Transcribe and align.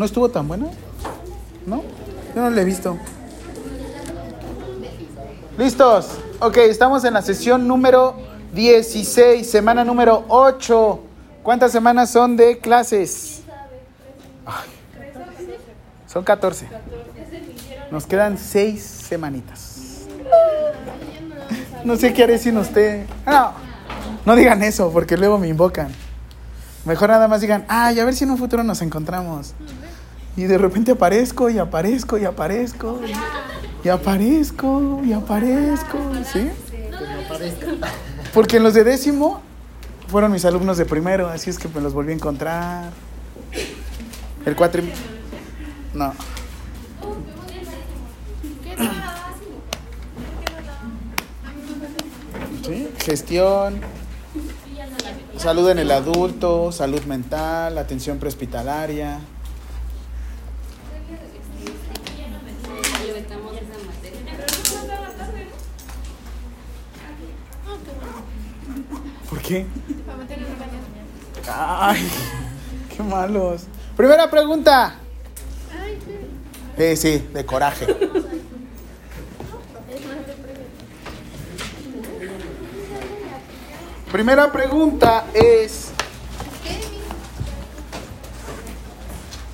¿No 0.00 0.06
estuvo 0.06 0.30
tan 0.30 0.48
buena? 0.48 0.64
¿No? 1.66 1.82
Yo 2.34 2.40
no 2.40 2.48
la 2.48 2.62
he 2.62 2.64
visto. 2.64 2.96
¿Listos? 5.58 6.12
Ok, 6.38 6.56
estamos 6.56 7.04
en 7.04 7.12
la 7.12 7.20
sesión 7.20 7.68
número 7.68 8.16
16, 8.54 9.46
semana 9.46 9.84
número 9.84 10.24
8. 10.28 11.00
¿Cuántas 11.42 11.72
semanas 11.72 12.08
son 12.08 12.34
de 12.38 12.60
clases? 12.60 13.42
Son 16.06 16.24
14. 16.24 16.66
Nos 17.90 18.06
quedan 18.06 18.38
6 18.38 18.82
semanitas. 18.82 20.06
No 21.84 21.96
sé 21.96 22.14
qué 22.14 22.22
haré 22.22 22.38
sin 22.38 22.56
usted. 22.56 23.04
No, 23.26 23.52
no 24.24 24.34
digan 24.34 24.62
eso 24.62 24.90
porque 24.90 25.18
luego 25.18 25.36
me 25.36 25.48
invocan. 25.48 25.92
Mejor 26.86 27.10
nada 27.10 27.28
más 27.28 27.42
digan, 27.42 27.66
ay, 27.68 28.00
a 28.00 28.04
ver 28.06 28.14
si 28.14 28.24
en 28.24 28.30
un 28.30 28.38
futuro 28.38 28.64
nos 28.64 28.80
encontramos. 28.80 29.52
Y 30.40 30.44
de 30.44 30.56
repente 30.56 30.92
aparezco 30.92 31.50
y 31.50 31.58
aparezco 31.58 32.16
y 32.16 32.24
aparezco. 32.24 32.98
Y, 33.84 33.88
aparezco 33.90 35.02
y 35.04 35.12
aparezco. 35.12 35.98
¿Sí? 36.32 36.48
Porque 38.32 38.56
en 38.56 38.62
los 38.62 38.72
de 38.72 38.84
décimo 38.84 39.42
fueron 40.08 40.32
mis 40.32 40.46
alumnos 40.46 40.78
de 40.78 40.86
primero, 40.86 41.28
así 41.28 41.50
es 41.50 41.58
que 41.58 41.68
me 41.68 41.82
los 41.82 41.92
volví 41.92 42.12
a 42.12 42.14
encontrar. 42.14 42.90
El 44.46 44.56
cuatri... 44.56 44.90
No. 45.92 46.14
¿Sí? 52.66 52.88
Gestión. 53.04 53.82
Salud 55.36 55.68
en 55.68 55.80
el 55.80 55.90
adulto, 55.90 56.72
salud 56.72 57.02
mental, 57.02 57.76
atención 57.76 58.18
prehospitalaria. 58.18 59.20
Qué? 69.50 69.66
Ay, 71.52 72.08
qué 72.96 73.02
malos. 73.02 73.62
Primera 73.96 74.30
pregunta. 74.30 74.94
Sí, 76.78 76.96
sí, 76.96 77.28
de 77.34 77.44
coraje. 77.44 77.86
Primera 84.12 84.52
pregunta 84.52 85.24
es... 85.34 85.90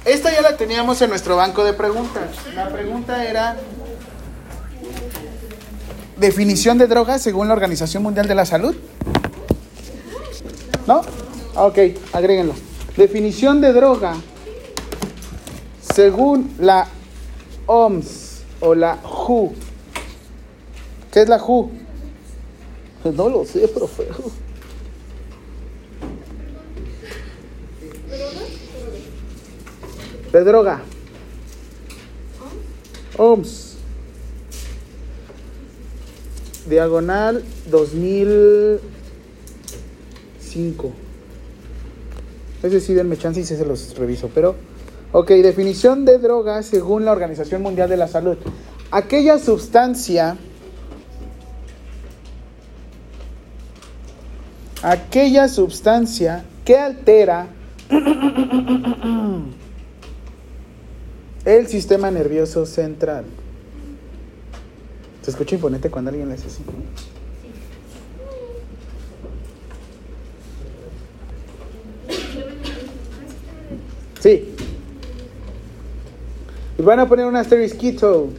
Esta 0.05 0.33
ya 0.33 0.41
la 0.41 0.57
teníamos 0.57 1.03
en 1.03 1.11
nuestro 1.11 1.37
banco 1.37 1.65
de 1.65 1.73
preguntas. 1.73 2.29
La 2.55 2.69
pregunta 2.69 3.25
era... 3.25 3.57
Definición 6.17 6.79
de 6.79 6.87
drogas 6.87 7.23
según 7.23 7.49
la 7.49 7.55
Organización 7.55 8.03
Mundial 8.03 8.29
de 8.29 8.35
la 8.35 8.47
Salud. 8.47 8.77
¿No? 10.87 11.01
Ok, 11.56 11.79
agréguenlo. 12.12 12.55
Definición 12.97 13.61
de 13.61 13.73
droga 13.73 14.15
según 15.95 16.55
la 16.59 16.87
OMS 17.67 18.43
o 18.61 18.75
la 18.75 18.97
WHO. 19.03 19.53
¿Qué 21.11 21.23
es 21.23 21.28
la 21.28 21.39
WHO? 21.39 21.70
No 23.15 23.28
lo 23.28 23.45
sé, 23.45 23.67
profe. 23.69 24.06
De 30.33 30.45
droga. 30.45 30.83
OMS. 33.17 33.77
Diagonal 36.69 37.44
2005. 40.56 40.93
Es 42.62 42.72
decir, 42.72 42.97
denme 42.97 43.17
chance 43.17 43.41
y 43.41 43.44
se 43.44 43.65
los 43.65 43.97
reviso. 43.97 44.31
Pero, 44.34 44.56
ok, 45.12 45.28
definición 45.28 46.05
de 46.05 46.19
droga 46.19 46.62
según 46.62 47.05
la 47.05 47.12
Organización 47.12 47.62
Mundial 47.62 47.89
de 47.89 47.97
la 47.97 48.09
Salud. 48.09 48.37
Aquella 48.91 49.39
sustancia 49.39 50.37
aquella 54.83 55.49
sustancia 55.49 56.44
que 56.65 56.77
altera 56.77 57.49
el 61.44 61.67
sistema 61.67 62.11
nervioso 62.11 62.67
central. 62.67 63.25
¿Se 65.23 65.31
escucha 65.33 65.56
imponente 65.56 65.91
cuando 65.91 66.11
alguien 66.11 66.28
le 66.28 66.34
hace 66.34 66.47
así? 66.47 66.62
Sí. 74.26 74.44
Y 76.78 76.82
van 76.82 76.98
a 76.98 77.09
poner 77.09 77.26
un 77.26 77.37
asterisquito. 77.37 78.31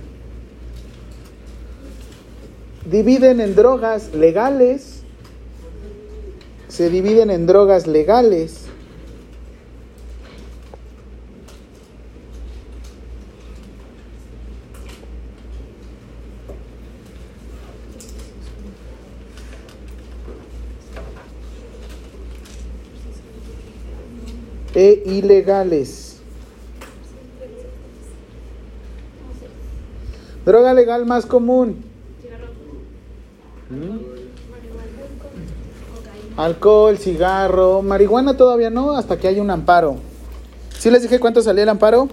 Dividen 2.84 3.40
en 3.40 3.56
drogas 3.56 4.14
legales 4.14 5.04
se 6.68 6.90
dividen 6.90 7.32
en 7.32 7.48
drogas 7.48 7.88
legales 7.88 8.67
e 24.88 25.04
ilegales. 25.06 26.18
Droga 30.46 30.74
legal 30.74 31.06
más 31.06 31.26
común. 31.26 31.84
¿Mm? 33.70 33.98
Alcohol, 36.38 36.98
cigarro, 36.98 37.82
marihuana 37.82 38.38
todavía 38.38 38.70
no, 38.70 38.92
hasta 38.92 39.18
que 39.18 39.28
haya 39.28 39.42
un 39.42 39.50
amparo. 39.50 39.98
¿Sí 40.78 40.90
les 40.92 41.02
dije 41.02 41.20
cuánto 41.20 41.42
salía 41.42 41.64
el 41.64 41.70
amparo? 41.70 42.08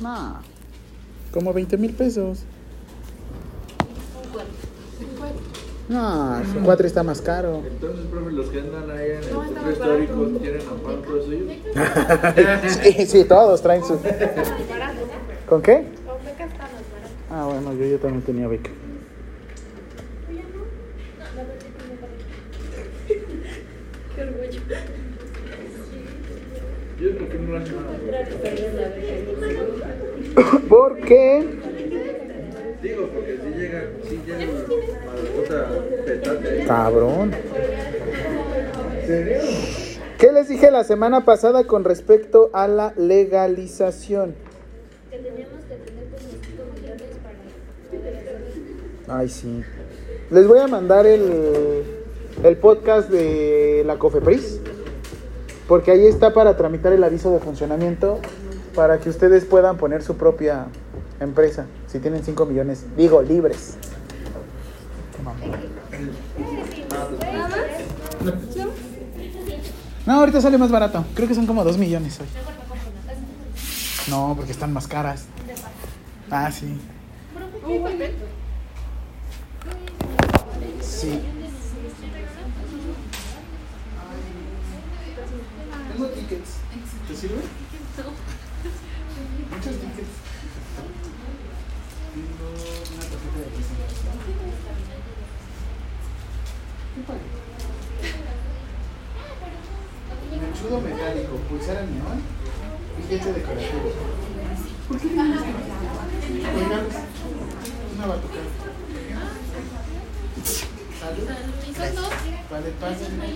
No, 0.00 0.36
como 1.32 1.52
20 1.52 1.76
mil 1.76 1.92
pesos. 1.92 2.44
No, 5.88 6.42
su 6.52 6.60
cuatro 6.60 6.86
está 6.86 7.02
más 7.02 7.22
caro. 7.22 7.62
Entonces, 7.66 8.04
profe, 8.10 8.32
los 8.32 8.48
que 8.48 8.60
andan 8.60 8.90
ahí 8.90 9.10
en 9.12 9.16
el 9.16 9.24
centro 9.24 9.70
histórico 9.70 10.26
tienen 10.40 10.60
amparo 10.68 10.98
todo 10.98 11.22
suyo. 11.22 11.46
sí, 12.82 13.06
sí, 13.06 13.24
todos 13.24 13.62
traen 13.62 13.82
su. 13.82 13.98
¿Con 15.48 15.62
qué? 15.62 15.84
Ah, 17.30 17.46
bueno, 17.46 17.72
yo, 17.72 17.86
yo 17.86 17.98
también 17.98 18.22
tenía 18.22 18.48
beca. 18.48 18.70
Qué 24.14 24.22
orgullo. 24.22 24.60
Yo 27.00 27.16
creo 27.16 27.28
que 27.28 27.38
no 27.38 27.52
lo 27.52 27.58
hacen 27.58 27.76
¿Por 30.68 31.00
qué? 31.00 31.67
Digo, 32.82 33.08
porque 33.12 33.38
si 33.42 33.58
llega, 33.58 33.82
si 34.08 34.16
llega 34.24 34.44
a 34.44 35.16
la 35.16 35.30
puta 35.34 35.68
petate. 36.04 36.64
Cabrón. 36.66 37.32
¿Qué 40.18 40.32
les 40.32 40.48
dije 40.48 40.70
la 40.70 40.84
semana 40.84 41.24
pasada 41.24 41.64
con 41.64 41.84
respecto 41.84 42.50
a 42.52 42.68
la 42.68 42.92
legalización? 42.96 44.34
Que 45.10 45.18
teníamos 45.18 45.64
que 45.64 45.74
tener 45.76 46.04
como 46.04 46.18
5 46.18 46.62
millones 46.76 47.16
para. 49.06 49.18
Ay, 49.18 49.28
sí. 49.28 49.64
Les 50.30 50.46
voy 50.46 50.60
a 50.60 50.68
mandar 50.68 51.06
el, 51.06 51.82
el 52.44 52.56
podcast 52.58 53.10
de 53.10 53.82
la 53.86 53.98
COFEPRIS, 53.98 54.60
porque 55.66 55.90
ahí 55.90 56.06
está 56.06 56.32
para 56.32 56.56
tramitar 56.56 56.92
el 56.92 57.02
aviso 57.02 57.32
de 57.32 57.40
funcionamiento 57.40 58.20
para 58.74 58.98
que 58.98 59.08
ustedes 59.10 59.44
puedan 59.44 59.78
poner 59.78 60.02
su 60.02 60.16
propia 60.16 60.66
empresa, 61.18 61.66
si 61.90 61.98
tienen 61.98 62.22
5 62.22 62.46
millones, 62.46 62.84
digo, 62.96 63.22
libres. 63.22 63.76
No, 70.06 70.12
ahorita 70.12 70.40
sale 70.40 70.58
más 70.58 70.70
barato. 70.70 71.04
Creo 71.14 71.28
que 71.28 71.34
son 71.34 71.46
como 71.46 71.64
2 71.64 71.78
millones 71.78 72.20
hoy. 72.20 72.26
No, 74.08 74.34
porque 74.36 74.52
están 74.52 74.72
más 74.72 74.86
caras. 74.86 75.24
Ah, 76.30 76.50
sí. 76.50 76.78
Sí. 80.80 81.20
Tengo 85.92 86.08
tickets. 86.10 86.50
¿Te 87.08 87.16
sirve? 87.16 87.42
Muchos 89.50 89.72
tickets. 89.72 90.27
Mechudo 100.40 100.80
metálico, 100.80 101.36
pulsera 101.48 101.82
neón, 101.82 102.22
billete 102.96 103.32
decorativo. 103.32 103.92
¿Por 104.88 104.98
qué 104.98 105.08
tienes 105.08 105.36
esto? 105.36 105.46
Oigan, 106.56 106.86
una 107.94 108.06
batucada. 108.06 108.50
Salud. 111.00 111.28
¿Y 111.68 111.74
son 111.74 111.94
dos? 111.94 112.10
Vale, 112.50 112.70
pásenme. 112.80 113.28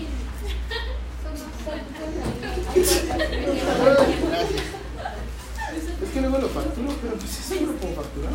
Es 6.01 6.09
que 6.13 6.21
luego 6.21 6.37
lo 6.37 6.49
facturo, 6.49 6.89
pero 7.01 7.15
pues 7.15 7.39
eso 7.39 7.55
no 7.61 7.67
lo 7.67 7.77
puedo 7.77 7.95
facturar. 7.95 8.33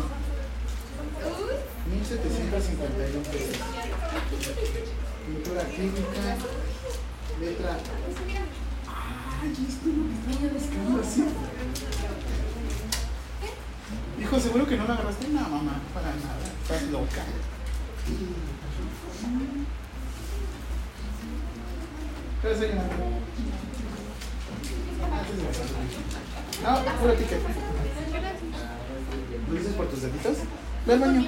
1751 1.89 3.23
pesos. 3.31 3.57
Pintura 5.29 5.61
clínica, 5.61 6.35
letra. 7.39 7.77
Ay, 8.87 9.51
esto 9.51 9.89
es 9.89 9.95
lo 9.95 10.03
que 10.07 10.15
estaba 10.15 10.53
buscando 10.53 11.01
así. 11.01 11.23
Hijo, 14.19 14.39
¿seguro 14.39 14.67
que 14.67 14.75
no 14.75 14.87
la 14.87 14.93
agarraste? 14.95 15.27
No, 15.27 15.41
mamá, 15.41 15.81
para 15.93 16.07
nada. 16.07 16.49
Estás 16.63 16.83
loca. 16.89 17.23
¿Qué 22.41 22.47
vas 22.47 22.57
a 22.57 22.61
llenar? 22.61 22.89
No, 26.63 26.99
puro 26.99 27.13
ticket. 27.13 27.41
¿Lo 29.47 29.53
dices 29.53 29.73
por 29.73 29.85
tus 29.89 30.01
deditos? 30.01 30.37
Ve 30.87 30.93
al 30.93 30.99
baño. 30.99 31.21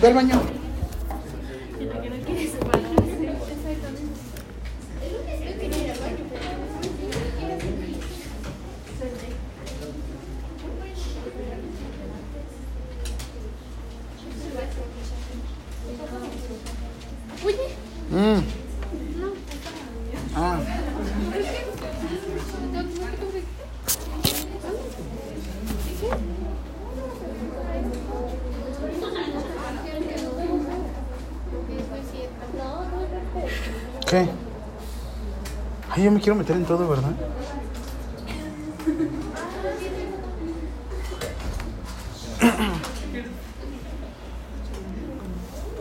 Ve 0.00 0.08
al 0.08 0.14
baño. 0.14 0.65
Oye, 2.08 2.46
yo 36.06 36.12
me 36.12 36.20
quiero 36.20 36.36
meter 36.36 36.54
en 36.54 36.64
todo, 36.64 36.88
¿verdad? 36.88 37.10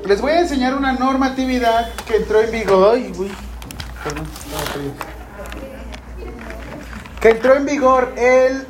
Les 0.03 0.19
voy 0.19 0.31
a 0.31 0.41
enseñar 0.41 0.73
una 0.73 0.93
normatividad 0.93 1.93
que 2.07 2.15
entró 2.15 2.41
en 2.41 2.51
vigor. 2.51 2.95
Ay, 2.95 3.13
uy, 3.15 3.31
perdón. 4.03 4.25
Que 7.21 7.29
entró 7.29 7.55
en 7.55 7.65
vigor 7.67 8.11
el 8.17 8.65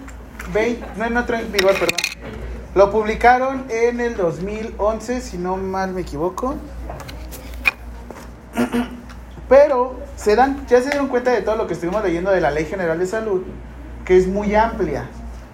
20. 0.54 0.86
No, 0.98 1.10
no 1.10 1.20
entró 1.22 1.38
en 1.38 1.52
vigor, 1.54 1.80
perdón. 1.80 1.98
Lo 2.74 2.92
publicaron 2.92 3.64
en 3.70 4.02
el 4.02 4.18
2011, 4.18 5.22
si 5.22 5.38
no 5.38 5.56
mal 5.56 5.94
me 5.94 6.02
equivoco. 6.02 6.56
Pero 9.48 10.00
se 10.16 10.36
dan, 10.36 10.66
ya 10.68 10.82
se 10.82 10.90
dieron 10.90 11.08
cuenta 11.08 11.32
de 11.32 11.42
todo 11.42 11.56
lo 11.56 11.68
que 11.68 11.74
estuvimos 11.74 12.04
leyendo 12.04 12.32
de 12.32 12.42
la 12.42 12.52
Ley 12.52 12.66
General 12.66 12.98
de 12.98 13.06
Salud, 13.06 13.44
que 14.04 14.18
es 14.18 14.28
muy 14.28 14.56
amplia. 14.56 15.06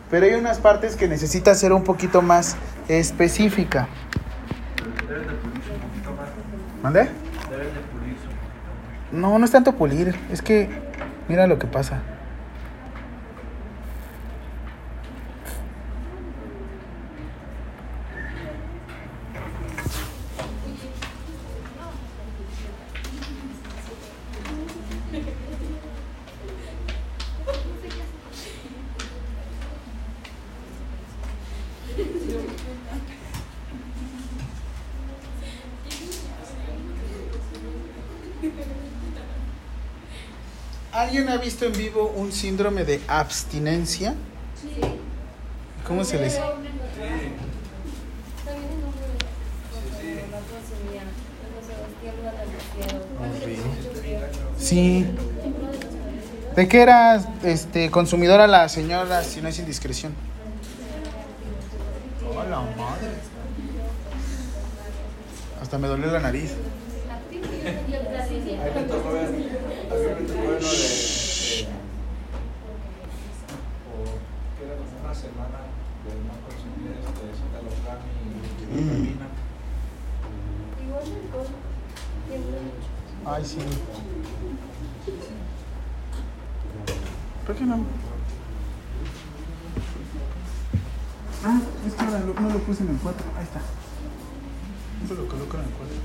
Pero 0.09 0.25
hay 0.25 0.33
unas 0.33 0.59
partes 0.59 0.95
que 0.95 1.07
necesita 1.07 1.53
ser 1.55 1.73
un 1.73 1.83
poquito 1.83 2.21
más 2.21 2.55
específica. 2.87 3.87
Deben 5.07 5.27
de 5.27 5.33
pulirse 5.33 5.71
un 5.73 5.79
poquito 5.81 6.11
más. 6.11 6.29
¿Mande? 6.81 6.99
Deben 7.49 7.73
de 7.73 7.81
pulirse 7.81 8.27
un 8.27 8.33
poquito 8.33 9.11
más. 9.11 9.21
No, 9.21 9.39
no 9.39 9.45
es 9.45 9.51
tanto 9.51 9.73
pulir, 9.73 10.15
es 10.31 10.41
que 10.41 10.69
mira 11.27 11.47
lo 11.47 11.59
que 11.59 11.67
pasa. 11.67 12.01
¿Alguien 40.93 41.29
ha 41.29 41.37
visto 41.61 41.65
en 41.65 41.73
vivo 41.73 42.13
un 42.15 42.31
síndrome 42.31 42.83
de 42.85 43.01
abstinencia? 43.07 44.15
¿Cómo 45.87 46.03
se 46.03 46.17
les? 46.19 46.39
Sí. 54.57 55.05
¿De 56.55 56.67
qué 56.67 56.81
era 56.81 57.21
este, 57.43 57.89
consumidora 57.91 58.47
la 58.47 58.67
señora, 58.67 59.23
si 59.23 59.41
no 59.41 59.47
es 59.47 59.59
indiscreción? 59.59 60.13
Hola, 62.35 62.61
madre. 62.77 63.07
Hasta 65.61 65.77
me 65.77 65.87
dolió 65.87 66.07
la 66.11 66.19
nariz. 66.19 66.51
A 66.51 67.31
mí 67.31 67.39
me 68.75 68.83
tocó 68.83 69.11
ver, 69.13 69.25
a 69.27 69.29
mí 69.29 69.45
me 69.45 70.27
tocó 70.27 70.47
ver 70.49 70.61
lo 70.61 70.69
de, 70.69 70.77
de- 70.77 71.67
o 73.87 74.03
que 74.57 74.65
era 74.65 74.75
como 74.75 75.05
una 75.05 75.10
semana 75.21 75.69
de 76.01 76.17
no 76.25 76.33
consumir 76.49 76.97
este 76.97 77.29
citalopram 77.37 78.01
y 78.09 78.73
ibuprofena. 78.73 79.29
Ay, 83.25 83.45
sí. 83.45 83.57
¿Por 87.45 87.55
qué 87.55 87.65
no? 87.65 87.85
Ah, 91.45 91.61
es 91.85 91.93
que 91.93 92.05
no 92.05 92.09
lo 92.49 92.59
puse 92.59 92.83
en 92.83 92.89
el 92.89 92.97
4. 92.97 93.25
Ahí 93.37 93.43
está. 93.43 93.61
Eso 95.05 95.13
lo 95.21 95.27
coloco 95.27 95.57
en 95.57 95.63
el 95.63 95.69
4. 95.69 95.95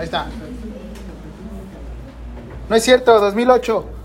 Ahí 0.00 0.04
está. 0.04 0.26
No 2.68 2.74
es 2.74 2.82
cierto, 2.82 3.20
2008. 3.20 3.95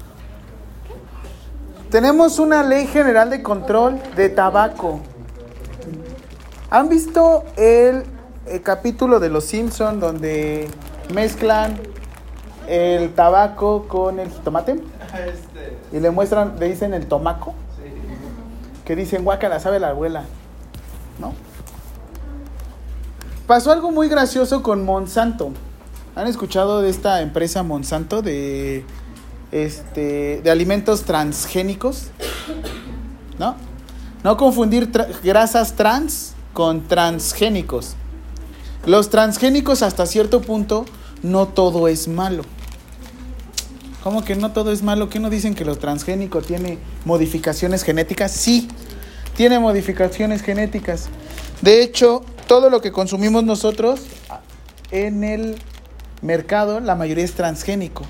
Tenemos 1.92 2.40
una 2.40 2.64
ley 2.64 2.88
general 2.88 3.30
de 3.30 3.44
control 3.44 4.00
de 4.16 4.30
tabaco. 4.30 5.02
¿Han 6.70 6.88
visto 6.88 7.44
el, 7.58 8.06
el 8.48 8.62
capítulo 8.62 9.20
de 9.20 9.28
Los 9.28 9.44
Simpson 9.44 10.00
donde 10.00 10.70
mezclan 11.14 11.78
el 12.70 13.14
tabaco 13.14 13.90
con 13.90 14.22
el 14.22 14.30
jitomate 14.30 14.72
Este, 14.72 15.78
y 15.92 16.00
le 16.00 16.12
muestran, 16.12 16.56
le 16.58 16.70
dicen 16.70 16.94
el 16.94 17.08
tomaco? 17.08 17.54
que 18.86 18.96
dicen 18.96 19.26
guácala, 19.26 19.60
sabe 19.60 19.80
la 19.80 19.90
abuela, 19.90 20.24
¿no? 21.20 21.34
Pasó 23.48 23.72
algo 23.72 23.92
muy 23.92 24.08
gracioso 24.08 24.64
con 24.64 24.86
Monsanto. 24.86 25.52
¿Han 26.16 26.28
escuchado 26.28 26.82
de 26.82 26.90
esta 26.90 27.22
empresa 27.22 27.64
Monsanto 27.64 28.22
de 28.22 28.86
este 29.52 30.42
de 30.44 30.52
alimentos 30.52 31.04
transgénicos? 31.04 32.08
¿No? 33.38 33.56
No 34.24 34.38
confundir 34.38 34.92
grasas 35.24 35.76
trans 35.76 36.34
con 36.54 36.88
transgénicos. 36.88 37.96
Los 38.86 39.10
transgénicos 39.10 39.82
hasta 39.82 40.06
cierto 40.06 40.42
punto 40.42 40.86
no 41.24 41.48
todo 41.48 41.88
es 41.88 42.08
malo. 42.08 42.44
¿Cómo 44.04 44.24
que 44.24 44.36
no 44.36 44.52
todo 44.52 44.72
es 44.72 44.82
malo? 44.82 45.10
¿Qué 45.10 45.20
no 45.20 45.30
dicen 45.30 45.54
que 45.54 45.66
lo 45.66 45.78
transgénico 45.78 46.42
tiene 46.42 46.80
modificaciones 47.06 47.84
genéticas? 47.84 48.32
Sí, 48.32 48.68
tiene 49.36 49.60
modificaciones 49.60 50.42
genéticas. 50.42 51.10
De 51.62 51.84
hecho, 51.84 52.24
todo 52.48 52.72
lo 52.72 52.82
que 52.82 52.92
consumimos 52.92 53.44
nosotros 53.44 54.02
en 54.90 55.24
el 55.24 55.56
mercado, 56.24 56.80
la 56.80 56.96
mayoría 56.96 57.24
es 57.24 57.34
transgénico. 57.34 58.04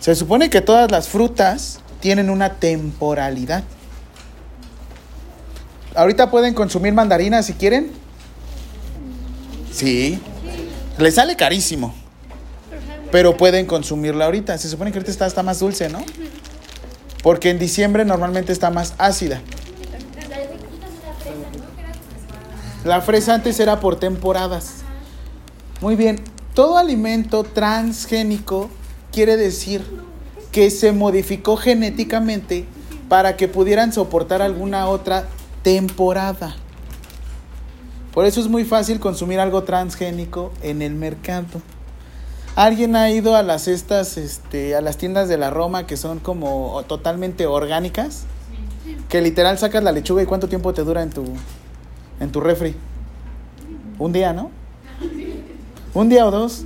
Se 0.00 0.14
supone 0.14 0.48
que 0.50 0.60
todas 0.60 0.90
las 0.90 1.08
frutas 1.08 1.80
tienen 2.00 2.30
una 2.30 2.54
temporalidad. 2.54 3.64
Ahorita 5.94 6.30
pueden 6.30 6.54
consumir 6.54 6.92
mandarinas 6.92 7.46
si 7.46 7.54
quieren. 7.54 7.90
Sí. 9.72 10.20
Les 10.98 11.14
sale 11.16 11.36
carísimo. 11.36 11.94
Pero 13.10 13.36
pueden 13.36 13.66
consumirla 13.66 14.26
ahorita. 14.26 14.56
Se 14.58 14.68
supone 14.68 14.92
que 14.92 14.98
ahorita 14.98 15.10
está, 15.10 15.26
está 15.26 15.42
más 15.42 15.58
dulce, 15.58 15.88
¿no? 15.88 16.04
Porque 17.22 17.50
en 17.50 17.58
diciembre 17.58 18.04
normalmente 18.04 18.52
está 18.52 18.70
más 18.70 18.94
ácida. 18.98 19.40
La 22.84 23.00
fresa 23.00 23.34
antes 23.34 23.58
era 23.58 23.80
por 23.80 23.98
temporadas. 23.98 24.76
Muy 25.80 25.96
bien. 25.96 26.20
Todo 26.54 26.78
alimento 26.78 27.44
transgénico 27.44 28.70
quiere 29.18 29.36
decir 29.36 29.82
que 30.52 30.70
se 30.70 30.92
modificó 30.92 31.56
genéticamente 31.56 32.66
para 33.08 33.36
que 33.36 33.48
pudieran 33.48 33.92
soportar 33.92 34.42
alguna 34.42 34.86
otra 34.86 35.24
temporada. 35.64 36.54
Por 38.14 38.26
eso 38.26 38.40
es 38.40 38.46
muy 38.46 38.62
fácil 38.62 39.00
consumir 39.00 39.40
algo 39.40 39.64
transgénico 39.64 40.52
en 40.62 40.82
el 40.82 40.94
mercado. 40.94 41.60
¿Alguien 42.54 42.94
ha 42.94 43.10
ido 43.10 43.34
a 43.34 43.42
las 43.42 43.66
estas, 43.66 44.18
este, 44.18 44.76
a 44.76 44.80
las 44.82 44.98
tiendas 44.98 45.28
de 45.28 45.36
la 45.36 45.50
Roma 45.50 45.84
que 45.84 45.96
son 45.96 46.20
como 46.20 46.84
totalmente 46.86 47.48
orgánicas? 47.48 48.22
Que 49.08 49.20
literal 49.20 49.58
sacas 49.58 49.82
la 49.82 49.90
lechuga 49.90 50.22
y 50.22 50.26
cuánto 50.26 50.48
tiempo 50.48 50.72
te 50.74 50.84
dura 50.84 51.02
en 51.02 51.10
tu, 51.10 51.24
en 52.20 52.30
tu 52.30 52.40
refri. 52.40 52.76
Un 53.98 54.12
día, 54.12 54.32
¿no? 54.32 54.52
Un 55.92 56.08
día 56.08 56.24
o 56.24 56.30
dos. 56.30 56.62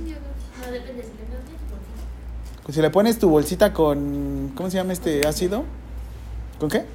Si 2.69 2.81
le 2.81 2.89
pones 2.89 3.19
tu 3.19 3.29
bolsita 3.29 3.73
con, 3.73 4.53
¿cómo 4.55 4.69
se 4.69 4.77
llama 4.77 4.93
este 4.93 5.27
ácido? 5.27 5.65
¿Con 6.59 6.69
qué? 6.69 6.85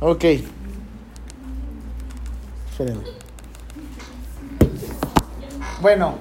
Ok. 0.00 0.24
Bueno, 5.80 6.16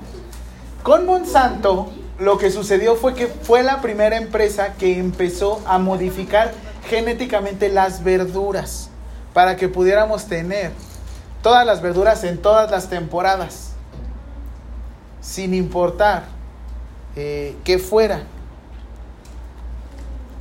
con 0.84 1.06
Monsanto 1.06 1.92
lo 2.20 2.38
que 2.38 2.52
sucedió 2.52 2.96
fue 2.96 3.16
que 3.16 3.28
fue 3.28 3.64
la 3.64 3.82
primera 3.82 4.18
empresa 4.18 4.76
que 4.76 5.00
empezó 5.00 5.62
a 5.66 5.80
modificar 5.80 6.54
genéticamente 6.88 7.70
las 7.70 8.04
verduras 8.04 8.90
para 9.34 9.58
que 9.58 9.68
pudiéramos 9.68 10.28
tener 10.28 10.72
todas 11.46 11.64
las 11.64 11.80
verduras 11.80 12.24
en 12.24 12.40
todas 12.40 12.72
las 12.72 12.90
temporadas, 12.90 13.74
sin 15.22 15.54
importar 15.54 16.24
eh, 17.16 17.56
que 17.64 17.78
fuera. 17.78 18.24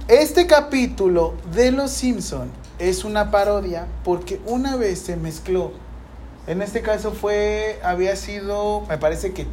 Este 0.08 0.46
capítulo 0.46 1.34
de 1.52 1.72
Los 1.72 1.90
Simpson 1.90 2.50
es 2.78 3.04
una 3.04 3.30
parodia 3.30 3.86
porque 4.02 4.40
una 4.46 4.76
vez 4.76 4.98
se 4.98 5.16
mezcló. 5.16 5.72
En 6.46 6.62
este 6.62 6.80
caso 6.80 7.12
fue, 7.12 7.78
había 7.84 8.16
sido, 8.16 8.86
me 8.88 8.96
parece 8.96 9.34
que 9.34 9.46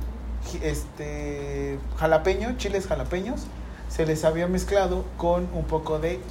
este 0.63 1.77
jalapeño, 1.97 2.55
chiles 2.55 2.87
jalapeños, 2.87 3.41
se 3.89 4.05
les 4.05 4.23
había 4.23 4.47
mezclado 4.47 5.03
con 5.17 5.49
un 5.53 5.65
poco 5.65 5.99
de, 5.99 6.21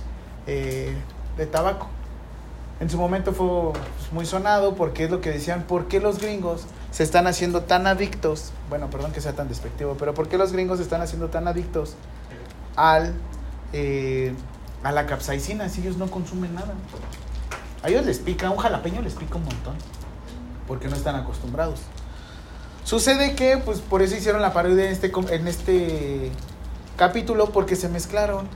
eh, 0.46 0.96
de 1.36 1.44
tabaco. 1.44 1.88
En 2.80 2.88
su 2.88 2.96
momento 2.96 3.32
fue 3.32 3.72
pues, 3.72 4.12
muy 4.12 4.24
sonado 4.24 4.74
porque 4.74 5.04
es 5.04 5.10
lo 5.10 5.20
que 5.20 5.30
decían, 5.30 5.64
¿por 5.64 5.86
qué 5.86 6.00
los 6.00 6.18
gringos 6.18 6.62
se 6.90 7.02
están 7.02 7.26
haciendo 7.26 7.62
tan 7.62 7.86
adictos? 7.86 8.52
Bueno, 8.70 8.88
perdón 8.88 9.12
que 9.12 9.20
sea 9.20 9.34
tan 9.34 9.48
despectivo, 9.48 9.96
pero 9.98 10.14
¿por 10.14 10.28
qué 10.28 10.38
los 10.38 10.52
gringos 10.52 10.78
se 10.78 10.84
están 10.84 11.02
haciendo 11.02 11.28
tan 11.28 11.46
adictos 11.46 11.94
al, 12.76 13.14
eh, 13.74 14.32
a 14.82 14.92
la 14.92 15.04
capsaicina 15.04 15.68
si 15.68 15.82
ellos 15.82 15.98
no 15.98 16.10
consumen 16.10 16.54
nada? 16.54 16.72
A 17.82 17.90
ellos 17.90 18.06
les 18.06 18.18
pica, 18.18 18.50
un 18.50 18.56
jalapeño 18.56 19.02
les 19.02 19.14
pica 19.14 19.36
un 19.36 19.44
montón, 19.44 19.74
porque 20.66 20.88
no 20.88 20.96
están 20.96 21.16
acostumbrados. 21.16 21.80
Sucede 22.84 23.34
que, 23.34 23.58
pues 23.58 23.80
por 23.80 24.00
eso 24.00 24.16
hicieron 24.16 24.40
la 24.40 24.54
parodia 24.54 24.86
en 24.86 24.92
este, 24.92 25.12
en 25.34 25.48
este 25.48 26.32
capítulo, 26.96 27.50
porque 27.50 27.76
se 27.76 27.90
mezclaron. 27.90 28.48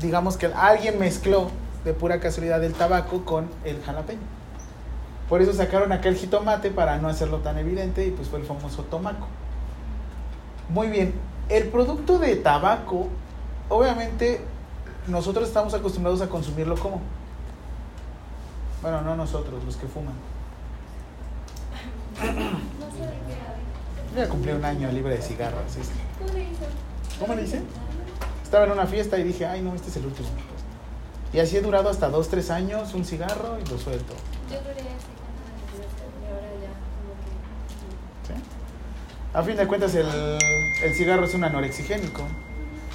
Digamos 0.00 0.36
que 0.36 0.46
alguien 0.46 0.98
mezcló 0.98 1.50
de 1.84 1.94
pura 1.94 2.20
casualidad 2.20 2.62
el 2.64 2.74
tabaco 2.74 3.24
con 3.24 3.48
el 3.64 3.82
jalapeño. 3.82 4.20
Por 5.28 5.42
eso 5.42 5.52
sacaron 5.52 5.92
aquel 5.92 6.16
jitomate 6.16 6.70
para 6.70 6.96
no 6.98 7.08
hacerlo 7.08 7.38
tan 7.38 7.58
evidente 7.58 8.06
y 8.06 8.10
pues 8.10 8.28
fue 8.28 8.40
el 8.40 8.46
famoso 8.46 8.82
tomaco. 8.84 9.26
Muy 10.70 10.88
bien, 10.88 11.14
el 11.48 11.68
producto 11.68 12.18
de 12.18 12.36
tabaco, 12.36 13.08
obviamente 13.68 14.40
nosotros 15.06 15.48
estamos 15.48 15.74
acostumbrados 15.74 16.20
a 16.22 16.28
consumirlo 16.28 16.76
como. 16.76 17.00
Bueno, 18.82 19.02
no 19.02 19.16
nosotros, 19.16 19.62
los 19.64 19.76
que 19.76 19.86
fuman. 19.86 20.14
Voy 24.14 24.22
a 24.22 24.28
cumplir 24.28 24.54
un 24.54 24.64
año 24.64 24.90
libre 24.92 25.14
de 25.14 25.22
cigarros. 25.22 25.60
¿Cómo 27.20 27.34
le 27.34 27.42
hice? 27.42 27.62
Estaba 28.42 28.64
en 28.64 28.72
una 28.72 28.86
fiesta 28.86 29.18
y 29.18 29.24
dije, 29.24 29.46
ay 29.46 29.60
no, 29.60 29.74
este 29.74 29.88
es 29.88 29.96
el 29.96 30.06
último. 30.06 30.28
Y 31.32 31.40
así 31.40 31.56
he 31.56 31.60
durado 31.60 31.90
hasta 31.90 32.08
dos, 32.08 32.28
tres 32.28 32.50
años, 32.50 32.94
un 32.94 33.04
cigarro 33.04 33.58
y 33.64 33.68
lo 33.68 33.78
suelto. 33.78 34.14
Yo 34.50 34.58
duré 34.60 34.80
así 34.80 35.08
y 36.22 36.26
ahora 36.26 36.48
ya. 39.34 39.38
A 39.38 39.42
fin 39.42 39.56
de 39.56 39.66
cuentas, 39.66 39.94
el, 39.94 40.06
el 40.82 40.94
cigarro 40.94 41.24
es 41.24 41.34
un 41.34 41.44
anorexigénico. 41.44 42.22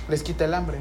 Les 0.09 0.23
quita 0.23 0.45
el 0.45 0.53
hambre. 0.53 0.79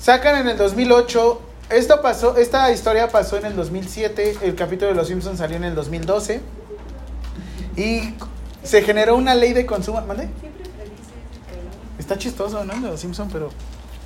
Sacan 0.00 0.36
en 0.38 0.48
el 0.48 0.56
2008. 0.56 1.42
Esto 1.70 2.02
pasó, 2.02 2.36
esta 2.36 2.72
historia 2.72 3.08
pasó 3.08 3.36
en 3.36 3.46
el 3.46 3.56
2007. 3.56 4.38
El 4.42 4.56
capítulo 4.56 4.88
de 4.88 4.96
Los 4.96 5.08
Simpsons 5.08 5.38
salió 5.38 5.56
en 5.56 5.64
el 5.64 5.74
2012. 5.74 6.40
Y 7.76 8.14
se 8.64 8.82
generó 8.82 9.16
una 9.16 9.34
ley 9.34 9.52
de 9.52 9.64
consumo. 9.64 10.00
¿Mande? 10.00 10.28
Está 11.98 12.18
chistoso, 12.18 12.64
¿no? 12.64 12.74
Los 12.80 13.00
Simpsons, 13.00 13.32
pero. 13.32 13.50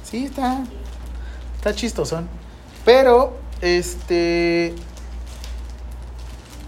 Sí, 0.04 0.26
está. 0.26 0.62
Está 1.64 1.74
chistosón. 1.74 2.28
Pero, 2.84 3.38
este. 3.62 4.74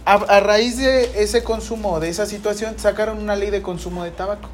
A, 0.07 0.15
a 0.15 0.41
raíz 0.41 0.79
de 0.79 1.23
ese 1.23 1.45
consumo, 1.45 2.01
de 2.01 2.09
esa 2.09 2.25
situación, 2.25 2.79
sacaron 2.79 3.19
una 3.19 3.37
ley 3.37 3.51
de 3.51 3.61
consumo 3.61 4.05
de 4.05 4.11
tabaco. 4.11 4.49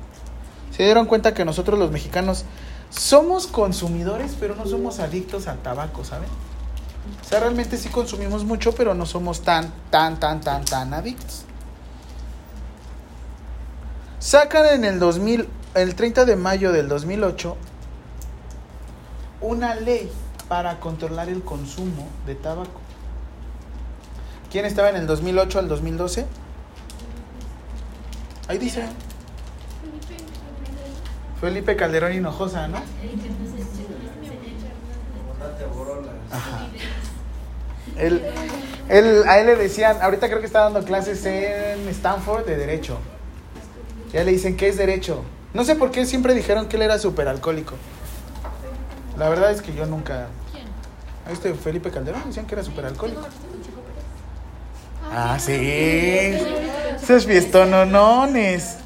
Se 0.77 0.83
dieron 0.83 1.07
cuenta 1.07 1.33
que 1.33 1.45
nosotros 1.45 1.79
los 1.79 1.93
mexicanos 1.93 2.45
somos 2.91 3.47
consumidores, 3.47 4.35
pero 4.41 4.57
no 4.57 4.67
somos 4.67 4.99
adictos 4.99 5.47
al 5.47 5.63
tabaco, 5.63 6.05
¿saben? 6.05 6.29
O 7.25 7.29
sea, 7.29 7.39
realmente 7.39 7.77
sí 7.77 7.89
consumimos 7.91 8.45
mucho, 8.45 8.75
pero 8.75 8.95
no 8.95 9.07
somos 9.07 9.43
tan, 9.43 9.73
tan, 9.91 10.19
tan, 10.19 10.41
tan, 10.41 10.65
tan 10.65 10.93
adictos. 10.93 11.45
Sacan 14.19 14.67
en 14.75 14.85
el 14.85 14.99
2000, 14.99 15.49
el 15.75 15.95
30 15.95 16.25
de 16.25 16.35
mayo 16.35 16.73
del 16.73 16.89
2008, 16.89 17.57
una 19.41 19.77
ley 19.77 20.11
para 20.53 20.81
controlar 20.81 21.31
el 21.31 21.43
consumo 21.43 22.07
de 22.27 22.35
tabaco. 22.35 22.79
¿Quién 24.51 24.67
estaba 24.67 24.91
en 24.91 24.97
el 24.97 25.07
2008 25.07 25.59
al 25.59 25.67
2012? 25.67 26.27
Ahí 28.49 28.59
dice. 28.59 28.85
Felipe 31.41 31.75
Calderón 31.75 32.13
Hinojosa, 32.13 32.69
¿no? 32.69 32.77
Ajá. 36.31 36.67
Él, 37.97 38.23
él- 38.91 39.23
a 39.27 39.39
él 39.39 39.47
le 39.47 39.57
decían, 39.57 40.03
ahorita 40.03 40.29
creo 40.29 40.41
que 40.41 40.47
está 40.47 40.61
dando 40.65 40.85
clases 40.85 41.25
en 41.25 41.89
Stanford 41.89 42.45
de 42.45 42.59
Derecho. 42.59 42.99
Ya 44.13 44.23
le 44.23 44.33
dicen, 44.33 44.59
¿qué 44.59 44.69
es 44.69 44.77
Derecho? 44.77 45.23
No 45.55 45.65
sé 45.65 45.77
por 45.77 45.91
qué 45.93 46.05
siempre 46.05 46.35
dijeron 46.35 46.69
que 46.69 46.77
él 46.77 46.83
era 46.83 46.99
súper 46.99 47.27
alcohólico. 47.29 47.73
La 49.17 49.31
verdad 49.31 49.51
es 49.51 49.63
que 49.63 49.73
yo 49.75 49.87
nunca... 49.87 50.29
¿A 51.27 51.31
este 51.31 51.55
Felipe 51.55 51.91
Calderón 51.91 52.23
decían 52.27 52.47
que 52.47 52.55
era 52.55 52.65
súper 52.65 52.87
alcohólico? 52.87 53.23
Ah, 55.11 55.39
sí. 55.39 55.53
Esos 55.53 57.27
fiestononones. 57.27 58.77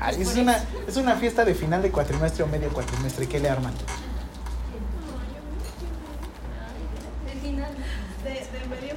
Ay, 0.00 0.22
es 0.22 0.36
una, 0.36 0.62
es 0.86 0.96
una 0.96 1.16
fiesta 1.16 1.44
de 1.44 1.54
final 1.54 1.82
de 1.82 1.90
cuatrimestre 1.90 2.44
o 2.44 2.46
medio 2.46 2.68
cuatrimestre. 2.72 3.26
¿Qué 3.26 3.40
le 3.40 3.48
arman? 3.48 3.72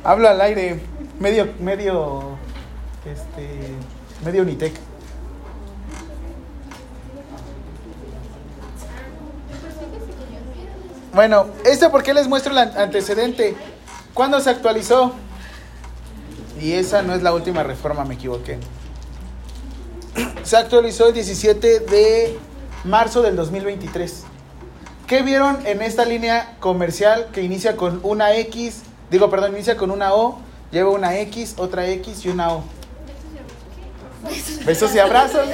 Hablo 0.03 0.29
al 0.29 0.41
aire. 0.41 0.79
Medio, 1.19 1.53
medio, 1.59 2.37
este, 3.05 3.59
medio 4.25 4.41
Unitec. 4.41 4.73
Bueno, 11.21 11.45
¿esto 11.65 11.91
por 11.91 12.01
qué 12.01 12.15
les 12.15 12.27
muestro 12.27 12.51
el 12.51 12.57
an- 12.57 12.73
antecedente? 12.75 13.55
¿Cuándo 14.15 14.39
se 14.39 14.49
actualizó? 14.49 15.13
Y 16.59 16.71
esa 16.71 17.03
no 17.03 17.13
es 17.13 17.21
la 17.21 17.31
última 17.31 17.61
reforma, 17.61 18.03
me 18.05 18.15
equivoqué. 18.15 18.57
Se 20.41 20.57
actualizó 20.57 21.09
el 21.09 21.13
17 21.13 21.81
de 21.81 22.39
marzo 22.85 23.21
del 23.21 23.35
2023. 23.35 24.23
¿Qué 25.05 25.21
vieron 25.21 25.59
en 25.67 25.83
esta 25.83 26.05
línea 26.05 26.55
comercial 26.59 27.27
que 27.31 27.43
inicia 27.43 27.77
con 27.77 27.99
una 28.01 28.33
X? 28.37 28.81
Digo, 29.11 29.29
perdón, 29.29 29.51
inicia 29.53 29.77
con 29.77 29.91
una 29.91 30.15
O, 30.15 30.39
lleva 30.71 30.89
una 30.89 31.19
X, 31.19 31.53
otra 31.57 31.87
X 31.87 32.25
y 32.25 32.29
una 32.29 32.51
O. 32.51 32.63
Besos 34.65 34.95
y 34.95 34.97
abrazos. 34.97 35.47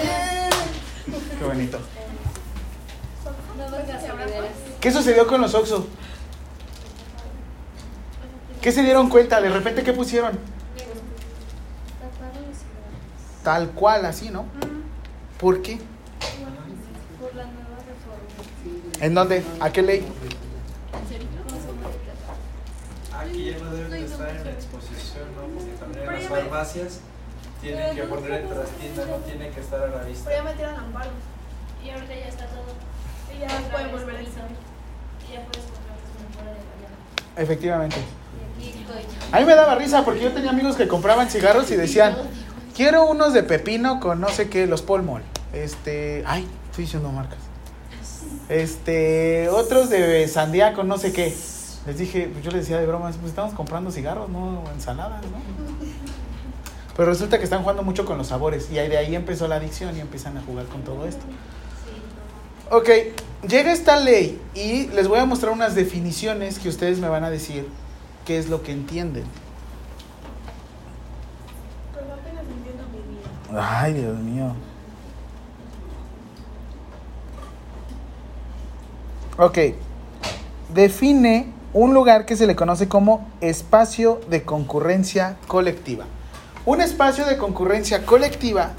Qué 1.38 1.46
bonito. 1.46 1.78
¿Qué 4.82 4.92
sucedió 4.92 5.28
con 5.28 5.42
los 5.42 5.54
Oxxo? 5.54 5.88
¿Qué 8.62 8.72
se 8.72 8.84
dieron 8.84 9.10
cuenta? 9.10 9.42
De 9.42 9.50
repente, 9.50 9.84
¿qué 9.84 9.94
pusieron? 9.94 10.38
Tal 13.44 13.70
cual, 13.72 14.06
así, 14.06 14.30
¿no? 14.30 14.46
¿Por 15.40 15.62
qué? 15.62 15.80
Por 17.20 17.34
la 17.36 17.46
nueva 17.46 17.78
reforma. 17.88 19.06
¿En 19.06 19.14
dónde? 19.14 19.44
¿A 19.60 19.72
qué 19.72 19.82
ley? 19.82 20.06
Aquí 23.18 23.52
ya 23.52 23.58
no 23.60 23.72
deben 23.72 23.92
de 23.92 24.06
estar 24.06 24.30
en 24.30 24.44
la 24.44 24.52
exposición, 24.52 25.26
¿no? 25.36 25.48
Porque 25.58 25.72
también 25.80 26.04
en 26.04 26.14
las 26.14 26.24
farmacias 26.24 27.00
tienen 27.62 27.96
que 27.96 28.04
poner 28.04 28.32
en 28.32 28.50
trastienda, 28.50 29.06
no 29.06 29.16
tiene 29.18 29.50
que 29.50 29.60
estar 29.60 29.82
a 29.82 29.88
la 29.88 30.04
vista. 30.04 30.30
Pero 30.30 30.44
ya 30.44 30.44
metieron 30.44 30.76
amparo. 30.76 31.10
Y 31.84 31.90
ahorita 31.90 32.16
ya 32.16 32.28
está 32.28 32.46
todo. 32.48 32.87
Y 33.38 33.42
ya 33.42 33.70
pueden 33.72 33.92
volver 33.92 34.16
a. 34.16 34.22
Y 34.22 34.26
ya 34.26 35.46
puedes 35.46 35.66
comprar 35.68 35.98
fuera 36.34 36.52
de 37.36 37.44
Efectivamente. 37.44 37.98
A 39.32 39.40
mí 39.40 39.46
me 39.46 39.56
daba 39.56 39.76
risa 39.76 40.04
porque 40.04 40.22
yo 40.22 40.32
tenía 40.32 40.50
amigos 40.50 40.76
que 40.76 40.88
compraban 40.88 41.30
cigarros 41.30 41.70
y 41.72 41.76
decían, 41.76 42.16
quiero 42.76 43.06
unos 43.06 43.34
de 43.34 43.44
pepino 43.44 44.00
con 44.00 44.22
no 44.22 44.30
sé 44.30 44.50
qué, 44.50 44.66
los 44.66 44.82
Polmol. 44.82 45.22
Este, 45.54 46.24
ay, 46.26 46.48
estoy 46.70 46.86
diciendo 46.86 47.12
marcas. 47.12 47.40
Este, 48.50 49.50
otros 49.50 49.90
de 49.90 50.28
sandía 50.28 50.74
con 50.74 50.88
no 50.88 50.98
sé 50.98 51.12
qué. 51.12 51.36
Les 51.86 51.98
dije, 51.98 52.30
pues 52.32 52.44
yo 52.44 52.52
les 52.52 52.62
decía 52.62 52.80
de 52.80 52.86
broma, 52.86 53.12
pues 53.12 53.26
estamos 53.26 53.54
comprando 53.54 53.92
cigarros, 53.92 54.30
no 54.30 54.64
ensaladas, 54.74 55.22
¿no? 55.24 55.38
Pero 56.96 57.10
resulta 57.10 57.38
que 57.38 57.44
están 57.44 57.62
jugando 57.62 57.84
mucho 57.84 58.06
con 58.06 58.18
los 58.18 58.28
sabores 58.28 58.72
y 58.72 58.80
ahí 58.80 58.90
de 58.90 58.98
ahí 58.98 59.16
empezó 59.16 59.48
la 59.48 59.58
adicción 59.58 59.96
y 59.96 60.00
empiezan 60.00 60.38
a 60.38 60.42
jugar 60.42 60.66
con 60.66 60.82
todo 60.82 61.06
esto. 61.06 61.24
Ok, 62.70 62.90
llega 63.48 63.72
esta 63.72 63.96
ley 63.96 64.42
y 64.54 64.88
les 64.88 65.08
voy 65.08 65.20
a 65.20 65.26
mostrar 65.26 65.54
unas 65.54 65.74
definiciones 65.74 66.60
que 66.60 66.68
ustedes 66.68 67.00
me 67.00 67.08
van 67.08 67.24
a 67.24 67.30
decir 67.30 67.66
qué 68.26 68.38
es 68.38 68.50
lo 68.50 68.62
que 68.62 68.74
entienden. 68.74 69.24
Pero 71.94 72.14
apenas 72.14 72.44
entiendo 72.44 72.84
mi 72.92 73.54
vida. 73.54 73.82
Ay, 73.82 73.94
Dios 73.94 74.18
mío. 74.20 74.54
Ok. 79.38 79.58
Define 80.74 81.54
un 81.74 81.94
lugar 81.94 82.26
que 82.26 82.36
se 82.36 82.48
le 82.48 82.56
conoce 82.58 82.90
como 82.90 83.30
espacio 83.40 84.20
de 84.30 84.44
concurrencia 84.44 85.38
colectiva. 85.48 86.04
Un 86.66 86.82
espacio 86.82 87.26
de 87.26 87.38
concurrencia 87.38 88.06
colectiva 88.06 88.74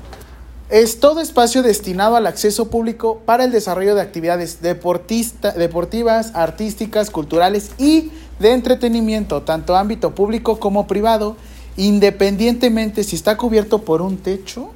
es 0.70 1.00
todo 1.00 1.20
espacio 1.20 1.62
destinado 1.62 2.16
al 2.16 2.26
acceso 2.26 2.68
público 2.68 3.20
para 3.24 3.44
el 3.44 3.52
desarrollo 3.52 3.94
de 3.94 4.02
actividades 4.02 4.60
deportivas, 4.60 6.32
artísticas, 6.34 7.10
culturales 7.10 7.70
y 7.78 8.10
de 8.38 8.52
entretenimiento, 8.52 9.42
tanto 9.42 9.76
ámbito 9.76 10.14
público 10.14 10.60
como 10.60 10.86
privado, 10.86 11.36
independientemente 11.76 13.02
si 13.02 13.16
está 13.16 13.36
cubierto 13.36 13.80
por 13.80 14.02
un 14.02 14.18
techo 14.18 14.70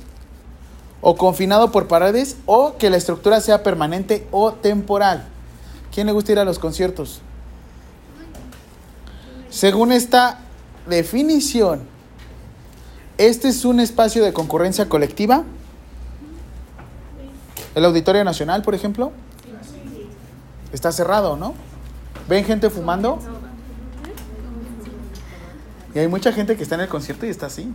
o 1.03 1.17
confinado 1.17 1.73
por 1.73 1.89
paredes 1.89 2.37
o 2.47 2.77
que 2.79 2.89
la 2.89 2.97
estructura 2.97 3.41
sea 3.41 3.63
permanente 3.63 4.27
o 4.31 4.53
temporal. 4.53 5.27
¿Quién 5.93 6.07
le 6.07 6.13
gusta 6.13 6.33
ir 6.33 6.39
a 6.39 6.45
los 6.45 6.59
conciertos? 6.59 7.21
Según 9.51 9.93
esta 9.93 10.41
definición, 10.89 11.83
este 13.19 13.49
es 13.49 13.67
un 13.67 13.79
espacio 13.79 14.25
de 14.25 14.33
concurrencia 14.33 14.89
colectiva. 14.89 15.45
El 17.75 17.85
Auditorio 17.85 18.23
Nacional, 18.25 18.63
por 18.63 18.75
ejemplo, 18.75 19.13
está 20.73 20.93
cerrado, 20.93 21.37
¿no? 21.37 21.55
¿Ven 22.29 22.45
gente 22.45 22.69
fumando? 22.71 23.19
Y 25.95 25.99
hay 25.99 26.09
mucha 26.09 26.33
gente 26.33 26.57
que 26.57 26.63
está 26.63 26.75
en 26.75 26.83
el 26.83 26.89
concierto 26.89 27.27
y 27.27 27.31
está 27.31 27.47
así. 27.47 27.73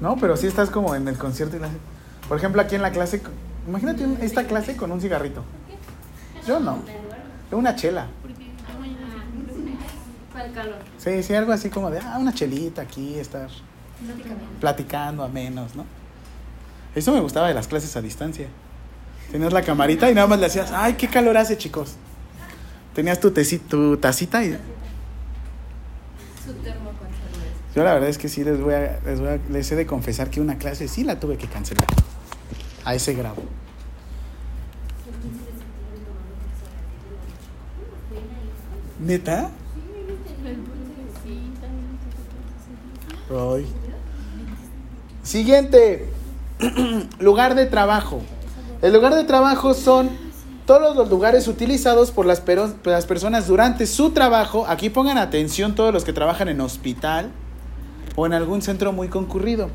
No 0.00 0.16
pero 0.16 0.36
sí 0.36 0.46
estás 0.46 0.70
como 0.70 0.94
en 0.94 1.08
el 1.08 1.18
concierto 1.18 1.56
y 1.56 1.60
la... 1.60 1.68
Por 2.28 2.36
ejemplo, 2.36 2.60
aquí 2.60 2.74
en 2.74 2.82
la 2.82 2.90
clase, 2.90 3.22
imagínate 3.66 4.06
esta 4.20 4.44
clase 4.44 4.76
con 4.76 4.92
un 4.92 5.00
cigarrito. 5.00 5.42
Yo 6.46 6.60
no. 6.60 6.78
Una 7.50 7.74
chela. 7.74 8.06
Para 10.36 10.48
el 10.48 10.52
calor. 10.52 10.76
Sí, 10.98 11.22
sí, 11.22 11.32
algo 11.34 11.50
así 11.52 11.70
como 11.70 11.90
de, 11.90 11.98
ah, 11.98 12.18
una 12.20 12.34
chelita 12.34 12.82
aquí, 12.82 13.18
estar 13.18 13.48
platicando 14.60 15.24
a 15.24 15.28
menos, 15.28 15.74
¿no? 15.74 15.86
Eso 16.94 17.10
me 17.12 17.20
gustaba 17.20 17.48
de 17.48 17.54
las 17.54 17.68
clases 17.68 17.96
a 17.96 18.02
distancia. 18.02 18.48
Tenías 19.32 19.54
la 19.54 19.62
camarita 19.62 20.10
y 20.10 20.14
nada 20.14 20.26
más 20.26 20.38
le 20.38 20.44
hacías, 20.44 20.72
ay, 20.72 20.92
qué 20.94 21.08
calor 21.08 21.38
hace, 21.38 21.56
chicos. 21.56 21.94
Tenías 22.94 23.18
tu, 23.18 23.30
teci- 23.30 23.60
tu 23.60 23.96
tacita 23.96 24.44
y 24.44 24.50
Su 26.44 26.52
termo 26.62 26.90
con 26.90 27.08
cerveza. 27.08 27.74
yo 27.74 27.82
la 27.84 27.94
verdad 27.94 28.10
es 28.10 28.18
que 28.18 28.28
sí 28.28 28.44
les 28.44 28.60
voy 28.60 28.74
a, 28.74 29.00
les 29.06 29.20
voy 29.20 29.28
a, 29.30 29.38
les 29.50 29.72
he 29.72 29.76
de 29.76 29.86
confesar 29.86 30.28
que 30.28 30.42
una 30.42 30.58
clase 30.58 30.86
sí 30.86 31.02
la 31.02 31.18
tuve 31.18 31.38
que 31.38 31.46
cancelar. 31.46 31.86
A 32.84 32.94
ese 32.94 33.14
grado. 33.14 33.36
¿Neta? 39.00 39.50
Siguiente. 45.22 46.08
lugar 47.18 47.54
de 47.54 47.66
trabajo. 47.66 48.20
El 48.82 48.92
lugar 48.92 49.14
de 49.14 49.24
trabajo 49.24 49.74
son 49.74 50.10
todos 50.66 50.96
los 50.96 51.08
lugares 51.08 51.48
utilizados 51.48 52.10
por 52.10 52.26
las, 52.26 52.40
pero- 52.40 52.72
las 52.84 53.06
personas 53.06 53.46
durante 53.46 53.86
su 53.86 54.10
trabajo. 54.10 54.66
Aquí 54.68 54.90
pongan 54.90 55.18
atención 55.18 55.74
todos 55.74 55.92
los 55.92 56.04
que 56.04 56.12
trabajan 56.12 56.48
en 56.48 56.60
hospital 56.60 57.30
o 58.16 58.26
en 58.26 58.32
algún 58.32 58.62
centro 58.62 58.92
muy 58.92 59.08
concurrido. 59.08 59.70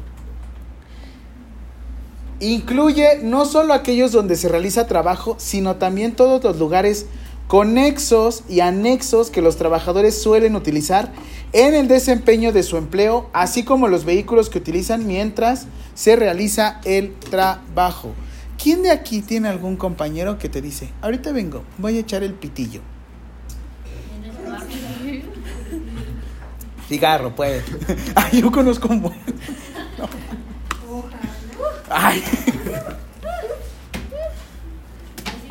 Incluye 2.39 3.19
no 3.21 3.45
solo 3.45 3.73
aquellos 3.73 4.11
donde 4.11 4.35
se 4.35 4.49
realiza 4.49 4.87
trabajo, 4.87 5.35
sino 5.37 5.75
también 5.75 6.15
todos 6.15 6.43
los 6.43 6.57
lugares 6.57 7.05
conexos 7.47 8.43
y 8.49 8.61
anexos 8.61 9.29
que 9.29 9.41
los 9.41 9.57
trabajadores 9.57 10.19
suelen 10.21 10.55
utilizar 10.55 11.11
en 11.53 11.73
el 11.75 11.87
desempeño 11.87 12.51
de 12.51 12.63
su 12.63 12.77
empleo, 12.77 13.29
así 13.33 13.63
como 13.63 13.87
los 13.87 14.05
vehículos 14.05 14.49
que 14.49 14.57
utilizan 14.57 15.05
mientras 15.05 15.67
se 15.93 16.15
realiza 16.15 16.79
el 16.85 17.13
trabajo. 17.15 18.13
¿Quién 18.61 18.83
de 18.83 18.91
aquí 18.91 19.21
tiene 19.21 19.49
algún 19.49 19.75
compañero 19.75 20.37
que 20.37 20.47
te 20.47 20.61
dice, 20.61 20.89
ahorita 21.01 21.31
vengo, 21.31 21.63
voy 21.77 21.97
a 21.97 22.01
echar 22.01 22.23
el 22.23 22.33
pitillo? 22.33 22.81
Cigarro, 26.87 27.35
pues. 27.35 27.63
Ay, 28.15 28.41
yo 28.41 28.51
conozco 28.51 28.87
un 28.89 29.01
buen. 29.01 29.17
Ay. 31.89 32.23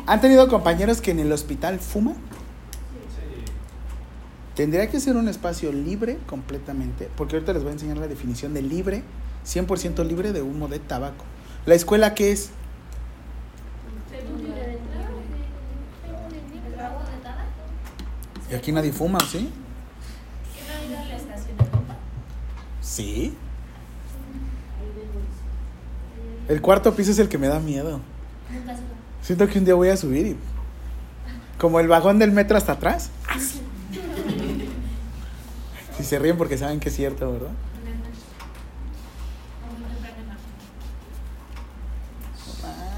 ¿Han 0.05 0.21
tenido 0.21 0.47
compañeros 0.47 1.01
que 1.01 1.11
en 1.11 1.19
el 1.19 1.31
hospital 1.31 1.79
fuman? 1.79 2.30
Tendría 4.55 4.89
que 4.89 4.99
ser 4.99 5.15
un 5.15 5.27
espacio 5.29 5.71
libre 5.71 6.17
completamente, 6.27 7.09
porque 7.15 7.35
ahorita 7.35 7.53
les 7.53 7.63
voy 7.63 7.69
a 7.69 7.73
enseñar 7.73 7.97
la 7.97 8.07
definición 8.07 8.53
de 8.53 8.61
libre, 8.61 9.03
100% 9.45 10.05
libre 10.05 10.33
de 10.33 10.41
humo 10.41 10.67
de 10.67 10.79
tabaco. 10.79 11.23
¿La 11.65 11.75
escuela 11.75 12.13
qué 12.13 12.31
es? 12.31 12.51
Y 18.51 18.53
aquí 18.53 18.73
nadie 18.73 18.91
fuma, 18.91 19.19
¿sí? 19.21 19.49
Sí. 22.81 23.33
El 26.49 26.61
cuarto 26.61 26.93
piso 26.93 27.11
es 27.11 27.19
el 27.19 27.29
que 27.29 27.37
me 27.37 27.47
da 27.47 27.61
miedo. 27.61 28.01
Siento 29.21 29.47
que 29.47 29.59
un 29.59 29.63
día 29.63 29.75
voy 29.75 29.87
a 29.87 29.95
subir 29.95 30.27
y. 30.27 30.37
Como 31.57 31.79
el 31.79 31.87
vagón 31.87 32.19
del 32.19 32.31
metro 32.31 32.57
hasta 32.57 32.73
atrás. 32.73 33.11
Si 36.01 36.07
se 36.07 36.17
ríen 36.19 36.37
porque 36.37 36.57
saben 36.57 36.79
que 36.79 36.89
es 36.89 36.95
cierto, 36.95 37.31
¿verdad? 37.31 37.51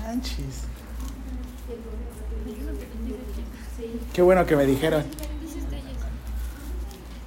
Manches. 0.08 0.64
Qué 4.14 4.22
bueno 4.22 4.46
que 4.46 4.56
me 4.56 4.66
dijeron. 4.66 5.04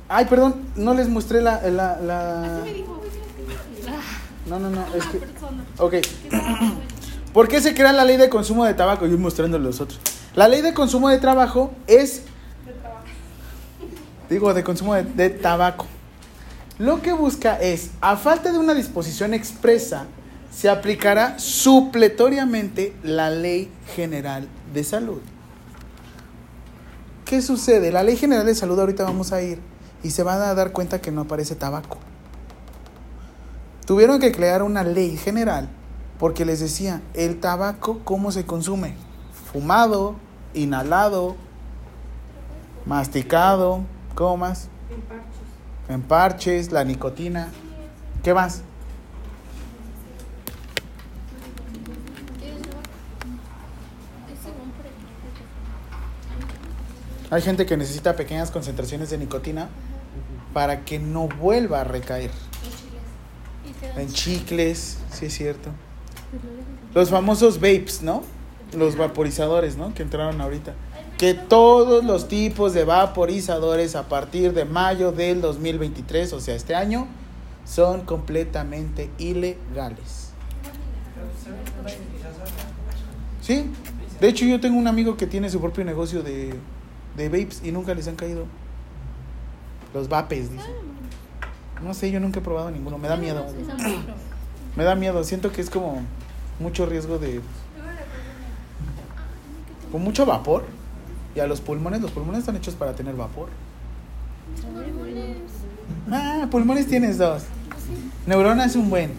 Ay, 0.08 0.24
perdón, 0.26 0.62
no 0.76 0.94
les 0.94 1.08
mostré 1.08 1.42
la... 1.42 1.60
la, 1.62 2.00
la- 2.00 2.64
No, 4.46 4.58
no, 4.60 4.70
no, 4.70 4.84
es 4.94 5.04
que... 5.06 5.20
Ok. 5.78 5.94
¿Por 7.32 7.48
qué 7.48 7.60
se 7.60 7.74
crea 7.74 7.92
la 7.92 8.04
ley 8.04 8.16
de 8.16 8.28
consumo 8.30 8.64
de 8.64 8.74
tabaco? 8.74 9.06
Yo 9.06 9.18
mostrando 9.18 9.58
los 9.58 9.80
otros. 9.80 9.98
La 10.36 10.46
ley 10.48 10.62
de 10.62 10.72
consumo 10.74 11.08
de 11.08 11.18
trabajo 11.18 11.72
es. 11.86 12.22
Digo, 14.28 14.54
de 14.54 14.64
consumo 14.64 14.94
de, 14.94 15.30
tabaco. 15.30 15.86
Lo 16.78 17.00
que 17.02 17.12
busca 17.12 17.58
es, 17.60 17.90
a 18.00 18.16
falta 18.16 18.52
de 18.52 18.58
una 18.58 18.74
disposición 18.74 19.34
expresa, 19.34 20.06
se 20.50 20.68
aplicará 20.68 21.38
supletoriamente 21.38 22.94
la 23.02 23.30
ley 23.30 23.70
general 23.94 24.48
de 24.72 24.84
salud. 24.84 25.20
¿Qué 27.24 27.42
sucede? 27.42 27.90
La 27.90 28.02
ley 28.02 28.16
general 28.16 28.46
de 28.46 28.54
salud 28.54 28.78
ahorita 28.78 29.04
vamos 29.04 29.32
a 29.32 29.42
ir 29.42 29.58
y 30.02 30.10
se 30.10 30.22
van 30.22 30.40
a 30.40 30.54
dar 30.54 30.72
cuenta 30.72 31.00
que 31.00 31.10
no 31.10 31.22
aparece 31.22 31.56
tabaco. 31.56 31.98
Tuvieron 33.86 34.20
que 34.20 34.32
crear 34.32 34.62
una 34.62 34.84
ley 34.84 35.16
general 35.16 35.68
porque 36.18 36.44
les 36.44 36.60
decía, 36.60 37.02
el 37.14 37.40
tabaco, 37.40 38.00
¿cómo 38.04 38.32
se 38.32 38.46
consume? 38.46 38.94
Fumado, 39.52 40.16
inhalado, 40.54 41.36
masticado, 42.86 43.82
¿cómo 44.16 44.36
más? 44.36 44.68
En 44.90 45.00
parches. 45.02 45.40
En 45.88 46.02
parches, 46.02 46.72
la 46.72 46.82
nicotina. 46.82 47.48
¿Qué 48.24 48.34
más? 48.34 48.62
Hay 57.30 57.42
gente 57.42 57.66
que 57.66 57.76
necesita 57.76 58.16
pequeñas 58.16 58.50
concentraciones 58.50 59.10
de 59.10 59.18
nicotina 59.18 59.68
para 60.52 60.84
que 60.84 60.98
no 60.98 61.28
vuelva 61.28 61.82
a 61.82 61.84
recaer. 61.84 62.30
En 63.96 64.12
chicles, 64.12 64.98
sí 65.12 65.26
es 65.26 65.34
cierto. 65.34 65.70
Los 66.94 67.10
famosos 67.10 67.56
vapes, 67.60 68.02
¿no? 68.02 68.22
Los 68.76 68.96
vaporizadores, 68.96 69.76
¿no? 69.76 69.92
Que 69.92 70.02
entraron 70.02 70.40
ahorita. 70.40 70.74
Que 71.18 71.32
todos 71.32 72.04
los 72.04 72.28
tipos 72.28 72.74
de 72.74 72.84
vaporizadores 72.84 73.96
a 73.96 74.08
partir 74.08 74.52
de 74.52 74.64
mayo 74.66 75.12
del 75.12 75.40
2023, 75.40 76.32
o 76.34 76.40
sea, 76.40 76.54
este 76.54 76.74
año, 76.74 77.06
son 77.64 78.02
completamente 78.02 79.10
ilegales. 79.18 80.30
Sí, 83.40 83.70
de 84.20 84.28
hecho 84.28 84.44
yo 84.44 84.60
tengo 84.60 84.78
un 84.78 84.88
amigo 84.88 85.16
que 85.16 85.26
tiene 85.26 85.48
su 85.50 85.60
propio 85.60 85.84
negocio 85.84 86.22
de, 86.22 86.54
de 87.16 87.28
vapes 87.28 87.62
y 87.64 87.72
nunca 87.72 87.94
les 87.94 88.08
han 88.08 88.16
caído. 88.16 88.44
Los 89.94 90.08
vapes, 90.08 90.50
dice. 90.50 90.68
No 91.82 91.94
sé, 91.94 92.10
yo 92.10 92.20
nunca 92.20 92.40
he 92.40 92.42
probado 92.42 92.70
ninguno, 92.70 92.98
me 92.98 93.08
da 93.08 93.16
miedo. 93.16 93.46
Me 94.76 94.84
da 94.84 94.94
miedo, 94.94 95.24
siento 95.24 95.52
que 95.52 95.60
es 95.60 95.70
como 95.70 96.02
mucho 96.58 96.86
riesgo 96.86 97.18
de... 97.18 97.40
Con 99.90 100.02
mucho 100.02 100.26
vapor. 100.26 100.64
Y 101.36 101.40
a 101.40 101.46
los 101.46 101.60
pulmones, 101.60 102.00
los 102.00 102.10
pulmones 102.10 102.40
están 102.40 102.56
hechos 102.56 102.74
para 102.74 102.94
tener 102.94 103.14
vapor. 103.14 103.50
Ah, 106.10 106.48
pulmones 106.50 106.86
tienes 106.86 107.18
dos. 107.18 107.42
Neuronas 108.26 108.74
un 108.74 108.88
buen. 108.88 109.12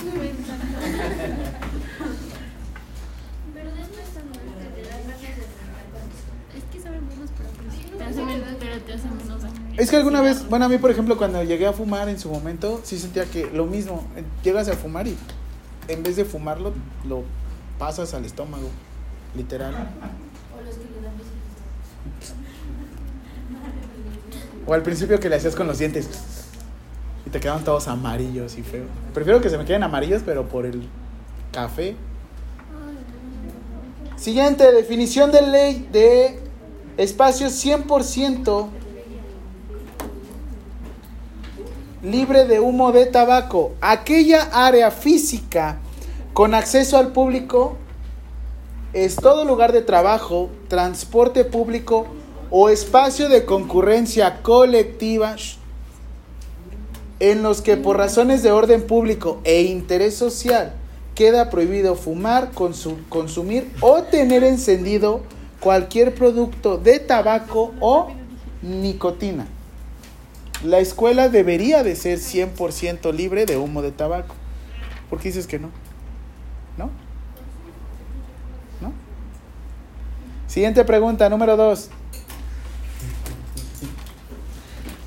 Es 9.77 9.91
que. 9.91 9.93
Es 9.93 9.93
alguna 9.93 10.21
vez, 10.21 10.49
bueno, 10.49 10.65
a 10.65 10.69
mí 10.69 10.79
por 10.79 10.89
ejemplo 10.89 11.17
cuando 11.17 11.43
llegué 11.43 11.67
a 11.67 11.73
fumar 11.73 12.09
en 12.09 12.19
su 12.19 12.29
momento, 12.29 12.81
sí 12.83 12.97
sentía 12.97 13.25
que 13.25 13.45
lo 13.51 13.67
mismo, 13.67 14.07
llegas 14.43 14.67
a 14.69 14.73
fumar 14.73 15.07
y 15.07 15.15
en 15.87 16.01
vez 16.01 16.15
de 16.15 16.25
fumarlo, 16.25 16.73
lo 17.07 17.23
pasas 17.77 18.15
al 18.15 18.25
estómago, 18.25 18.69
literal. 19.35 19.73
O 19.73 20.65
los 20.65 20.75
que 20.75 20.83
le 20.83 21.01
dan 21.01 21.13
besitos. 21.15 21.37
O 24.67 24.73
al 24.73 24.83
principio 24.83 25.19
que 25.19 25.29
le 25.29 25.37
hacías 25.37 25.55
con 25.55 25.65
los 25.65 25.79
dientes 25.79 26.09
y 27.25 27.29
te 27.29 27.39
quedaban 27.39 27.63
todos 27.63 27.87
amarillos 27.87 28.57
y 28.57 28.63
feos. 28.63 28.87
Prefiero 29.13 29.41
que 29.41 29.49
se 29.49 29.57
me 29.57 29.65
queden 29.65 29.83
amarillos, 29.83 30.21
pero 30.25 30.47
por 30.47 30.65
el 30.65 30.87
café. 31.51 31.95
Siguiente, 34.17 34.71
definición 34.73 35.31
de 35.31 35.41
ley 35.41 35.87
de 35.91 36.39
espacio 36.97 37.47
100% 37.47 38.67
libre 42.03 42.45
de 42.45 42.59
humo 42.59 42.91
de 42.91 43.05
tabaco. 43.05 43.73
Aquella 43.79 44.49
área 44.51 44.91
física 44.91 45.77
con 46.33 46.53
acceso 46.53 46.97
al 46.97 47.13
público 47.13 47.77
es 48.93 49.15
todo 49.15 49.45
lugar 49.45 49.71
de 49.71 49.81
trabajo, 49.81 50.49
transporte 50.67 51.45
público 51.45 52.07
o 52.51 52.69
espacio 52.69 53.29
de 53.29 53.45
concurrencia 53.45 54.41
colectiva 54.41 55.35
en 57.19 57.43
los 57.43 57.61
que 57.61 57.77
por 57.77 57.97
razones 57.97 58.43
de 58.43 58.51
orden 58.51 58.83
público 58.85 59.39
e 59.43 59.63
interés 59.63 60.15
social 60.15 60.73
queda 61.15 61.49
prohibido 61.49 61.95
fumar, 61.95 62.51
consu- 62.53 62.97
consumir 63.09 63.67
o 63.81 64.03
tener 64.03 64.43
encendido 64.43 65.21
cualquier 65.59 66.13
producto 66.13 66.77
de 66.77 66.99
tabaco 66.99 67.73
o 67.79 68.09
nicotina. 68.61 69.47
La 70.63 70.79
escuela 70.79 71.29
debería 71.29 71.83
de 71.83 71.95
ser 71.95 72.19
100% 72.19 73.11
libre 73.13 73.45
de 73.45 73.57
humo 73.57 73.81
de 73.81 73.91
tabaco. 73.91 74.35
¿Por 75.09 75.19
qué 75.19 75.29
dices 75.29 75.47
que 75.47 75.57
no? 75.57 75.69
¿No? 76.77 76.85
¿No? 78.81 78.91
Siguiente 80.47 80.83
pregunta, 80.85 81.29
número 81.29 81.57
2. 81.57 81.89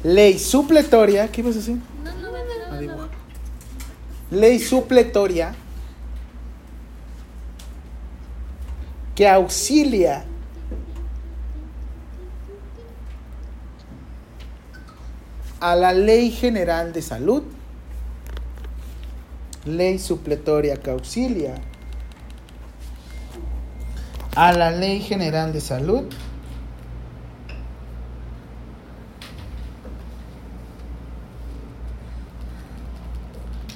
Ley 0.02 0.38
supletoria. 0.38 1.28
¿Qué 1.30 1.40
ibas 1.42 1.56
a 1.56 1.58
decir? 1.58 1.78
No, 2.02 2.12
no, 2.14 2.30
no, 2.30 2.80
no, 2.80 2.80
no, 2.80 2.96
no. 2.96 3.08
Ley 4.30 4.58
supletoria 4.58 5.54
que 9.14 9.28
auxilia 9.28 10.24
a 15.60 15.76
la 15.76 15.92
Ley 15.92 16.30
General 16.30 16.92
de 16.92 17.02
Salud. 17.02 17.42
Ley 19.66 19.98
supletoria 19.98 20.76
que 20.78 20.90
auxilia 20.90 21.60
a 24.34 24.52
la 24.52 24.70
Ley 24.70 25.00
General 25.00 25.52
de 25.52 25.60
Salud. 25.60 26.04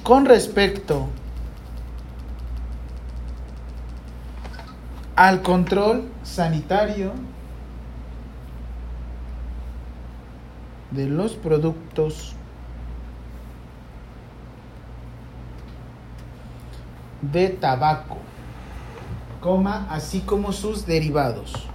Con 0.05 0.25
respecto 0.25 1.07
al 5.15 5.41
control 5.41 6.07
sanitario 6.21 7.11
de 10.91 11.07
los 11.07 11.33
productos 11.33 12.35
de 17.23 17.49
tabaco, 17.49 18.19
coma, 19.41 19.87
así 19.89 20.19
como 20.19 20.51
sus 20.51 20.85
derivados. 20.85 21.67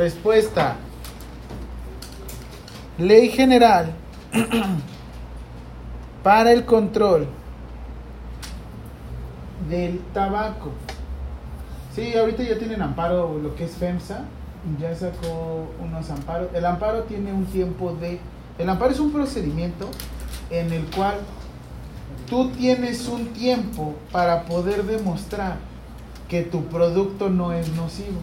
Respuesta. 0.00 0.76
Ley 2.96 3.28
General 3.28 3.92
para 6.22 6.52
el 6.52 6.64
control 6.64 7.26
del 9.68 10.00
tabaco. 10.14 10.70
Sí, 11.94 12.16
ahorita 12.16 12.42
ya 12.44 12.58
tienen 12.58 12.80
amparo 12.80 13.38
lo 13.42 13.54
que 13.54 13.64
es 13.64 13.72
FEMSA. 13.72 14.24
Ya 14.80 14.94
sacó 14.94 15.70
unos 15.84 16.08
amparos. 16.08 16.48
El 16.54 16.64
amparo 16.64 17.02
tiene 17.02 17.34
un 17.34 17.44
tiempo 17.44 17.92
de... 17.92 18.20
El 18.56 18.70
amparo 18.70 18.92
es 18.92 19.00
un 19.00 19.12
procedimiento 19.12 19.90
en 20.48 20.72
el 20.72 20.86
cual 20.96 21.16
tú 22.26 22.48
tienes 22.52 23.06
un 23.06 23.26
tiempo 23.34 23.96
para 24.10 24.46
poder 24.46 24.84
demostrar 24.84 25.58
que 26.26 26.40
tu 26.40 26.64
producto 26.68 27.28
no 27.28 27.52
es 27.52 27.68
nocivo. 27.74 28.20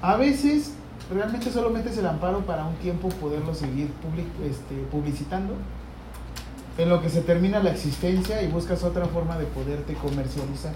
A 0.00 0.16
veces 0.16 0.74
realmente 1.10 1.50
solamente 1.50 1.90
es 1.90 1.98
el 1.98 2.06
amparo 2.06 2.40
para 2.40 2.64
un 2.64 2.74
tiempo 2.76 3.08
poderlo 3.08 3.54
seguir 3.54 3.88
public- 4.02 4.48
este, 4.50 4.74
publicitando. 4.90 5.54
en 6.78 6.88
lo 6.88 7.02
que 7.02 7.10
se 7.10 7.20
termina 7.20 7.62
la 7.62 7.70
existencia 7.70 8.40
y 8.42 8.48
buscas 8.50 8.82
otra 8.82 9.04
forma 9.04 9.36
de 9.36 9.44
poderte 9.44 9.92
comercializar. 9.92 10.72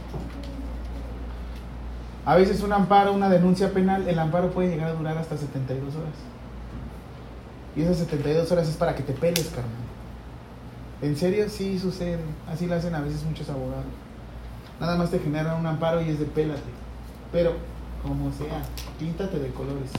A 2.26 2.34
veces 2.34 2.62
un 2.62 2.72
amparo, 2.72 3.12
una 3.14 3.28
denuncia 3.30 3.72
penal, 3.72 4.06
el 4.06 4.18
amparo 4.18 4.50
puede 4.50 4.68
llegar 4.68 4.90
a 4.90 4.94
durar 4.94 5.16
hasta 5.16 5.36
72 5.38 5.94
horas. 5.94 6.10
Y 7.76 7.82
esas 7.82 7.96
72 7.98 8.50
horas 8.52 8.68
es 8.68 8.76
para 8.76 8.94
que 8.94 9.02
te 9.04 9.12
peles, 9.14 9.46
carnal. 9.46 9.70
En 11.02 11.16
serio, 11.16 11.48
sí 11.48 11.78
sucede. 11.78 12.18
Así 12.52 12.66
lo 12.66 12.74
hacen 12.74 12.94
a 12.94 13.00
veces 13.00 13.22
muchos 13.24 13.48
abogados. 13.48 13.84
Nada 14.80 14.96
más 14.96 15.10
te 15.10 15.18
generan 15.18 15.58
un 15.60 15.66
amparo 15.66 16.02
y 16.02 16.10
es 16.10 16.18
de 16.18 16.26
pélate. 16.26 16.60
Pero, 17.32 17.52
como 18.02 18.30
sea, 18.32 18.62
píntate 18.98 19.38
de 19.38 19.48
colores. 19.50 19.90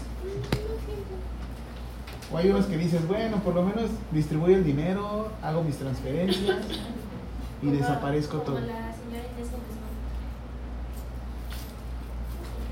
O 2.31 2.37
hay 2.37 2.49
unos 2.49 2.65
que 2.65 2.77
dices, 2.77 3.07
bueno, 3.07 3.37
por 3.37 3.55
lo 3.55 3.63
menos 3.63 3.89
distribuyo 4.11 4.57
el 4.57 4.63
dinero, 4.65 5.29
hago 5.41 5.63
mis 5.63 5.77
transferencias 5.77 6.57
y 7.61 7.69
desaparezco 7.69 8.37
todo. 8.39 8.55
Como 8.55 8.67
la 8.67 8.93
señora 8.93 9.23
Inés 9.35 9.51
Gómez, 9.51 9.69
¿no? 9.71 9.87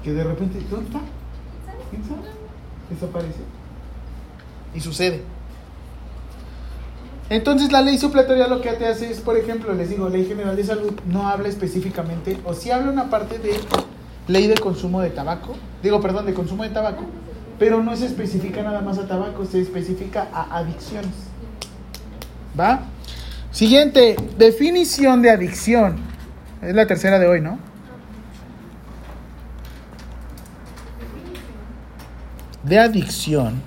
Que 0.04 0.14
de 0.14 0.24
repente, 0.24 0.60
¿dónde 0.70 0.86
está? 0.88 1.00
¿Quién 1.90 2.04
sabe? 2.04 2.30
Desaparece. 2.90 3.40
Y 4.74 4.80
sucede. 4.82 5.24
Entonces 7.30 7.72
la 7.72 7.82
ley 7.82 7.98
supletoria 7.98 8.48
lo 8.48 8.62
que 8.62 8.72
te 8.74 8.86
hace 8.86 9.10
es, 9.10 9.20
por 9.20 9.36
ejemplo, 9.36 9.74
les 9.74 9.90
digo, 9.90 10.10
ley 10.10 10.26
general 10.26 10.56
de 10.56 10.64
salud 10.64 10.94
no 11.08 11.28
habla 11.28 11.48
específicamente, 11.48 12.38
o 12.46 12.54
sí 12.54 12.70
habla 12.70 12.92
una 12.92 13.10
parte 13.10 13.40
de 13.40 13.60
ley 14.28 14.46
de 14.46 14.56
consumo 14.56 15.02
de 15.02 15.10
tabaco, 15.10 15.56
digo, 15.82 16.02
perdón, 16.02 16.28
de 16.28 16.36
consumo 16.36 16.62
de 16.64 16.70
tabaco, 16.70 17.06
pero 17.58 17.82
no 17.84 17.96
se 17.96 18.06
especifica 18.06 18.64
nada 18.64 18.82
más 18.82 18.98
a 18.98 19.08
tabaco, 19.08 19.46
se 19.46 19.62
especifica 19.62 20.28
a 20.34 20.58
adicciones. 20.58 21.12
¿Va? 22.60 22.82
Siguiente, 23.52 24.16
definición 24.38 25.22
de 25.22 25.32
adicción. 25.32 25.98
Es 26.62 26.76
la 26.76 26.86
tercera 26.88 27.20
de 27.20 27.28
hoy, 27.28 27.42
¿no? 27.42 27.60
De 32.64 32.80
adicción. 32.80 33.62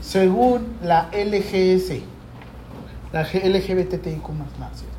Según 0.00 0.78
la 0.82 1.10
LGS, 1.12 2.00
la 3.12 3.22
LGBTIQ 3.22 4.28
más, 4.58 4.78
¿cierto? 4.78 4.98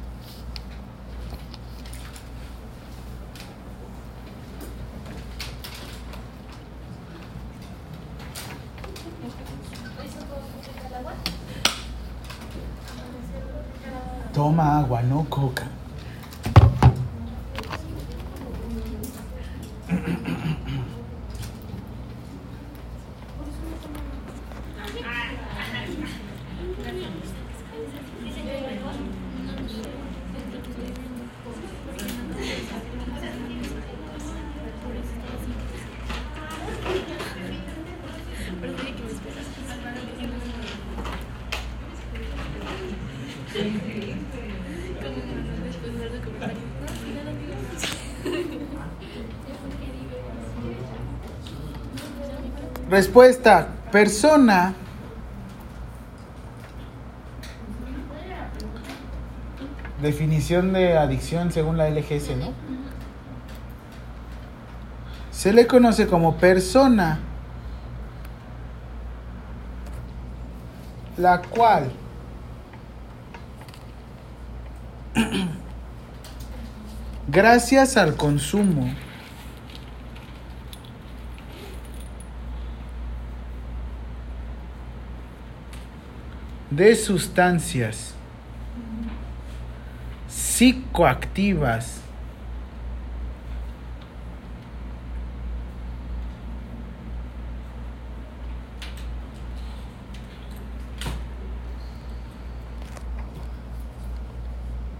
Toma 14.34 14.80
agua, 14.80 15.02
no 15.02 15.26
coca. 15.30 15.69
Respuesta, 53.00 53.70
persona 53.94 54.74
definición 60.02 60.74
de 60.74 60.98
adicción 60.98 61.50
según 61.54 61.78
la 61.78 61.90
LGS, 61.90 62.36
¿no? 62.36 62.52
Se 65.32 65.54
le 65.54 65.66
conoce 65.66 66.08
como 66.08 66.36
persona 66.36 67.20
la 71.16 71.42
cual 71.42 71.94
gracias 77.30 77.96
al 77.96 78.18
consumo 78.18 78.94
de 86.72 86.96
sustancias 86.96 88.14
psicoactivas 90.28 92.02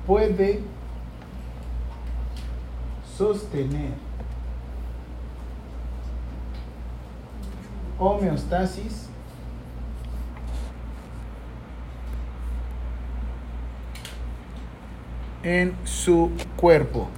puede 0.08 0.64
sostener 3.16 3.92
homeostasis 8.00 9.09
en 15.44 15.76
su 15.86 16.32
cuerpo. 16.56 17.10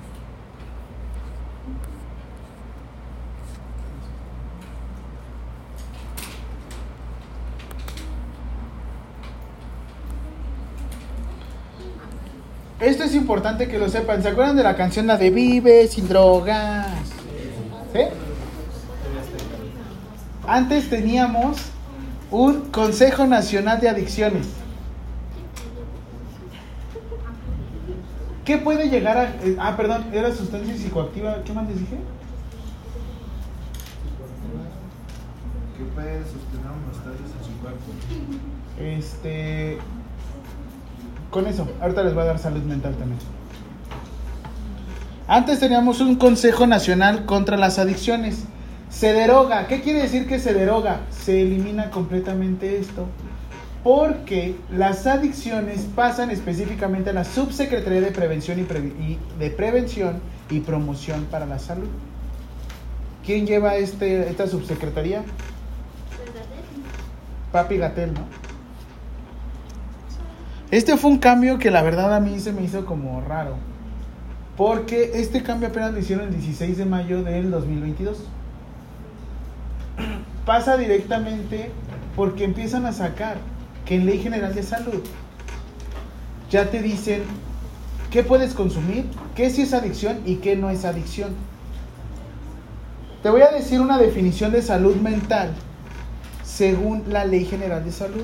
Esto 12.79 13.03
es 13.03 13.13
importante 13.13 13.67
que 13.67 13.77
lo 13.77 13.89
sepan. 13.89 14.23
¿Se 14.23 14.29
acuerdan 14.29 14.57
de 14.57 14.63
la 14.63 14.75
canción 14.75 15.05
la 15.05 15.15
de 15.15 15.29
Vive 15.29 15.87
sin 15.87 16.07
drogas? 16.07 16.87
¿Sí? 17.93 18.01
Antes 20.47 20.89
teníamos 20.89 21.57
un 22.31 22.71
Consejo 22.71 23.27
Nacional 23.27 23.79
de 23.79 23.89
Adicciones. 23.89 24.60
¿Qué 28.45 28.57
puede 28.57 28.89
llegar 28.89 29.17
a.? 29.17 29.23
eh, 29.43 29.55
ah, 29.59 29.75
perdón, 29.77 30.05
era 30.11 30.33
sustancia 30.33 30.75
psicoactiva. 30.75 31.43
¿Qué 31.43 31.53
más 31.53 31.67
les 31.67 31.79
dije? 31.79 31.97
que 35.77 35.83
puede 35.95 36.19
sostener 36.23 36.67
homeostasis 36.67 37.35
en 37.39 37.45
su 37.45 37.59
cuerpo. 37.61 37.91
Este. 38.79 39.77
Con 41.29 41.47
eso, 41.47 41.67
ahorita 41.81 42.03
les 42.03 42.13
voy 42.13 42.23
a 42.23 42.25
dar 42.25 42.39
salud 42.39 42.61
mental 42.63 42.95
también. 42.95 43.19
Antes 45.27 45.59
teníamos 45.59 46.01
un 46.01 46.15
Consejo 46.15 46.67
Nacional 46.67 47.25
contra 47.25 47.55
las 47.57 47.79
Adicciones. 47.79 48.43
Se 48.89 49.13
deroga. 49.13 49.67
¿Qué 49.67 49.81
quiere 49.81 50.01
decir 50.01 50.27
que 50.27 50.39
se 50.39 50.53
deroga? 50.53 51.01
Se 51.09 51.41
elimina 51.41 51.89
completamente 51.89 52.77
esto. 52.77 53.05
Porque 53.83 54.55
las 54.71 55.07
adicciones 55.07 55.87
pasan 55.95 56.29
específicamente 56.29 57.09
a 57.09 57.13
la 57.13 57.23
Subsecretaría 57.23 58.01
de 58.01 58.11
Prevención 58.11 58.59
y, 58.59 59.17
de 59.39 59.49
Prevención 59.49 60.19
y 60.49 60.59
Promoción 60.59 61.25
para 61.31 61.47
la 61.47 61.57
Salud. 61.57 61.89
¿Quién 63.25 63.47
lleva 63.47 63.75
este, 63.75 64.29
esta 64.29 64.47
subsecretaría? 64.47 65.23
Papi 67.51 67.77
Gatel, 67.77 68.13
¿no? 68.13 68.21
Este 70.71 70.95
fue 70.95 71.11
un 71.11 71.17
cambio 71.17 71.59
que 71.59 71.69
la 71.69 71.81
verdad 71.81 72.15
a 72.15 72.19
mí 72.19 72.39
se 72.39 72.53
me 72.53 72.63
hizo 72.63 72.85
como 72.85 73.21
raro. 73.21 73.57
Porque 74.55 75.11
este 75.15 75.43
cambio 75.43 75.69
apenas 75.69 75.91
lo 75.91 75.99
hicieron 75.99 76.27
el 76.27 76.33
16 76.33 76.77
de 76.77 76.85
mayo 76.85 77.23
del 77.23 77.51
2022. 77.51 78.23
Pasa 80.45 80.77
directamente 80.77 81.71
porque 82.15 82.43
empiezan 82.43 82.85
a 82.85 82.93
sacar 82.93 83.37
que 83.91 83.97
en 83.97 84.05
Ley 84.05 84.19
General 84.19 84.55
de 84.55 84.63
Salud 84.63 85.01
ya 86.49 86.69
te 86.71 86.81
dicen 86.81 87.23
qué 88.09 88.23
puedes 88.23 88.53
consumir, 88.53 89.03
qué 89.35 89.49
sí 89.49 89.63
es 89.63 89.73
adicción 89.73 90.21
y 90.25 90.35
qué 90.35 90.55
no 90.55 90.69
es 90.69 90.85
adicción. 90.85 91.31
Te 93.21 93.29
voy 93.29 93.41
a 93.41 93.51
decir 93.51 93.81
una 93.81 93.97
definición 93.97 94.53
de 94.53 94.61
salud 94.61 94.95
mental 94.95 95.51
según 96.41 97.03
la 97.09 97.25
Ley 97.25 97.43
General 97.43 97.83
de 97.83 97.91
Salud. 97.91 98.23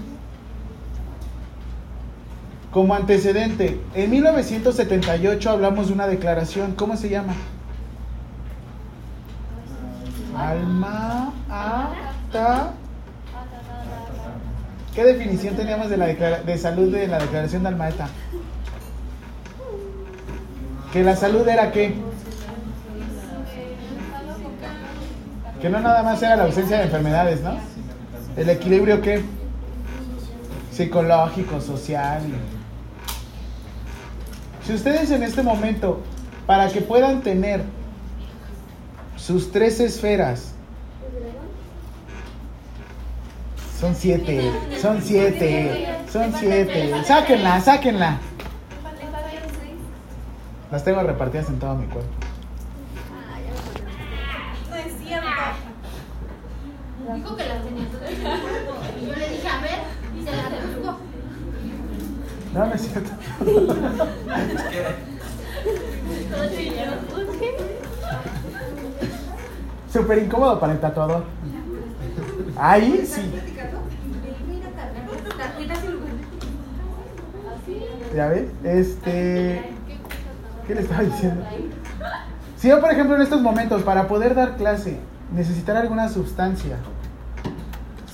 Como 2.71 2.93
antecedente, 2.93 3.77
en 3.93 4.09
1978 4.09 5.49
hablamos 5.49 5.87
de 5.87 5.93
una 5.93 6.07
declaración, 6.07 6.75
¿cómo 6.75 6.95
se 6.95 7.09
llama? 7.09 7.33
Alma 10.33 11.33
Ata. 11.49 12.71
¿Qué 14.97 15.03
definición 15.03 15.55
teníamos 15.55 15.91
de, 15.91 15.97
la 15.97 16.07
de 16.07 16.57
salud 16.57 16.91
de 16.91 17.07
la 17.07 17.19
declaración 17.19 17.61
de 17.61 17.69
Alma 17.69 17.85
Ata? 17.85 18.09
Que 20.91 21.03
la 21.03 21.15
salud 21.15 21.47
era 21.47 21.71
qué? 21.71 21.93
Que 25.61 25.69
no 25.69 25.81
nada 25.81 26.01
más 26.01 26.19
era 26.23 26.35
la 26.35 26.45
ausencia 26.45 26.79
de 26.79 26.85
enfermedades, 26.85 27.41
¿no? 27.41 27.59
El 28.37 28.49
equilibrio 28.49 28.99
qué? 29.03 29.21
Psicológico, 30.71 31.61
social. 31.61 32.23
Si 34.65 34.73
ustedes 34.73 35.11
en 35.11 35.21
este 35.21 35.43
momento, 35.43 36.01
para 36.47 36.69
que 36.69 36.81
puedan 36.81 37.21
tener 37.21 37.61
sus 39.15 39.51
tres 39.51 39.79
esferas, 39.79 40.55
son 43.79 43.95
siete, 43.95 44.51
son 44.81 45.01
siete, 45.01 45.87
son 46.11 46.33
siete, 46.33 46.93
sáquenla, 47.03 47.61
sáquenla. 47.61 48.17
Las 50.71 50.83
tengo 50.83 51.01
repartidas 51.03 51.47
en 51.49 51.59
todo 51.59 51.75
mi 51.75 51.85
cuerpo. 51.85 52.09
No 54.69 54.75
es 54.75 54.91
cierto. 55.01 55.27
Dijo 57.15 57.37
que 57.37 57.45
las 57.45 57.63
tenía 57.63 57.85
todas. 57.87 58.11
Y 58.99 59.05
yo 59.05 59.15
le 59.15 59.29
dije, 59.29 59.47
a 59.47 59.61
ver, 59.61 59.79
y 60.17 60.23
se 60.23 60.31
las 60.31 60.49
buscó. 60.75 60.97
No, 62.53 62.65
no 62.65 62.73
es 62.73 62.81
cierto. 62.81 63.11
Súper 69.93 70.17
incómodo 70.17 70.59
para 70.59 70.73
el 70.73 70.79
tatuador. 70.79 71.36
Ahí 72.59 73.05
sí. 73.05 73.31
¿Ya 78.15 78.27
ves? 78.27 78.49
Este. 78.63 79.71
¿Qué 80.65 80.75
le 80.75 80.81
estaba 80.81 81.03
diciendo? 81.03 81.45
Si 82.57 82.67
yo, 82.67 82.81
por 82.81 82.91
ejemplo, 82.91 83.15
en 83.15 83.21
estos 83.21 83.41
momentos, 83.41 83.83
para 83.83 84.07
poder 84.07 84.35
dar 84.35 84.57
clase, 84.57 84.99
necesitar 85.33 85.77
alguna 85.77 86.09
sustancia, 86.09 86.77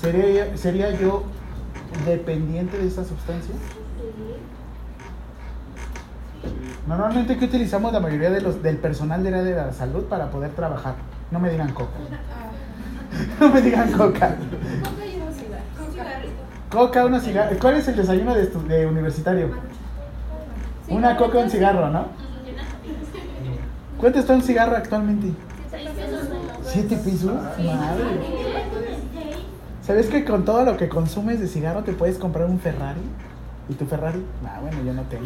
¿sería, 0.01 0.55
¿sería 0.57 0.91
yo 0.91 1.23
dependiente 2.05 2.77
de 2.77 2.87
esa 2.87 3.05
sustancia? 3.05 3.55
Normalmente, 6.85 7.37
¿qué 7.37 7.45
utilizamos 7.45 7.93
la 7.93 8.01
mayoría 8.01 8.29
de 8.29 8.41
los, 8.41 8.61
del 8.61 8.77
personal 8.77 9.23
del 9.23 9.33
área 9.35 9.45
de 9.45 9.55
la 9.55 9.73
salud 9.73 10.03
para 10.03 10.29
poder 10.29 10.51
trabajar? 10.51 10.95
No 11.31 11.39
me 11.39 11.49
digan 11.49 11.73
coca. 11.73 11.97
No 13.39 13.49
me 13.49 13.61
digan 13.61 13.91
coca. 13.91 14.35
Coca, 16.71 17.05
una 17.05 17.19
cigarro. 17.19 17.55
¿Cuál 17.59 17.75
es 17.75 17.87
el 17.87 17.95
desayuno 17.95 18.33
de, 18.33 18.47
de 18.47 18.85
universitario? 18.87 19.51
Una 20.87 21.15
coca, 21.15 21.37
un 21.39 21.49
cigarro, 21.49 21.89
¿no? 21.89 22.07
¿Cuánto 23.99 24.19
está 24.19 24.33
un 24.33 24.41
cigarro 24.41 24.75
actualmente? 24.75 25.31
¿Siete 26.65 26.95
pesos? 26.97 27.33
Madre. 27.33 28.63
¿Sabes 29.85 30.07
que 30.07 30.25
con 30.25 30.45
todo 30.45 30.63
lo 30.63 30.77
que 30.77 30.89
consumes 30.89 31.39
de 31.39 31.47
cigarro 31.47 31.83
te 31.83 31.93
puedes 31.93 32.17
comprar 32.17 32.47
un 32.49 32.59
Ferrari? 32.59 33.01
¿Y 33.69 33.73
tu 33.75 33.85
Ferrari? 33.85 34.23
Ah, 34.45 34.59
bueno, 34.61 34.77
yo 34.83 34.93
no 34.93 35.03
tengo. 35.03 35.25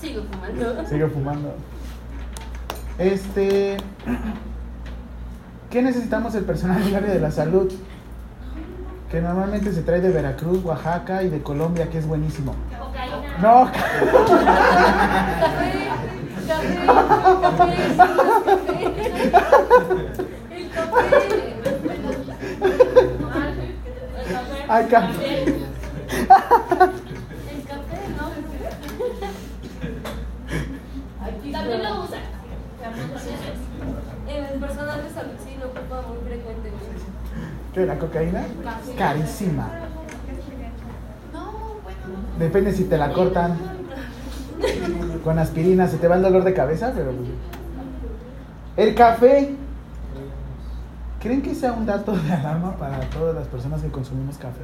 Sigo 0.00 0.22
fumando. 0.30 0.86
Sigo 0.86 1.08
fumando. 1.08 1.54
Este. 2.98 3.76
¿Qué 5.70 5.82
necesitamos 5.82 6.34
el 6.34 6.44
personal 6.44 6.82
del 6.82 6.94
área 6.94 7.12
de 7.12 7.20
la 7.20 7.30
salud? 7.30 7.70
Que 9.10 9.20
normalmente 9.20 9.70
se 9.72 9.82
trae 9.82 10.00
de 10.00 10.10
Veracruz, 10.10 10.64
Oaxaca 10.64 11.22
y 11.22 11.28
de 11.28 11.42
Colombia, 11.42 11.90
que 11.90 11.98
es 11.98 12.06
buenísimo. 12.06 12.54
Cocaína. 12.78 13.38
No, 13.42 13.70
acá. 24.68 25.10
El 25.10 25.26
café, 27.66 27.98
¿no? 28.16 28.30
También 31.52 31.82
lo 31.82 31.90
usa. 32.04 32.18
En 34.28 34.44
el 34.44 34.60
personal 34.60 35.02
de 35.02 35.10
salud 35.10 35.32
sí 35.44 35.56
lo 35.58 35.66
ocupa 35.66 36.02
muy 36.08 36.18
frecuentemente. 36.28 36.86
¿Qué? 37.72 37.86
¿La 37.86 37.98
cocaína? 37.98 38.44
Carísima. 38.96 39.68
No, 41.32 41.50
bueno. 41.82 41.98
Depende 42.38 42.72
si 42.72 42.84
te 42.84 42.98
la 42.98 43.12
cortan. 43.12 43.56
Con 45.24 45.38
aspirina 45.38 45.86
se 45.86 45.98
te 45.98 46.08
va 46.08 46.16
el 46.16 46.22
dolor 46.22 46.44
de 46.44 46.52
cabeza, 46.52 46.92
pero. 46.94 47.12
pues, 47.12 47.28
El 48.76 48.94
café. 48.94 49.54
¿Creen 51.20 51.42
que 51.42 51.54
sea 51.54 51.72
un 51.72 51.84
dato 51.84 52.12
de 52.12 52.32
alarma 52.32 52.76
para 52.76 53.00
todas 53.10 53.34
las 53.34 53.48
personas 53.48 53.82
que 53.82 53.88
consumimos 53.88 54.38
café? 54.38 54.62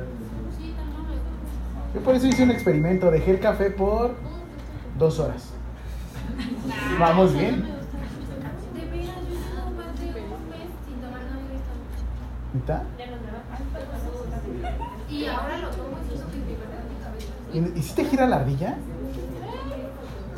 Yo 1.94 2.00
por 2.00 2.14
eso 2.14 2.26
hice 2.26 2.42
un 2.44 2.50
experimento. 2.50 3.10
Dejé 3.10 3.32
el 3.32 3.40
café 3.40 3.70
por 3.70 4.14
dos 4.98 5.18
horas. 5.18 5.50
Vamos 6.98 7.34
bien. 7.34 7.73
Esto. 12.56 12.74
Y 15.10 15.26
ahora 15.26 15.58
lo 15.58 15.68
tomo 15.70 15.96
y 17.52 17.58
que. 17.60 17.78
¿Y, 17.78 17.82
si 17.82 17.94
te 17.94 18.04
gira 18.04 18.26
la 18.26 18.36
ardilla? 18.36 18.76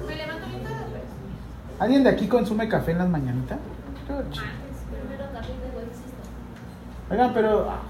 Me 0.07 0.17
levanto 0.17 0.47
bien. 0.47 0.63
¿Alguien 1.79 2.05
de 2.05 2.11
aquí 2.11 2.27
consume 2.27 2.69
café 2.69 2.93
en 2.93 2.99
las 2.99 3.09
mañanitas? 3.09 3.59
Oigan, 7.11 7.33
pero. 7.35 7.71
ah, 7.71 7.81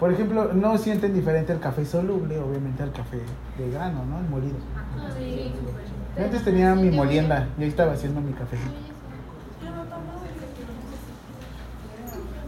Por 0.00 0.12
ejemplo, 0.12 0.52
no 0.52 0.78
sienten 0.78 1.14
diferente 1.14 1.52
el 1.52 1.60
café 1.60 1.84
soluble, 1.84 2.38
obviamente, 2.38 2.82
al 2.82 2.92
café 2.92 3.20
de 3.58 3.70
grano, 3.70 4.04
¿no? 4.04 4.18
El 4.18 4.28
molido. 4.28 4.56
Yo 6.16 6.24
antes 6.24 6.44
tenía 6.44 6.74
mi 6.74 6.90
molienda 6.90 7.48
y 7.58 7.64
ahí 7.64 7.68
estaba 7.68 7.92
haciendo 7.92 8.20
mi 8.20 8.32
café. 8.32 8.56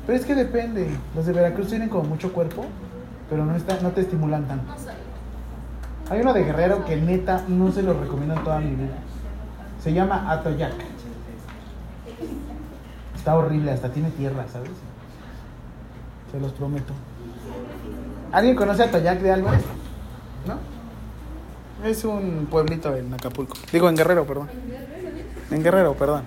Pero 0.08 0.18
es 0.18 0.24
que 0.24 0.34
depende. 0.34 0.88
Los 1.14 1.26
de 1.26 1.34
Veracruz 1.34 1.68
tienen 1.68 1.90
como 1.90 2.04
mucho 2.04 2.32
cuerpo, 2.32 2.64
pero 3.28 3.44
no, 3.44 3.54
está, 3.54 3.78
no 3.82 3.90
te 3.90 4.00
estimulan 4.00 4.48
tanto. 4.48 4.72
Hay 6.08 6.22
uno 6.22 6.32
de 6.32 6.44
Guerrero 6.44 6.82
que 6.86 6.96
neta 6.96 7.44
no 7.46 7.70
se 7.70 7.82
lo 7.82 7.92
recomiendo 7.92 8.32
en 8.32 8.42
toda 8.42 8.58
mi 8.58 8.74
vida. 8.74 8.94
Se 9.84 9.92
llama 9.92 10.32
Atoyac. 10.32 10.72
Está 13.14 13.36
horrible, 13.36 13.70
hasta 13.70 13.90
tiene 13.90 14.10
tierra, 14.12 14.46
¿sabes? 14.50 14.70
Se 16.32 16.40
los 16.40 16.52
prometo. 16.52 16.94
¿Alguien 18.32 18.56
conoce 18.56 18.84
Atoyac 18.84 19.20
de 19.20 19.30
Álvarez? 19.30 19.62
¿No? 20.46 21.86
Es 21.86 22.02
un 22.06 22.46
pueblito 22.50 22.96
en 22.96 23.12
Acapulco. 23.12 23.58
Digo, 23.70 23.90
en 23.90 23.96
Guerrero, 23.96 24.24
perdón. 24.24 24.48
En 25.50 25.62
Guerrero, 25.62 25.92
perdón. 25.92 26.22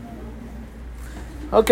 Ok. 1.52 1.72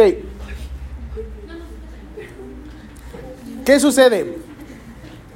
¿Qué 3.66 3.80
sucede? 3.80 4.38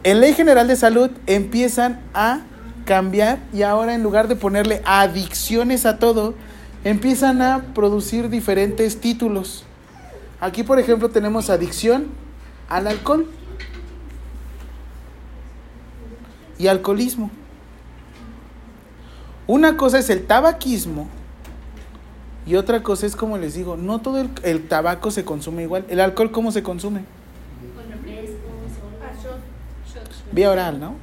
En 0.03 0.19
Ley 0.19 0.33
General 0.33 0.67
de 0.67 0.75
Salud 0.75 1.11
empiezan 1.27 2.01
a 2.13 2.41
cambiar 2.85 3.39
y 3.53 3.61
ahora 3.61 3.93
en 3.95 4.03
lugar 4.03 4.27
de 4.27 4.35
ponerle 4.35 4.81
adicciones 4.85 5.85
a 5.85 5.97
todo, 5.99 6.33
empiezan 6.83 7.41
a 7.41 7.61
producir 7.73 8.29
diferentes 8.29 8.99
títulos. 8.99 9.63
Aquí, 10.41 10.63
por 10.63 10.79
ejemplo, 10.79 11.09
tenemos 11.09 11.49
adicción 11.49 12.07
al 12.67 12.87
alcohol 12.87 13.27
y 16.57 16.67
alcoholismo. 16.67 17.31
Una 19.47 19.77
cosa 19.77 19.99
es 19.99 20.09
el 20.09 20.25
tabaquismo 20.25 21.07
y 22.45 22.55
otra 22.55 22.83
cosa 22.83 23.05
es, 23.05 23.15
como 23.15 23.37
les 23.37 23.53
digo, 23.53 23.77
no 23.77 23.99
todo 24.01 24.27
el, 24.43 24.67
tabaco 24.67 25.11
se 25.11 25.23
consume 25.23 25.63
igual. 25.63 25.85
¿El 25.87 26.01
alcohol 26.01 26.31
cómo 26.31 26.51
se 26.51 26.61
consume? 26.63 27.05
Con 27.75 27.89
refrescos, 27.89 28.37
o- 28.83 30.22
Vía 30.33 30.49
oral, 30.49 30.79
¿no? 30.79 30.95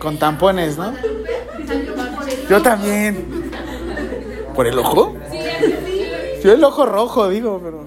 Con 0.00 0.18
tampones, 0.18 0.76
¿no? 0.76 0.92
Yo 2.50 2.60
también. 2.60 3.50
¿Por 4.54 4.66
el 4.66 4.78
ojo? 4.78 5.14
Yo 6.42 6.52
el 6.52 6.64
ojo 6.64 6.86
rojo, 6.86 7.28
digo, 7.28 7.60
pero. 7.62 7.86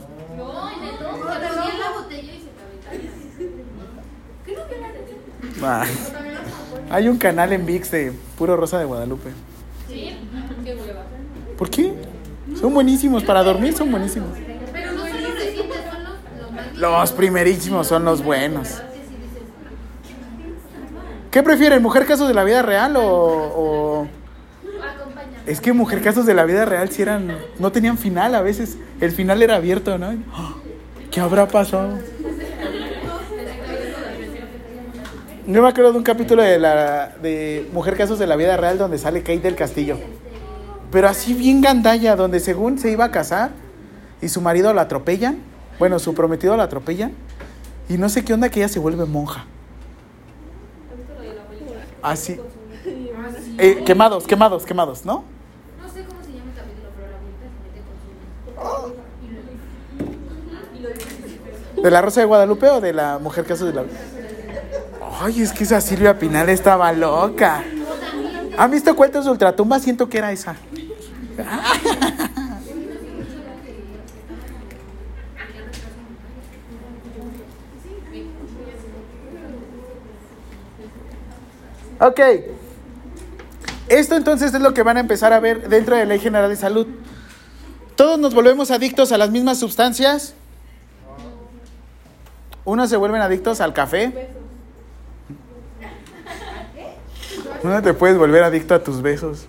Ah. 5.62 5.86
Hay 6.90 7.08
un 7.08 7.18
canal 7.18 7.52
en 7.54 7.66
VIX 7.66 7.92
de 7.92 8.14
puro 8.38 8.56
Rosa 8.56 8.80
de 8.80 8.86
Guadalupe. 8.86 9.30
Sí. 9.88 10.18
¿Por 11.58 11.70
qué? 11.70 11.94
Son 12.60 12.74
buenísimos, 12.74 13.24
para 13.24 13.44
dormir 13.44 13.74
son 13.74 13.92
buenísimos. 13.92 14.30
Pero 14.72 14.94
no 14.94 15.02
son 15.02 15.24
los 15.24 15.34
recientes, 15.34 15.78
son 15.92 16.04
los, 16.04 16.69
los 16.80 17.12
primerísimos 17.12 17.88
son 17.88 18.06
los 18.06 18.24
buenos. 18.24 18.82
¿Qué 21.30 21.44
prefieren, 21.44 21.84
mujer 21.84 22.06
casos 22.06 22.28
de 22.28 22.34
la 22.34 22.44
vida 22.44 22.62
real 22.62 22.96
o, 22.96 23.04
o-. 23.04 24.08
Es 25.46 25.62
que 25.62 25.74
mujer 25.74 26.02
casos 26.02 26.26
de 26.26 26.34
la 26.34 26.46
vida 26.46 26.66
real 26.66 26.90
si 26.90 27.02
eran... 27.02 27.38
No 27.60 27.72
tenían 27.72 27.98
final 27.98 28.34
a 28.34 28.42
veces. 28.42 28.78
El 29.00 29.12
final 29.12 29.44
era 29.44 29.58
abierto, 29.58 29.98
¿no? 29.98 30.12
¿Qué 31.12 31.20
habrá 31.20 31.48
pasado? 31.48 32.00
Yo 35.46 35.64
me 35.64 35.68
acuerdo 35.68 35.92
de 35.92 35.98
un 35.98 36.04
capítulo 36.04 36.44
de 36.44 36.60
la 36.60 37.16
de 37.22 37.68
Mujer 37.74 37.98
Casos 37.98 38.20
de 38.20 38.28
la 38.28 38.36
Vida 38.36 38.56
Real 38.56 38.78
donde 38.78 39.00
sale 39.00 39.22
Kate 39.22 39.40
del 39.40 39.56
Castillo. 39.56 39.98
Pero 40.92 41.10
así 41.10 41.34
bien 41.34 41.62
gandalla, 41.62 42.16
donde 42.16 42.40
según 42.40 42.78
se 42.78 42.92
iba 42.92 43.06
a 43.06 43.12
casar 43.12 43.50
y 44.22 44.30
su 44.30 44.42
marido 44.42 44.74
la 44.74 44.84
atropellan. 44.84 45.49
Bueno, 45.80 45.98
su 45.98 46.14
prometido 46.14 46.56
la 46.58 46.64
atropellan. 46.64 47.14
Y 47.88 47.98
no 47.98 48.10
sé 48.10 48.24
qué 48.24 48.34
onda 48.34 48.50
que 48.50 48.60
ella 48.60 48.68
se 48.70 48.80
vuelve 48.80 49.06
monja. 49.06 49.46
Así. 52.02 52.40
Eh, 53.58 53.84
quemados, 53.86 54.26
quemados, 54.28 54.66
quemados, 54.66 55.06
¿no? 55.06 55.24
No 55.82 55.90
sé 55.92 56.04
cómo 56.06 56.22
se 56.22 56.32
llama 56.32 56.52
el 56.52 56.58
capítulo, 56.58 56.90
pero 56.96 57.08
la 57.12 57.18
se 57.18 57.26
mete 57.64 57.82
con 57.86 58.96
su. 61.76 61.82
¿De 61.82 61.92
la 61.92 62.02
Rosa 62.02 62.20
de 62.22 62.26
Guadalupe 62.26 62.70
o 62.70 62.82
de 62.82 62.94
la 62.94 63.20
Mujer 63.20 63.46
Casos 63.46 63.68
de 63.68 63.74
la 63.74 63.84
Ay, 65.22 65.42
es 65.42 65.52
que 65.52 65.64
esa 65.64 65.82
Silvia 65.82 66.18
Pinal 66.18 66.48
estaba 66.50 66.94
loca. 66.94 67.64
¿Han 68.58 68.72
visto 68.72 68.96
cuentos 68.96 69.26
de 69.26 69.32
Ultratumba? 69.32 69.80
Siento 69.80 70.08
que 70.08 70.18
era 70.18 70.32
esa. 70.32 70.56
Ok. 82.00 82.20
Esto 83.90 84.16
entonces 84.16 84.54
es 84.54 84.62
lo 84.62 84.74
que 84.74 84.84
van 84.84 84.98
a 84.98 85.00
empezar 85.00 85.34
a 85.34 85.40
ver 85.40 85.68
dentro 85.68 85.96
de 85.96 86.04
la 86.04 86.10
Ley 86.10 86.20
General 86.20 86.50
de 86.50 86.56
Salud. 86.56 86.88
¿Todos 87.96 88.20
nos 88.20 88.34
volvemos 88.34 88.72
adictos 88.72 89.12
a 89.12 89.18
las 89.18 89.32
mismas 89.32 89.60
sustancias? 89.60 90.34
Unos 92.64 92.90
se 92.90 92.98
vuelven 92.98 93.22
adictos 93.22 93.62
al 93.62 93.74
café. 93.74 94.30
No 97.64 97.82
te 97.82 97.94
puedes 97.94 98.18
volver 98.18 98.44
adicto 98.44 98.76
a 98.76 98.84
tus 98.84 99.02
besos. 99.02 99.48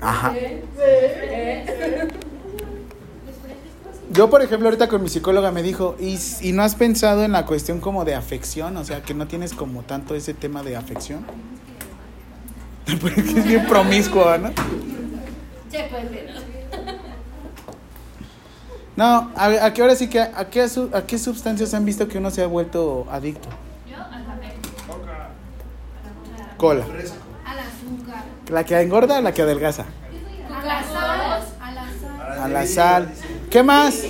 Ajá. 0.00 0.34
Yo, 4.14 4.30
por 4.30 4.42
ejemplo, 4.42 4.68
ahorita 4.68 4.86
con 4.86 5.02
mi 5.02 5.08
psicóloga 5.08 5.50
me 5.50 5.64
dijo, 5.64 5.96
¿y, 5.98 6.16
y 6.40 6.52
no 6.52 6.62
has 6.62 6.76
pensado 6.76 7.24
en 7.24 7.32
la 7.32 7.46
cuestión 7.46 7.80
como 7.80 8.04
de 8.04 8.14
afección? 8.14 8.76
O 8.76 8.84
sea, 8.84 9.02
que 9.02 9.12
no 9.12 9.26
tienes 9.26 9.54
como 9.54 9.82
tanto 9.82 10.14
ese 10.14 10.34
tema 10.34 10.62
de 10.62 10.76
afección. 10.76 11.26
Porque 13.00 13.20
es 13.20 13.44
bien 13.44 13.66
promiscuo, 13.66 14.38
¿no? 14.38 14.52
Pues, 14.52 14.70
¿no? 15.90 16.94
No, 18.96 19.32
a, 19.34 19.46
a 19.46 19.74
que 19.74 19.82
ahora 19.82 19.96
sí 19.96 20.08
que, 20.08 20.20
¿a 20.20 20.48
qué, 20.48 20.62
¿a 20.92 21.02
qué 21.02 21.18
sustancias 21.18 21.74
han 21.74 21.84
visto 21.84 22.06
que 22.06 22.18
uno 22.18 22.30
se 22.30 22.44
ha 22.44 22.46
vuelto 22.46 23.08
adicto? 23.10 23.48
Yo 23.90 23.96
al 23.96 24.24
café. 24.24 24.54
Cola. 26.56 26.84
Al 26.84 27.58
azúcar. 27.58 28.22
¿La 28.48 28.62
que 28.62 28.80
engorda 28.80 29.18
o 29.18 29.22
la 29.22 29.34
que 29.34 29.42
adelgaza? 29.42 29.86
A 30.48 30.64
la 30.64 30.84
sal. 30.84 31.42
A 32.40 32.48
la 32.48 32.66
sal. 32.68 33.12
¿Qué 33.54 33.62
más? 33.62 34.02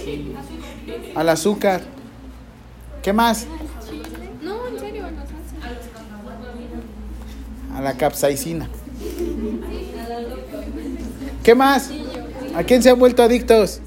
Al 1.15 1.29
azúcar. 1.29 1.83
¿Qué 3.03 3.13
más? 3.13 3.47
No, 4.41 4.69
en 4.69 4.79
serio. 4.81 5.05
A 7.77 7.81
la 7.83 7.93
capsaicina. 7.93 8.71
¿Qué 11.43 11.55
más? 11.55 11.91
¿A 12.55 12.63
quién 12.63 12.83
se 12.83 12.89
han 12.89 12.99
vuelto 12.99 13.23
adictos? 13.23 13.83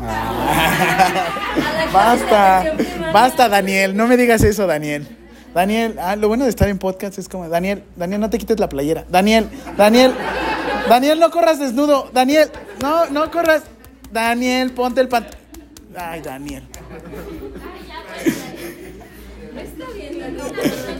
Ah. 0.00 1.88
Basta, 1.92 2.76
basta 3.12 3.48
Daniel, 3.48 3.96
no 3.96 4.06
me 4.06 4.16
digas 4.16 4.42
eso 4.44 4.66
Daniel. 4.66 5.06
Daniel, 5.52 5.96
ah, 6.00 6.16
lo 6.16 6.28
bueno 6.28 6.44
de 6.44 6.50
estar 6.50 6.68
en 6.68 6.78
podcast 6.78 7.18
es 7.18 7.28
como, 7.28 7.48
Daniel, 7.48 7.82
Daniel, 7.96 8.20
no 8.20 8.30
te 8.30 8.38
quites 8.38 8.60
la 8.60 8.68
playera. 8.68 9.04
Daniel, 9.10 9.50
Daniel, 9.76 10.14
Daniel, 10.88 11.18
no 11.18 11.30
corras 11.30 11.58
desnudo. 11.58 12.08
Daniel, 12.14 12.48
no, 12.80 13.06
no 13.10 13.30
corras. 13.30 13.64
Daniel, 14.10 14.72
ponte 14.72 15.00
el 15.00 15.08
pantalón. 15.08 15.38
Ay, 15.96 16.20
Daniel. 16.20 16.64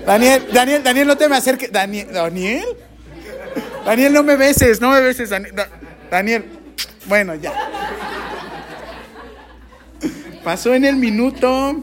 Daniel, 0.06 0.46
Daniel, 0.52 0.82
Daniel, 0.82 1.06
no 1.06 1.16
te 1.16 1.28
me 1.28 1.36
acerques. 1.36 1.70
Daniel, 1.72 2.08
Daniel. 2.12 2.64
Daniel, 3.84 4.12
no 4.12 4.22
me 4.22 4.36
beses, 4.36 4.80
no 4.80 4.90
me 4.90 5.00
beses, 5.00 5.30
Daniel. 5.30 5.54
Da- 5.54 5.68
Daniel. 6.10 6.44
Bueno, 7.06 7.34
ya. 7.34 7.52
Pasó 10.44 10.74
en 10.74 10.84
el 10.84 10.96
minuto 10.96 11.80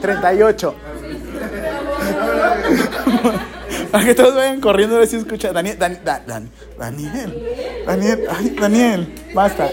38. 0.00 0.76
Para 3.92 4.04
que 4.04 4.14
todos 4.14 4.34
vayan 4.34 4.60
corriendo 4.60 4.96
a 4.96 5.00
ver 5.00 5.08
si 5.08 5.16
escucha. 5.16 5.52
Daniel, 5.52 5.78
Dan- 5.78 6.00
Da- 6.04 6.22
Dan- 6.26 6.50
Daniel, 6.78 7.84
Daniel, 7.86 8.24
ay, 8.30 8.56
Daniel, 8.58 9.14
basta, 9.34 9.70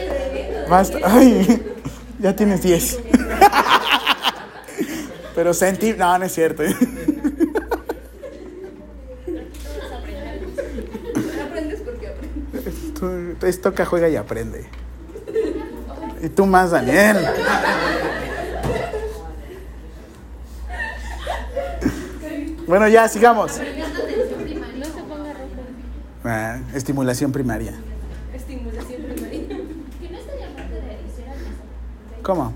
basta, 0.70 0.98
ay, 1.04 1.64
ya 2.20 2.36
tienes 2.36 2.62
10. 2.62 3.00
Pero 5.36 5.54
sentí, 5.54 5.94
no, 5.94 6.18
no 6.18 6.26
es 6.26 6.34
cierto. 6.34 6.64
Aprendes 11.44 11.82
porque 11.82 12.08
aprendes. 12.08 12.94
Tú, 13.40 13.46
es 13.46 13.62
toca, 13.62 13.86
juega 13.86 14.10
y 14.10 14.16
aprende. 14.16 14.66
Y 16.22 16.30
tú 16.30 16.46
más, 16.46 16.72
Daniel. 16.72 17.18
Bueno, 22.68 22.88
ya, 22.88 23.08
sigamos. 23.08 23.58
No 23.58 24.86
se 24.86 25.02
ponga 25.04 25.34
rojo. 25.34 25.50
Ah, 26.24 26.60
estimulación 26.74 27.32
primaria. 27.32 27.74
Estimulación 28.34 29.02
primaria. 29.04 29.48
Que 29.48 30.10
no 30.10 30.18
estaría 30.18 30.48
aparte 30.50 30.74
de 30.76 31.00
¿Cómo? 32.22 32.54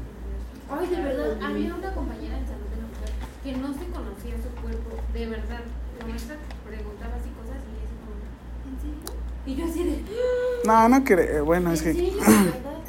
Ay, 0.69 0.87
de 0.87 1.01
verdad, 1.01 1.37
había 1.41 1.75
una 1.75 1.93
compañera 1.93 2.37
en 2.39 2.45
salud 2.45 2.67
de 2.69 2.77
la 2.81 2.87
mujer 2.87 3.11
que 3.43 3.51
no 3.57 3.67
se 3.73 3.85
conocía 3.91 4.35
su 4.43 4.61
cuerpo, 4.61 4.97
de 5.13 5.25
verdad. 5.27 5.61
La 5.99 6.05
maestra 6.07 6.35
preguntaba 6.67 7.15
así 7.15 7.29
cosas 7.29 7.57
y 7.63 7.73
ella 7.79 7.95
como, 8.03 8.19
¿en 8.67 8.75
serio? 8.81 8.99
Y 9.45 9.55
yo 9.55 9.65
así 9.65 9.83
de, 9.83 10.03
No, 10.65 10.89
no 10.89 11.03
creo. 11.03 11.45
Bueno, 11.45 11.71
es 11.71 11.85
¿en 11.85 11.93
que. 11.95 11.99
serio? 12.01 12.13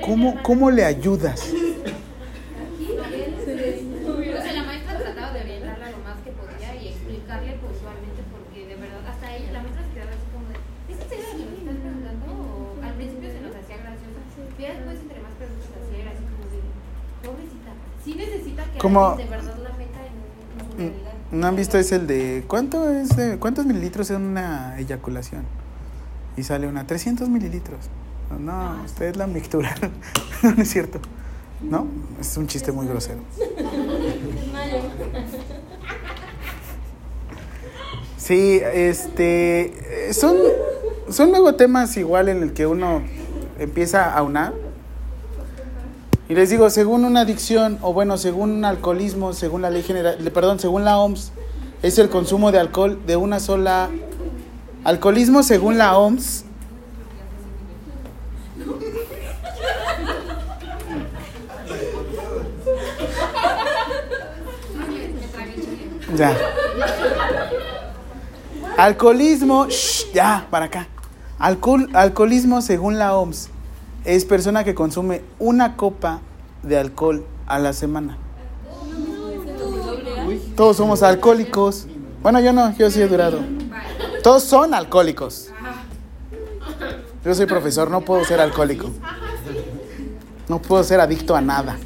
como 0.00 0.70
de, 16.50 16.58
pobrecita, 17.22 17.72
sí 18.04 18.14
necesita 18.14 18.64
que 18.64 18.78
Como- 18.78 19.06
alguien 19.06 19.28
de 19.30 19.36
verdad 19.36 19.54
la 19.62 19.70
meta 19.76 19.98
en, 20.06 20.60
en 20.60 20.70
su 20.70 20.76
realidad. 20.92 21.12
¿No 21.30 21.46
han 21.46 21.56
visto 21.56 21.78
es 21.78 21.92
el 21.92 22.06
de 22.06 22.44
cuánto 22.46 22.90
es 22.90 23.16
de- 23.16 23.38
cuántos 23.38 23.64
mililitros 23.66 24.10
es 24.10 24.16
una 24.16 24.78
eyaculación? 24.78 25.44
Y 26.36 26.42
sale 26.42 26.66
una 26.66 26.86
300 26.86 27.28
mililitros. 27.28 27.86
No, 28.38 28.82
usted 28.84 29.06
es 29.06 29.16
la 29.16 29.26
mixtura. 29.26 29.74
no, 30.42 30.62
es 30.62 30.70
cierto. 30.70 31.00
¿No? 31.60 31.86
Es 32.20 32.36
un 32.36 32.46
chiste 32.46 32.72
muy 32.72 32.86
grosero. 32.86 33.20
Sí, 38.16 38.60
este. 38.62 40.12
Son, 40.12 40.36
son 41.10 41.30
luego 41.30 41.54
temas 41.54 41.96
igual 41.96 42.28
en 42.28 42.42
el 42.42 42.52
que 42.52 42.66
uno 42.66 43.02
empieza 43.58 44.12
a 44.12 44.22
unar. 44.22 44.54
Y 46.28 46.34
les 46.34 46.50
digo, 46.50 46.70
según 46.70 47.04
una 47.04 47.20
adicción, 47.20 47.78
o 47.82 47.92
bueno, 47.92 48.16
según 48.16 48.52
un 48.52 48.64
alcoholismo, 48.64 49.32
según 49.32 49.62
la 49.62 49.70
ley 49.70 49.82
general, 49.82 50.18
perdón, 50.32 50.58
según 50.60 50.84
la 50.84 50.98
OMS, 50.98 51.32
es 51.82 51.98
el 51.98 52.08
consumo 52.08 52.52
de 52.52 52.58
alcohol 52.58 53.00
de 53.06 53.16
una 53.16 53.40
sola. 53.40 53.90
Alcoholismo, 54.84 55.42
según 55.42 55.78
la 55.78 55.96
OMS. 55.96 56.44
Ya. 66.16 66.36
Alcoholismo, 68.76 69.66
shh, 69.68 70.12
ya, 70.12 70.46
para 70.50 70.66
acá. 70.66 70.88
Alcohol, 71.38 71.88
alcoholismo, 71.94 72.60
según 72.60 72.98
la 72.98 73.16
OMS, 73.16 73.50
es 74.04 74.24
persona 74.24 74.64
que 74.64 74.74
consume 74.74 75.22
una 75.38 75.76
copa 75.76 76.20
de 76.62 76.78
alcohol 76.78 77.24
a 77.46 77.58
la 77.58 77.72
semana. 77.72 78.16
Todos 80.56 80.76
somos 80.76 81.02
alcohólicos. 81.02 81.86
Bueno, 82.22 82.40
yo 82.40 82.52
no, 82.52 82.76
yo 82.76 82.90
sí 82.90 83.00
he 83.00 83.08
durado. 83.08 83.40
Todos 84.22 84.44
son 84.44 84.74
alcohólicos. 84.74 85.50
Yo 87.24 87.34
soy 87.34 87.46
profesor, 87.46 87.90
no 87.90 88.00
puedo 88.02 88.24
ser 88.24 88.40
alcohólico. 88.40 88.90
No 90.48 90.60
puedo 90.60 90.82
ser 90.84 91.00
adicto 91.00 91.34
a 91.36 91.40
nada. 91.40 91.76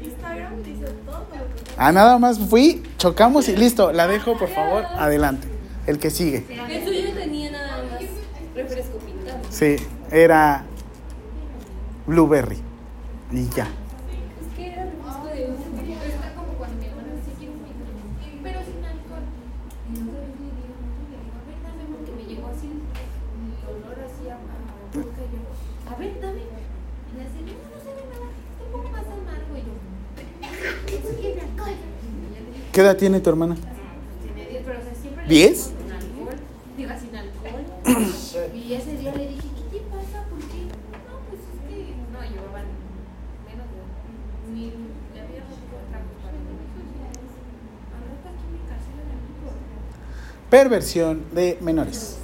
Instagram 0.00 0.62
dice 0.62 0.86
todo 1.04 1.18
lo 1.18 1.28
que 1.30 1.72
A 1.76 1.92
nada 1.92 2.18
más 2.18 2.38
fui, 2.38 2.82
chocamos 2.98 3.48
y 3.48 3.56
listo. 3.56 3.92
La 3.92 4.06
dejo, 4.06 4.38
por 4.38 4.48
favor, 4.48 4.84
adelante. 4.96 5.48
El 5.86 5.98
que 5.98 6.10
sigue. 6.10 6.46
El 6.48 6.84
suyo 6.84 7.12
tenía 7.14 7.50
nada 7.52 7.82
más 7.84 8.02
refresco 8.54 8.98
pintado. 8.98 9.38
Sí, 9.50 9.76
era 10.10 10.64
Blueberry. 12.06 12.58
Y 13.32 13.48
ya. 13.50 13.64
Es 13.64 14.56
que 14.56 14.66
era 14.72 14.84
refresco 14.84 15.26
de 15.26 15.50
uva. 15.50 15.56
Pero 15.76 15.92
está 16.04 16.34
como 16.34 16.52
cuando 16.58 16.76
mi 16.78 16.86
hermana 16.86 17.08
dice 17.16 17.32
quiero 17.38 17.52
un 17.52 17.62
vino, 17.64 17.84
pero 18.42 18.60
sin 18.60 18.84
alcohol. 18.84 19.24
Y 19.88 19.94
otra 20.02 20.20
vez 20.20 20.30
le 20.36 20.46
digo, 20.46 20.74
le 21.10 21.16
digo, 21.18 21.34
a 21.34 21.42
ver, 21.46 21.58
dame, 21.64 21.84
porque 21.90 22.12
me 22.12 22.24
llegó 22.28 22.46
así 22.48 22.66
el 22.66 23.62
olor 23.66 23.98
así 24.06 24.28
a, 24.28 24.34
a 24.34 24.56
boca. 24.94 25.22
Y 25.22 25.30
yo, 25.34 25.42
a 25.90 25.94
ver, 25.98 26.12
dame. 26.20 26.42
Y 26.46 27.18
le 27.18 27.22
dice, 27.26 27.38
no, 27.46 27.54
no 27.66 27.78
sabe 27.82 28.02
nada, 28.10 28.26
está 28.30 28.62
un 28.62 28.70
poco 28.70 28.88
más 28.90 29.06
amargo. 29.06 29.52
Y 29.54 29.62
yo, 29.66 29.74
eso 30.94 31.10
tiene 31.18 31.40
alcohol. 31.42 31.74
Y 31.74 32.34
ya 32.34 32.40
le 32.42 32.50
dije, 32.54 32.65
¿Qué 32.76 32.82
edad 32.82 32.94
tiene 32.94 33.20
tu 33.20 33.30
hermana? 33.30 33.56
tiene 34.22 34.50
10, 34.50 34.62
pero 34.66 34.78
o 34.78 34.82
sea, 34.82 34.92
siempre 35.00 35.26
le 35.26 35.34
¿Diez? 35.34 35.70
y 38.54 38.74
ese 38.74 38.96
día 38.98 39.14
le 39.14 39.28
dije, 39.28 39.40
¿qué 39.40 39.78
te 39.78 39.84
pasa? 39.84 40.24
¿Por 40.28 40.40
qué? 40.40 40.64
No, 40.68 40.74
pues 41.26 41.40
es 41.40 41.46
que 41.70 41.76
no, 42.12 42.20
llevaban 42.20 42.66
menos 43.48 43.66
de 43.72 43.80
mil, 44.52 44.74
ya 45.14 45.22
había 45.22 45.40
otro 45.40 45.80
trago 45.88 46.04
para 46.20 46.36
mí. 46.36 46.52
Al 47.94 48.02
rato 48.10 48.28
aquí 48.28 48.44
me 48.52 48.58
encarcelan 48.60 49.08
a 49.08 49.14
mí 49.14 49.32
por- 49.42 49.56
Perversión 50.50 51.24
de 51.32 51.56
menores. 51.62 52.18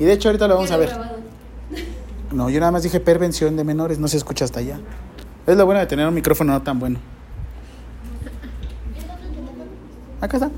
Y 0.00 0.04
de 0.06 0.12
hecho 0.12 0.28
ahorita 0.28 0.48
lo 0.48 0.56
vamos 0.56 0.72
a 0.72 0.76
ver. 0.76 0.90
No, 2.32 2.50
yo 2.50 2.58
nada 2.58 2.72
más 2.72 2.82
dije 2.82 2.98
pervención 2.98 3.54
de 3.56 3.62
menores, 3.62 4.00
no 4.00 4.08
se 4.08 4.16
escucha 4.16 4.44
hasta 4.44 4.58
allá. 4.58 4.80
Es 5.46 5.56
lo 5.56 5.64
bueno 5.66 5.78
de 5.78 5.86
tener 5.86 6.08
un 6.08 6.14
micrófono 6.14 6.52
no 6.52 6.60
tan 6.60 6.80
bueno. 6.80 7.13
Acá 10.24 10.38
está. 10.38 10.50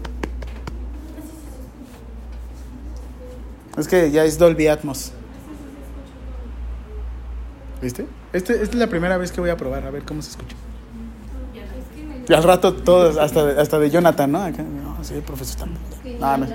Es 3.77 3.89
que 3.89 4.13
ya 4.13 4.25
es 4.25 4.39
Dolby 4.39 4.69
Atmos. 4.69 5.11
¿Viste? 7.83 8.07
Este, 8.33 8.53
esta 8.53 8.65
es 8.65 8.75
la 8.77 8.87
primera 8.87 9.17
vez 9.17 9.33
que 9.33 9.41
voy 9.41 9.51
a 9.51 9.57
probar, 9.57 9.85
a 9.85 9.91
ver 9.91 10.05
cómo 10.05 10.23
se 10.23 10.31
escucha. 10.31 10.55
Y 12.29 12.33
al 12.33 12.45
rato 12.45 12.75
todos, 12.75 13.17
hasta 13.17 13.45
de, 13.45 13.61
hasta 13.61 13.81
de 13.81 13.91
Jonathan, 13.91 14.31
¿no? 14.31 14.45
Acá, 14.45 14.63
no, 14.63 15.03
sí, 15.03 15.15
el 15.15 15.23
profesor 15.23 15.69
está. 15.69 16.17
No, 16.21 16.37
no. 16.37 16.47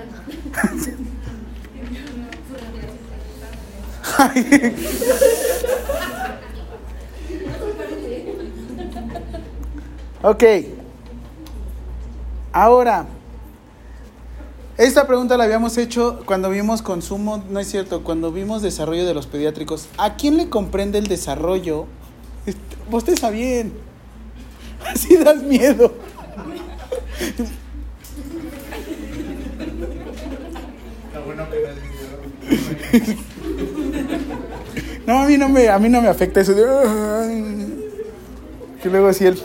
ok. 10.30 10.44
Ahora, 12.52 13.06
esta 14.76 15.06
pregunta 15.06 15.36
la 15.36 15.44
habíamos 15.44 15.78
hecho 15.78 16.20
cuando 16.26 16.50
vimos 16.50 16.82
consumo, 16.82 17.42
no 17.48 17.60
es 17.60 17.70
cierto, 17.70 18.04
cuando 18.04 18.30
vimos 18.30 18.62
desarrollo 18.62 19.06
de 19.06 19.14
los 19.14 19.26
pediátricos. 19.26 19.88
¿A 19.96 20.16
quién 20.16 20.36
le 20.36 20.50
comprende 20.50 20.98
el 20.98 21.06
desarrollo? 21.06 21.86
Vos 22.90 23.04
te 23.04 23.14
bien. 23.30 23.72
Así 24.86 25.16
das 25.16 25.42
miedo. 25.42 25.92
No, 35.06 35.20
a 35.20 35.26
mí 35.26 35.36
no 35.36 35.48
me, 35.48 35.68
a 35.68 35.78
mí 35.78 35.88
no 35.88 36.00
me 36.00 36.08
afecta 36.08 36.40
eso. 36.40 36.54
Que 38.82 38.88
luego 38.88 39.08
así 39.08 39.26
él... 39.26 39.36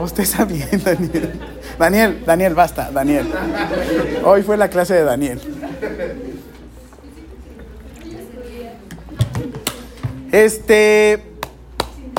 Usted 0.00 0.22
está 0.22 0.44
bien, 0.44 0.68
Daniel. 0.84 1.40
Daniel, 1.78 2.22
Daniel, 2.24 2.54
basta, 2.54 2.90
Daniel. 2.90 3.26
Hoy 4.24 4.42
fue 4.42 4.56
la 4.56 4.68
clase 4.68 4.94
de 4.94 5.04
Daniel. 5.04 5.40
Este... 10.32 11.22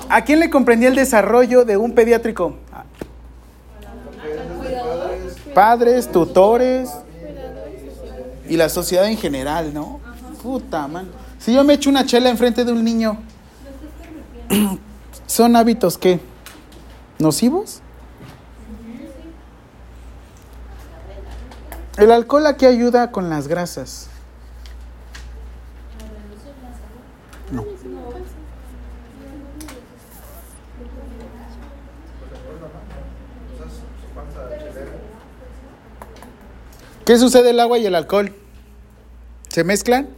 ¿A 0.07 0.23
quién 0.23 0.39
le 0.39 0.49
comprendía 0.49 0.89
el 0.89 0.95
desarrollo 0.95 1.65
de 1.65 1.77
un 1.77 1.93
pediátrico? 1.93 2.55
Padres, 5.53 6.11
tutores 6.11 6.89
y 8.47 8.55
la 8.55 8.69
sociedad 8.69 9.07
en 9.07 9.17
general, 9.17 9.73
¿no? 9.73 9.99
Puta, 10.43 10.87
man. 10.87 11.07
Si 11.39 11.53
yo 11.53 11.63
me 11.63 11.73
echo 11.73 11.89
una 11.89 12.05
chela 12.05 12.29
enfrente 12.29 12.63
de 12.63 12.71
un 12.71 12.83
niño, 12.83 13.17
¿son 15.25 15.55
hábitos 15.55 15.97
qué? 15.97 16.19
¿Nocivos? 17.19 17.81
El 21.97 22.11
alcohol 22.11 22.45
aquí 22.47 22.65
ayuda 22.65 23.11
con 23.11 23.29
las 23.29 23.47
grasas. 23.47 24.09
No. 27.51 27.63
¿Qué 37.05 37.17
sucede 37.17 37.51
el 37.51 37.59
agua 37.59 37.77
y 37.77 37.85
el 37.85 37.95
alcohol? 37.95 38.33
¿Se 39.47 39.63
mezclan? 39.63 40.09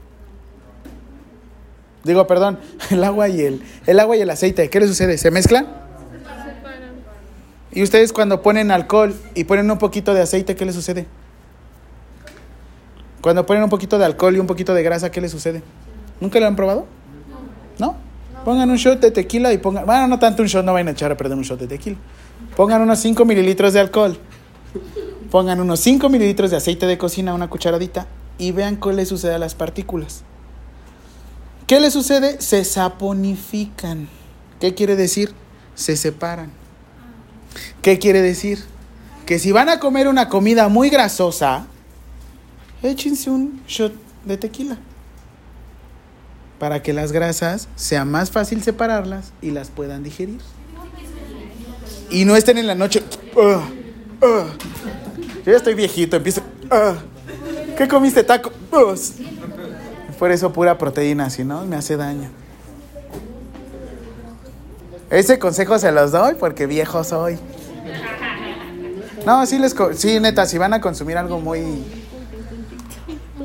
Digo, 2.03 2.25
perdón, 2.25 2.59
el 2.89 3.03
agua 3.03 3.27
y 3.27 3.41
el, 3.41 3.61
el 3.85 3.99
agua 3.99 4.15
y 4.17 4.21
el 4.21 4.29
aceite, 4.29 4.69
¿qué 4.69 4.79
le 4.79 4.87
sucede? 4.87 5.17
¿Se 5.17 5.29
mezclan? 5.29 5.86
Y 7.77 7.83
ustedes 7.83 8.11
cuando 8.11 8.41
ponen 8.41 8.71
alcohol 8.71 9.15
y 9.35 9.43
ponen 9.43 9.69
un 9.69 9.77
poquito 9.77 10.15
de 10.15 10.23
aceite, 10.23 10.55
¿qué 10.55 10.65
les 10.65 10.73
sucede? 10.73 11.05
Cuando 13.21 13.45
ponen 13.45 13.61
un 13.61 13.69
poquito 13.69 13.99
de 13.99 14.05
alcohol 14.05 14.35
y 14.35 14.39
un 14.39 14.47
poquito 14.47 14.73
de 14.73 14.81
grasa, 14.81 15.11
¿qué 15.11 15.21
les 15.21 15.29
sucede? 15.29 15.61
¿Nunca 16.19 16.39
lo 16.39 16.47
han 16.47 16.55
probado? 16.55 16.87
¿No? 17.77 17.95
Pongan 18.43 18.71
un 18.71 18.77
shot 18.77 18.99
de 18.99 19.11
tequila 19.11 19.53
y 19.53 19.59
pongan... 19.59 19.85
Bueno, 19.85 20.07
no 20.07 20.17
tanto 20.17 20.41
un 20.41 20.47
shot, 20.47 20.65
no 20.65 20.73
vayan 20.73 20.87
a 20.87 20.91
echar 20.93 21.11
a 21.11 21.17
perder 21.17 21.37
un 21.37 21.43
shot 21.43 21.59
de 21.59 21.67
tequila. 21.67 21.97
Pongan 22.55 22.81
unos 22.81 22.97
5 22.97 23.23
mililitros 23.25 23.73
de 23.73 23.79
alcohol. 23.79 24.17
Pongan 25.29 25.61
unos 25.61 25.79
5 25.81 26.09
mililitros 26.09 26.49
de 26.49 26.57
aceite 26.57 26.87
de 26.87 26.97
cocina, 26.97 27.35
una 27.35 27.47
cucharadita, 27.47 28.07
y 28.39 28.53
vean 28.53 28.77
qué 28.77 28.91
le 28.91 29.05
sucede 29.05 29.35
a 29.35 29.37
las 29.37 29.53
partículas. 29.53 30.23
¿Qué 31.67 31.79
le 31.79 31.91
sucede? 31.91 32.41
Se 32.41 32.63
saponifican. 32.63 34.09
¿Qué 34.59 34.73
quiere 34.73 34.95
decir? 34.95 35.35
Se 35.75 35.95
separan. 35.95 36.51
¿Qué 37.81 37.99
quiere 37.99 38.21
decir? 38.21 38.63
Que 39.25 39.39
si 39.39 39.51
van 39.51 39.69
a 39.69 39.79
comer 39.79 40.07
una 40.07 40.29
comida 40.29 40.69
muy 40.69 40.89
grasosa, 40.89 41.65
échense 42.81 43.29
un 43.29 43.61
shot 43.67 43.93
de 44.25 44.37
tequila. 44.37 44.77
Para 46.59 46.81
que 46.81 46.93
las 46.93 47.11
grasas 47.11 47.67
sea 47.75 48.03
más 48.05 48.31
fácil 48.31 48.63
separarlas 48.63 49.31
y 49.41 49.51
las 49.51 49.69
puedan 49.69 50.03
digerir. 50.03 50.39
Y 52.09 52.25
no 52.25 52.35
estén 52.35 52.57
en 52.57 52.67
la 52.67 52.75
noche. 52.75 53.03
"Ugh, 53.35 53.61
ugh". 54.21 54.47
Yo 55.45 55.51
ya 55.51 55.57
estoy 55.57 55.75
viejito, 55.75 56.15
empiezo. 56.17 56.41
"Ugh". 56.71 56.97
¿Qué 57.77 57.87
comiste 57.87 58.23
taco? 58.23 58.51
Por 60.17 60.31
eso 60.31 60.51
pura 60.51 60.77
proteína, 60.79 61.29
si 61.29 61.43
no, 61.43 61.63
me 61.65 61.75
hace 61.75 61.95
daño. 61.95 62.29
Ese 65.09 65.39
consejo 65.39 65.79
se 65.79 65.91
los 65.91 66.11
doy 66.11 66.35
porque 66.35 66.65
viejo 66.65 67.03
soy. 67.03 67.39
No, 69.25 69.45
sí 69.45 69.59
les 69.59 69.75
sí, 69.95 70.19
neta, 70.19 70.45
si 70.45 70.57
van 70.57 70.73
a 70.73 70.81
consumir 70.81 71.17
algo 71.17 71.39
muy 71.39 71.85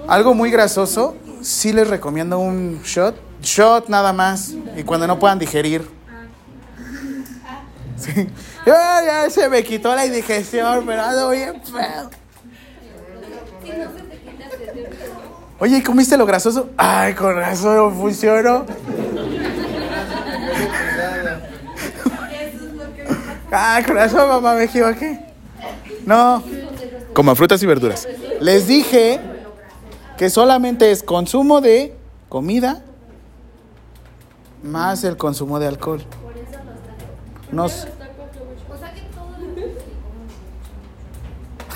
algo 0.09 0.35
muy 0.35 0.51
grasoso, 0.51 1.17
sí 1.41 1.73
les 1.73 1.89
recomiendo 1.89 2.39
un 2.39 2.83
shot, 2.83 3.17
shot 3.41 3.89
nada 3.89 4.13
más 4.13 4.55
y 4.77 4.83
cuando 4.83 5.07
no 5.07 5.19
puedan 5.19 5.39
digerir. 5.39 5.89
Sí. 7.97 8.29
Ya, 8.67 9.29
se 9.31 9.49
me 9.49 9.63
quitó 9.63 9.95
la 9.95 10.07
indigestión, 10.07 10.85
pero 10.87 11.03
ando 11.03 11.31
bien 11.31 11.61
feo. 11.63 12.11
Oye, 15.59 15.79
¿y 15.79 15.83
comiste 15.83 16.17
lo 16.17 16.27
grasoso? 16.27 16.71
Ay, 16.77 17.15
con 17.15 17.35
razón 17.37 17.97
funcionó. 17.97 18.67
Ay, 23.53 23.85
con 23.85 23.97
razón, 23.97 24.29
mamá, 24.29 24.55
me 24.55 24.65
equivoqué. 24.65 25.21
No, 26.07 26.43
como 27.13 27.35
frutas 27.35 27.63
y 27.63 27.67
verduras. 27.67 28.09
Les 28.41 28.67
dije 28.67 29.21
que 30.17 30.31
solamente 30.31 30.91
es 30.91 31.03
consumo 31.03 31.61
de 31.61 31.95
comida 32.29 32.83
más 34.63 35.05
el 35.05 35.17
consumo 35.17 35.59
de 35.59 35.69
alcohol. 35.69 36.03
Nos... 37.51 37.87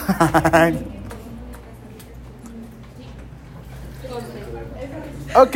Ok, 5.38 5.54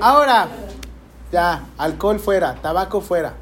ahora, 0.00 0.48
ya, 1.32 1.66
alcohol 1.78 2.18
fuera, 2.18 2.56
tabaco 2.56 3.00
fuera. 3.00 3.34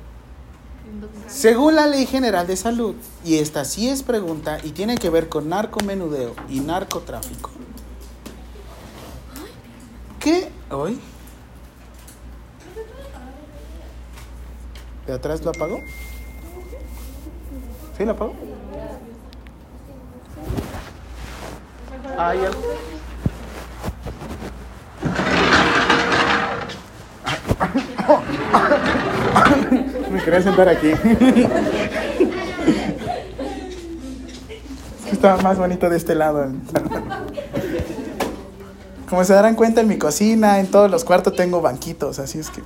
Según 1.27 1.77
la 1.77 1.87
Ley 1.87 2.07
General 2.07 2.47
de 2.47 2.57
Salud, 2.57 2.95
y 3.25 3.37
esta 3.39 3.65
sí 3.65 3.89
es 3.89 4.03
pregunta 4.03 4.59
y 4.63 4.71
tiene 4.71 4.97
que 4.97 5.11
ver 5.11 5.29
con 5.29 5.49
narcomenudeo 5.49 6.35
y 6.49 6.61
narcotráfico. 6.61 7.51
¿Qué? 10.19 10.51
¿Hoy? 10.71 10.99
¿De 15.07 15.13
atrás 15.13 15.43
lo 15.43 15.51
apagó? 15.51 15.81
¿Sí 17.97 18.05
lo 18.05 18.13
apagó? 18.13 18.35
Ah, 22.17 22.35
ya. 22.35 22.51
Quería 30.29 30.43
sentar 30.43 30.69
aquí. 30.69 30.93
Estaba 35.11 35.41
más 35.43 35.57
bonito 35.57 35.89
de 35.89 35.97
este 35.97 36.15
lado. 36.15 36.53
Como 39.09 39.25
se 39.25 39.33
darán 39.33 39.55
cuenta, 39.55 39.81
en 39.81 39.89
mi 39.89 39.97
cocina, 39.97 40.61
en 40.61 40.67
todos 40.67 40.91
los 40.91 41.03
cuartos 41.05 41.35
tengo 41.35 41.63
banquitos, 41.63 42.19
así 42.19 42.39
es 42.39 42.51
que. 42.51 42.61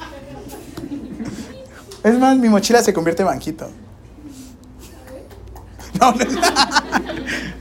Es 2.02 2.18
más, 2.18 2.36
mi 2.36 2.48
mochila 2.48 2.82
se 2.82 2.92
convierte 2.92 3.22
en 3.22 3.28
banquito. 3.28 3.70
No, 6.00 6.10
no. 6.10 6.24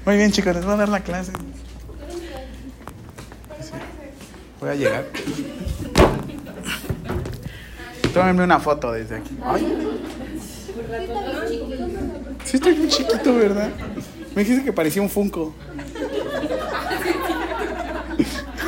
Muy 0.05 0.17
bien, 0.17 0.31
chicos, 0.31 0.55
les 0.55 0.65
voy 0.65 0.73
a 0.73 0.77
dar 0.77 0.89
la 0.89 1.01
clase. 1.01 1.31
Voy 4.59 4.69
a 4.69 4.73
llegar. 4.73 5.05
Tómenme 8.14 8.43
una 8.43 8.59
foto 8.59 8.91
desde 8.91 9.18
aquí. 9.18 9.38
Ay. 9.43 9.78
Sí, 12.43 12.57
estoy 12.57 12.76
muy 12.76 12.88
chiquito, 12.89 13.34
¿verdad? 13.36 13.70
Me 14.36 14.43
dijiste 14.43 14.66
que 14.66 14.74
parecía 14.74 15.01
un 15.01 15.09
Funko. 15.09 15.53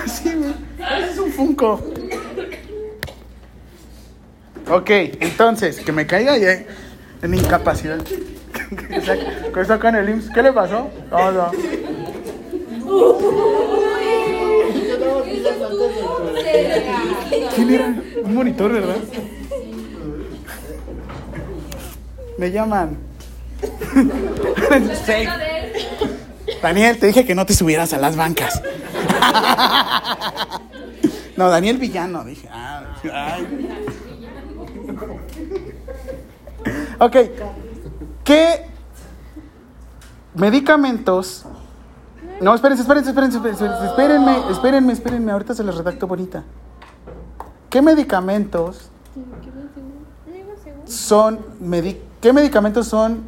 Sí, 0.05 0.31
es 1.09 1.17
un 1.17 1.31
Funko. 1.31 1.81
Ok, 4.71 4.89
entonces, 5.19 5.81
que 5.81 5.91
me 5.91 6.07
caiga 6.07 6.37
ya 6.37 6.63
en 7.21 7.33
incapacidad. 7.33 8.01
Que 8.01 9.61
está 9.61 9.89
en 9.89 9.95
el 9.95 10.09
IMSS. 10.09 10.29
¿Qué 10.33 10.41
le 10.41 10.53
pasó? 10.53 10.89
¿Quién 17.55 17.69
era? 17.69 17.95
Un 18.23 18.33
monitor, 18.33 18.71
¿verdad? 18.71 18.95
Me 22.43 22.51
llaman. 22.51 22.97
Sí. 25.05 25.25
Daniel, 26.61 26.99
te 26.99 27.07
dije 27.07 27.25
que 27.25 27.35
no 27.35 27.45
te 27.45 27.53
subieras 27.53 27.93
a 27.93 27.97
las 27.99 28.17
bancas. 28.17 28.61
No, 31.37 31.49
Daniel 31.49 31.77
Villano, 31.79 32.23
dije. 32.25 32.47
Ah, 32.51 32.83
ay. 33.11 33.87
Ok. 36.99 37.15
¿Qué 38.25 38.65
medicamentos? 40.35 41.45
No, 42.39 42.53
espérense, 42.53 42.81
espérense, 42.83 43.09
espérense, 43.09 43.37
espérense, 43.37 43.85
espérenme, 43.87 44.37
espérenme, 44.51 44.93
espérenme, 44.93 45.31
ahorita 45.31 45.55
se 45.55 45.63
les 45.63 45.73
redacto 45.75 46.05
bonita. 46.07 46.43
¿Qué 47.71 47.81
medicamentos 47.81 48.91
son 50.85 51.39
medi- 51.61 51.97
qué 52.23 52.31
medicamentos 52.31 52.87
son 52.87 53.21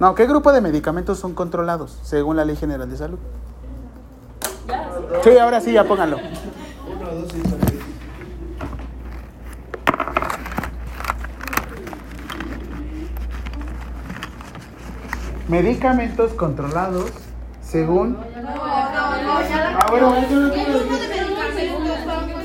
no, 0.00 0.14
qué 0.14 0.26
grupo 0.26 0.50
de 0.50 0.62
medicamentos 0.62 1.18
son 1.18 1.34
controlados 1.34 1.98
según 2.02 2.36
la 2.36 2.44
Ley 2.46 2.56
General 2.56 2.88
de 2.88 2.96
Salud? 2.96 3.18
Sí, 5.22 5.38
ahora 5.38 5.60
sí, 5.60 5.72
ya 5.72 5.84
pónganlo. 5.84 6.18
Medicamentos 15.48 16.32
controlados 16.32 17.10
según 17.62 18.18
no. 20.00 20.14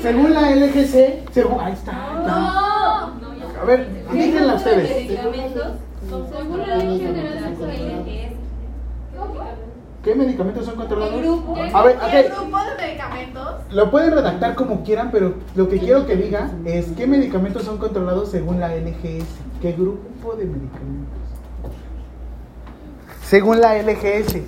Según 0.02 0.34
la 0.34 0.50
LGC, 0.50 1.32
según 1.32 1.60
ahí 1.60 1.72
está. 1.72 1.92
ya. 2.26 3.21
A 3.62 3.64
ver, 3.64 3.86
díganla 4.12 4.54
ustedes. 4.56 4.90
medicamentos, 4.90 5.66
según 6.36 6.58
la 6.66 6.76
ley 6.78 6.98
general 6.98 7.56
de 7.56 8.32
¿Qué 10.02 10.14
medicamentos 10.16 10.66
son 10.66 10.74
controlados? 10.74 11.14
El 11.14 11.22
grupo. 11.22 11.54
A 11.72 11.82
ver, 11.84 11.96
¿Qué 11.96 12.28
ok. 12.28 12.40
grupo 12.40 12.58
de 12.58 12.86
medicamentos? 12.86 13.54
Lo 13.70 13.90
pueden 13.92 14.14
redactar 14.14 14.56
como 14.56 14.82
quieran, 14.82 15.10
pero 15.12 15.34
lo 15.54 15.68
que 15.68 15.78
quiero 15.78 16.06
que 16.06 16.16
diga 16.16 16.50
es 16.64 16.86
qué 16.96 17.06
medicamentos 17.06 17.62
son 17.62 17.78
controlados 17.78 18.30
según 18.32 18.58
la 18.58 18.74
LGS. 18.74 19.28
¿Qué 19.60 19.70
grupo 19.70 20.34
de 20.34 20.44
medicamentos? 20.44 21.22
Según 23.22 23.60
la 23.60 23.80
LGS. 23.80 24.34
el 24.34 24.42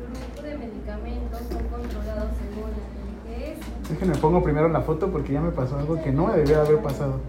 grupo 0.00 0.42
de 0.42 0.56
medicamentos 0.56 1.40
son 1.50 1.62
controlados 1.68 2.30
según 2.40 2.70
la 2.70 3.52
LGS. 3.52 3.90
Déjenme 3.90 4.14
pongo 4.16 4.42
primero 4.42 4.70
la 4.70 4.80
foto 4.80 5.08
porque 5.10 5.34
ya 5.34 5.42
me 5.42 5.50
pasó 5.50 5.78
algo 5.78 6.02
que 6.02 6.10
no 6.10 6.28
me 6.28 6.38
debió 6.38 6.62
haber 6.62 6.78
pasado. 6.78 7.20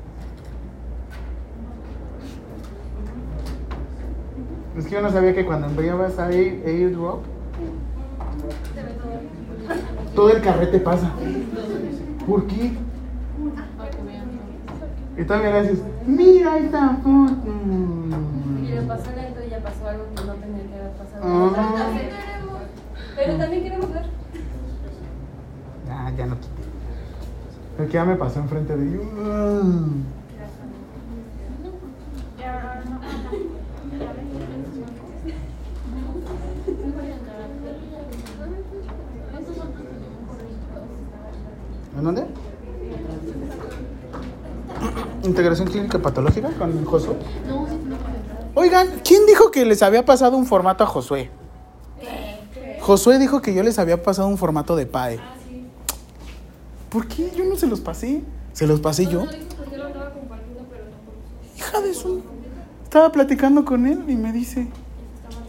Es 4.78 4.86
que 4.86 4.92
yo 4.92 5.02
no 5.02 5.10
sabía 5.12 5.34
que 5.34 5.46
cuando 5.46 5.68
enviabas 5.68 6.20
a 6.20 6.30
Air- 6.32 6.62
AirDrop, 6.66 7.24
todo 10.16 10.30
el 10.30 10.42
carrete 10.42 10.80
pasa. 10.80 11.12
¿Por 12.28 12.46
qué? 12.48 12.74
Y 15.18 15.24
todavía 15.24 15.50
le 15.52 15.62
dices, 15.64 15.84
mira 16.06 16.58
esta 16.60 16.90
foto. 17.04 17.34
Y 18.64 18.68
le 18.68 18.82
pasó 18.84 19.12
lento 19.16 19.40
y 19.46 19.50
ya 19.50 19.60
pasó 19.64 19.88
algo 19.88 20.04
que 20.16 20.26
no 20.26 20.34
tenía 20.34 20.64
que 20.68 20.76
haber 20.76 20.92
pasado. 20.92 21.24
Ah. 21.24 21.90
Pero 23.16 23.38
también 23.38 23.64
queremos 23.64 23.92
ver. 23.94 24.06
Ah, 25.90 26.12
ya 26.16 26.26
no 26.28 26.36
quité. 26.36 26.54
El 27.80 27.88
que 27.88 27.94
ya 27.94 28.06
me 28.06 28.16
pasó 28.16 28.40
enfrente 28.40 28.76
de 28.78 28.92
yo. 28.92 29.02
¿En 41.98 42.04
dónde? 42.04 42.26
Integración 45.24 45.68
clínica 45.68 46.00
patológica 46.00 46.50
con 46.52 46.86
Josué. 46.86 47.16
Oigan, 48.54 48.88
¿quién 49.04 49.26
dijo 49.26 49.52
que 49.52 49.66
les 49.66 49.82
había 49.82 50.06
pasado 50.06 50.38
un 50.38 50.46
formato 50.46 50.84
a 50.84 50.88
Josué? 50.88 51.32
Josué 52.82 53.18
dijo 53.20 53.42
que 53.42 53.54
yo 53.54 53.64
les 53.64 53.80
había 53.80 54.02
pasado 54.04 54.28
un 54.28 54.38
formato 54.38 54.76
de 54.76 54.86
PAE. 54.86 55.20
¿Por 56.90 57.08
qué? 57.08 57.32
Yo 57.36 57.44
no 57.46 57.56
se 57.56 57.68
los 57.68 57.82
pasé. 57.82 58.22
¿Se 58.54 58.66
los 58.68 58.80
pasé 58.80 59.08
yo? 59.08 59.26
Hija 61.58 61.82
de 61.82 61.94
su... 61.94 62.22
Estaba 62.84 63.12
platicando 63.12 63.66
con 63.66 63.86
él 63.86 64.06
y 64.08 64.16
me 64.16 64.32
dice, 64.32 64.68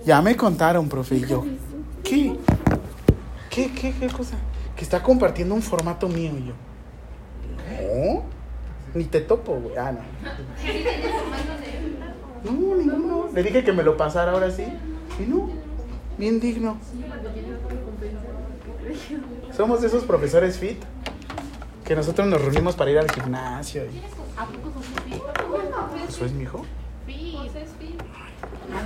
ya 0.05 0.20
me 0.20 0.36
contaron, 0.36 0.88
profe, 0.88 1.16
y 1.16 1.26
yo, 1.26 1.44
¿qué? 2.03 2.36
¿Qué, 3.49 3.72
qué, 3.72 3.94
qué 3.99 4.09
cosa? 4.09 4.34
Que 4.78 4.84
está 4.84 5.02
compartiendo 5.02 5.56
un 5.56 5.62
formato 5.62 6.08
mío 6.08 6.30
y 6.38 6.46
yo. 6.46 6.54
No, 7.68 8.22
ni 8.94 9.04
te 9.06 9.20
topo, 9.20 9.56
güey. 9.56 9.76
Ah, 9.76 9.90
no. 9.90 9.98
No, 12.44 12.76
ninguno. 12.76 13.28
Le 13.34 13.42
dije 13.42 13.64
que 13.64 13.72
me 13.72 13.82
lo 13.82 13.96
pasara 13.96 14.30
ahora 14.30 14.52
sí. 14.52 14.62
Y 15.18 15.22
no, 15.26 15.50
bien 16.16 16.38
digno. 16.38 16.78
Somos 19.52 19.80
de 19.80 19.88
esos 19.88 20.04
profesores 20.04 20.58
fit 20.58 20.80
que 21.84 21.96
nosotros 21.96 22.28
nos 22.28 22.40
reunimos 22.40 22.76
para 22.76 22.92
ir 22.92 22.98
al 23.00 23.10
gimnasio. 23.10 23.84
Y... 23.84 24.00
¿Eso 26.08 26.24
es 26.24 26.32
mi 26.32 26.44
hijo? 26.44 26.64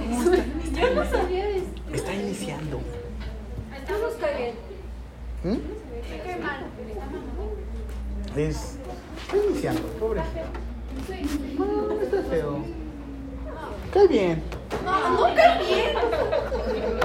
No 0.08 0.30
de 0.30 1.58
esto. 1.58 1.76
Está 1.92 2.14
iniciando. 2.14 2.80
Caguen. 4.18 4.71
¿Mm? 5.44 5.56
Es. 8.36 8.78
Está 9.26 9.36
iniciando, 9.48 9.82
pobre. 9.98 10.20
No, 11.58 11.64
no 11.64 12.00
está 12.00 12.22
feo. 12.22 12.64
Cae 13.92 14.06
bien. 14.06 14.42
No, 14.84 15.10
nunca 15.10 15.58
bien. 15.58 15.96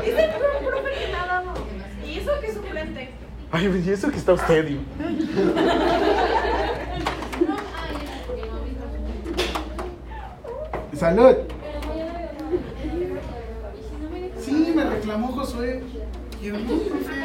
Dice 0.05 0.23
el 0.23 0.31
profe 0.65 0.91
que 0.93 1.11
nada 1.11 1.43
no. 1.43 1.53
Y 2.07 2.19
eso 2.19 2.31
que 2.39 2.47
es 2.47 2.53
suplente. 2.53 3.09
Ay, 3.51 3.83
y 3.85 3.89
eso 3.89 4.11
que 4.11 4.17
está 4.17 4.33
usted, 4.33 4.65
digo. 4.67 4.81
Salud. 10.93 11.35
Sí, 14.39 14.73
me 14.75 14.83
reclamó 14.83 15.27
Josué. 15.29 15.83
Y 16.41 16.45
yo, 16.45 16.53
no, 16.53 16.77
profe. 16.77 17.17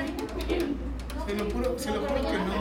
Se 1.27 1.35
lo 1.35 1.45
juro, 1.51 1.79
se 1.79 1.91
lo 1.91 2.01
juro 2.01 2.15
que 2.15 2.39
no. 2.39 2.55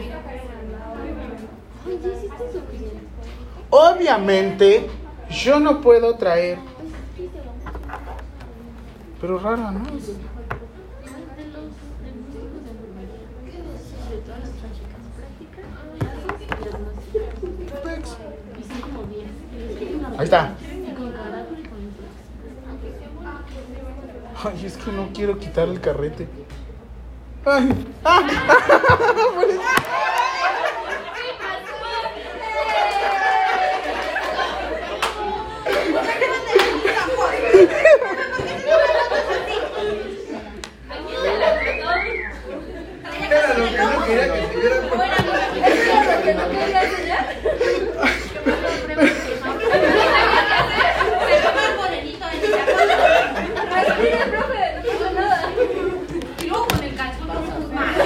Obviamente, 3.71 4.89
yo 5.29 5.59
no 5.59 5.81
puedo 5.81 6.15
traer. 6.15 6.59
Pero 9.19 9.39
rara, 9.39 9.71
¿no? 9.71 9.81
Ahí 20.17 20.25
está. 20.25 20.53
Ay, 24.43 24.65
es 24.65 24.77
que 24.77 24.91
no 24.91 25.09
quiero 25.13 25.39
quitar 25.39 25.67
el 25.67 25.79
carrete. 25.79 26.40
Ay, 27.43 27.69
ah, 28.05 28.21
Era 43.31 43.57
lo 43.57 43.65
que 43.65 43.77
no 43.77 44.05
quería 44.05 44.33
que 44.33 44.41
se 44.47 44.55
viera 44.59 44.81
por 44.81 45.05
¿Eso 45.05 46.23
que 46.23 46.33
no 46.33 46.49
quería 46.49 46.83
enseñar? 46.83 47.25
Respire, 53.71 54.25
profe, 54.31 54.61
no 54.75 54.91
pasa 54.99 55.11
nada. 55.13 55.37
Y 56.39 56.45
luego 56.47 56.67
con 56.67 56.83
el 56.83 56.95
calzón 56.95 57.27
con 57.27 57.45
sus 57.45 57.71
manos. 57.71 57.97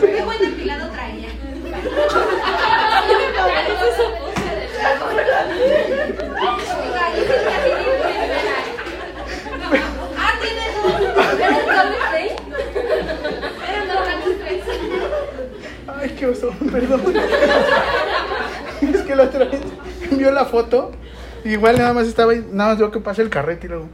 Qué 0.00 0.22
buen 0.24 0.38
depilado 0.38 0.90
traía. 0.90 1.28
Ah, 10.18 10.32
tienes 10.40 10.72
dos. 10.82 11.00
¿Era 11.40 11.58
el 11.58 11.66
cable 11.66 11.96
play? 12.10 12.28
Eran 13.68 13.88
dos 13.88 14.00
grandes 14.04 14.38
tres. 14.38 14.62
Ay, 16.00 16.10
qué 16.10 16.26
oso, 16.26 16.50
perdón. 16.70 17.02
Es 18.94 19.02
que 19.02 19.16
la 19.16 19.22
otra 19.24 19.44
vez 19.46 19.60
envió 20.10 20.30
la 20.32 20.44
foto. 20.44 20.92
y 21.41 21.41
Igual 21.52 21.76
nada 21.76 21.92
más 21.92 22.08
estaba 22.08 22.32
ahí, 22.32 22.42
nada 22.50 22.70
más 22.70 22.78
veo 22.78 22.90
que 22.90 22.98
pasa 22.98 23.20
el 23.20 23.28
carrete 23.28 23.66
y 23.66 23.68
luego. 23.68 23.88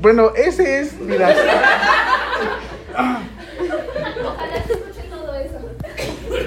Bueno, 0.00 0.32
ese 0.34 0.80
es, 0.80 0.98
mira. 0.98 1.28
Ojalá 2.94 3.20
se 4.66 4.72
escuche 4.72 5.02
todo 5.10 5.34
eso. 5.34 5.58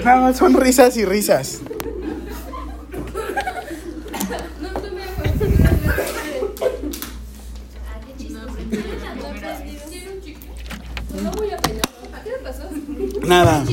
Nada 0.04 0.20
más 0.22 0.36
son 0.36 0.54
risas 0.54 0.96
y 0.96 1.04
risas. 1.04 1.60
Nada. 13.24 13.64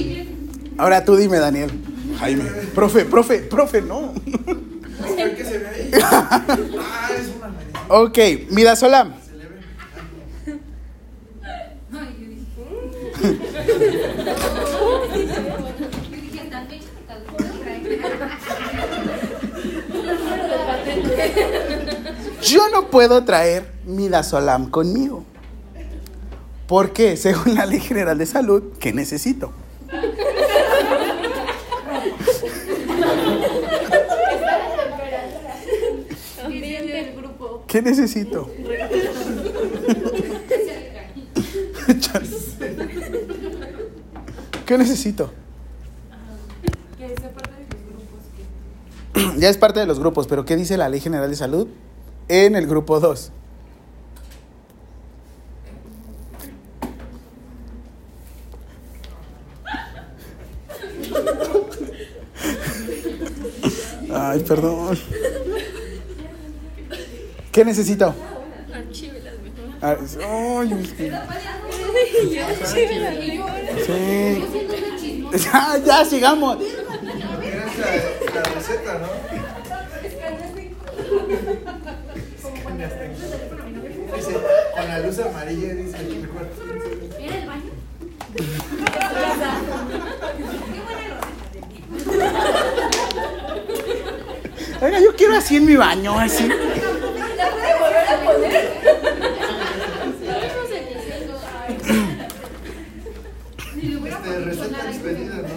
Ahora 0.78 1.04
tú 1.04 1.16
dime, 1.16 1.40
Daniel. 1.40 1.72
Jaime. 2.20 2.65
Profe, 2.76 3.06
profe, 3.06 3.40
profe, 3.40 3.82
no. 3.82 4.14
¿Qué 5.16 5.46
se 5.46 5.58
ve 5.58 5.68
ahí? 5.68 5.92
Ah. 6.04 6.46
Yo 22.42 22.70
no 22.70 22.90
puedo 22.90 23.24
traer 23.24 23.72
midazolam 23.86 24.70
conmigo. 24.70 25.26
Porque, 26.68 27.16
según 27.18 27.56
la 27.56 27.66
Ley 27.66 27.80
General 27.80 28.18
de 28.18 28.26
Salud, 28.26 28.74
¿qué 28.80 28.92
necesito? 28.92 29.52
Diría 36.48 36.82
del 36.82 37.16
grupo. 37.16 37.65
¿Qué 37.76 37.82
necesito? 37.82 38.50
¿Qué 44.66 44.78
necesito? 44.78 45.34
Ya 49.38 49.50
es 49.50 49.58
parte 49.58 49.82
de 49.82 49.86
los 49.86 50.00
grupos, 50.00 50.26
pero 50.26 50.46
¿qué 50.46 50.56
dice 50.56 50.78
la 50.78 50.88
Ley 50.88 51.02
General 51.02 51.30
de 51.30 51.36
Salud? 51.36 51.68
En 52.30 52.56
el 52.56 52.66
grupo 52.66 53.02
2. 53.02 53.34
Ay, 64.14 64.40
perdón. 64.48 64.98
¿Qué 67.56 67.64
necesito? 67.64 68.14
Ah, 69.82 69.96
Ay, 69.98 70.74
es 70.84 70.92
que- 70.92 71.12
Sí. 73.86 74.44
Ya, 75.46 75.78
ya, 75.86 76.04
sigamos. 76.06 76.58
Mira, 76.60 77.66
es 77.66 77.78
la, 77.80 77.86
la 78.36 78.44
receta, 78.44 79.00
¿no? 79.00 79.08
Dice, 84.18 84.34
con 84.76 84.88
la 84.88 85.00
luz 85.00 85.20
amarilla, 85.20 85.74
dice 85.76 85.96
aquí 85.98 86.16
mejor. 86.16 86.48
¿Era 87.20 87.38
el 87.38 87.48
baño? 87.48 87.72
Oiga, 94.82 95.00
yo 95.00 95.16
quiero 95.16 95.36
así 95.38 95.56
en 95.58 95.66
mi 95.66 95.76
baño, 95.76 96.18
así. 96.20 96.48
¿La 96.48 96.58
puede 97.52 97.74
volver 97.80 98.08
a 98.08 98.24
poner? 98.24 98.56
Estamos 100.22 100.72
envejeciendo. 100.72 101.34
Si 103.74 103.82
le 103.88 103.98
hubiera 103.98 104.18
Este, 104.18 104.30
puesto 104.30 104.46
receta 104.46 104.78
nada, 104.78 104.90
expedida, 104.92 105.36
¿no? 105.36 105.48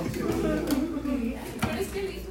Pero 1.61 1.81
es 1.81 1.89
que 1.89 2.03
le 2.03 2.11
hizo. 2.13 2.31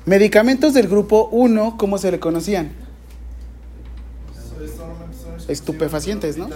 Medicamentos 0.06 0.74
del 0.76 0.88
grupo 0.88 1.30
1, 1.32 1.78
¿cómo 1.78 1.98
se 1.98 2.12
le 2.12 2.20
conocían? 2.20 2.72
Estupefacientes, 5.48 6.38
¿no? 6.38 6.48
No 6.48 6.54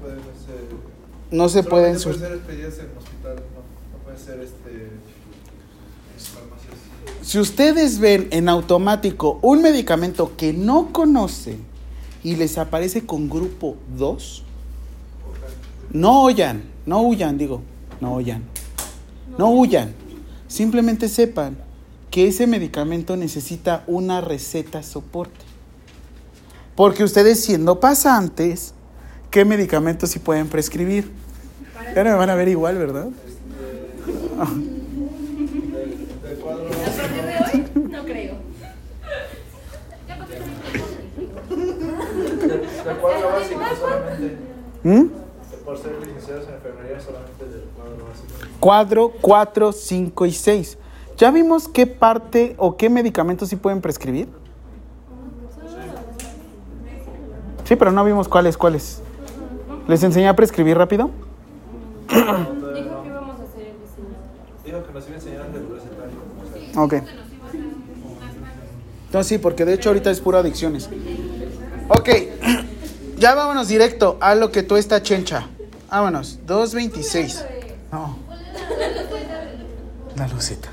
pueden 0.00 0.18
ser. 0.18 0.62
No 1.30 1.48
se 1.48 1.62
pueden 1.62 1.98
solamente 1.98 2.20
sur- 2.20 2.28
ser 2.28 2.32
expedidas 2.38 2.74
en 2.78 2.98
hospital, 2.98 3.36
no, 3.36 3.98
no 3.98 4.04
pueden 4.04 4.18
ser 4.20 4.40
este. 4.40 4.90
Si 7.32 7.38
ustedes 7.38 7.98
ven 7.98 8.28
en 8.30 8.50
automático 8.50 9.38
un 9.40 9.62
medicamento 9.62 10.36
que 10.36 10.52
no 10.52 10.92
conocen 10.92 11.64
y 12.22 12.36
les 12.36 12.58
aparece 12.58 13.06
con 13.06 13.30
grupo 13.30 13.74
2, 13.96 14.42
no 15.92 16.24
huyan, 16.24 16.62
no 16.84 17.00
huyan, 17.00 17.38
digo, 17.38 17.62
no 18.02 18.16
huyan. 18.16 18.42
No 19.38 19.48
huyan. 19.48 19.94
Simplemente 20.46 21.08
sepan 21.08 21.56
que 22.10 22.28
ese 22.28 22.46
medicamento 22.46 23.16
necesita 23.16 23.82
una 23.86 24.20
receta 24.20 24.82
soporte. 24.82 25.40
Porque 26.76 27.02
ustedes 27.02 27.42
siendo 27.42 27.80
pasantes, 27.80 28.74
¿qué 29.30 29.46
medicamentos 29.46 30.10
sí 30.10 30.18
pueden 30.18 30.48
prescribir? 30.48 31.10
Ya 31.96 32.04
me 32.04 32.12
van 32.12 32.28
a 32.28 32.34
ver 32.34 32.48
igual, 32.48 32.76
¿verdad? 32.76 33.08
Del 36.22 36.36
cuadro 36.36 36.66
A 36.66 36.70
partir 36.70 37.22
de 37.22 37.36
hoy, 37.38 37.90
no 37.90 38.04
creo. 38.04 38.34
Del 42.84 42.96
cuadro 42.96 43.28
básico 43.30 43.60
solamente. 43.78 44.38
¿Mm? 44.82 45.06
Por 45.64 45.78
ser 45.78 45.98
licenciados 46.00 46.48
en 46.48 46.54
enfermería 46.54 47.00
solamente 47.00 47.44
del 47.44 47.62
cuadro 47.76 48.06
básico. 48.06 48.58
Cuadro 48.58 49.12
4, 49.20 49.72
5 49.72 50.26
y 50.26 50.32
6. 50.32 50.78
¿Ya 51.16 51.30
vimos 51.30 51.68
qué 51.68 51.86
parte 51.86 52.54
o 52.58 52.76
qué 52.76 52.90
medicamentos 52.90 53.48
sí 53.48 53.56
pueden 53.56 53.80
prescribir? 53.80 54.28
Sí, 57.64 57.76
pero 57.76 57.92
no 57.92 58.04
vimos 58.04 58.28
cuáles, 58.28 58.56
cuáles. 58.56 59.00
¿Les 59.86 60.02
enseñé 60.02 60.28
a 60.28 60.36
prescribir 60.36 60.76
rápido? 60.76 61.10
Dijo 62.08 62.22
que 62.22 63.08
íbamos 63.08 63.40
a 63.40 63.44
hacer 63.44 63.68
el 63.68 63.80
diseño. 63.80 64.16
Dijo 64.64 64.84
que 64.84 64.92
nos 64.92 65.06
iba 65.06 65.14
a 65.14 65.18
enseñar 65.18 65.52
del 65.52 65.68
recetario. 65.68 66.18
Ok. 66.76 66.94
No, 69.12 69.22
sí, 69.22 69.38
porque 69.38 69.64
de 69.64 69.74
hecho 69.74 69.90
ahorita 69.90 70.10
es 70.10 70.20
pura 70.20 70.40
adicciones. 70.40 70.88
Ok, 71.88 72.08
ya 73.22 73.36
vámonos 73.36 73.68
directo 73.68 74.18
a 74.20 74.34
lo 74.34 74.50
que 74.50 74.64
tú 74.64 74.76
está 74.76 75.00
chencha. 75.00 75.46
Vámonos, 75.88 76.40
2.26. 76.44 77.44
No. 77.92 78.16
La 80.16 80.26
luceta. 80.26 80.68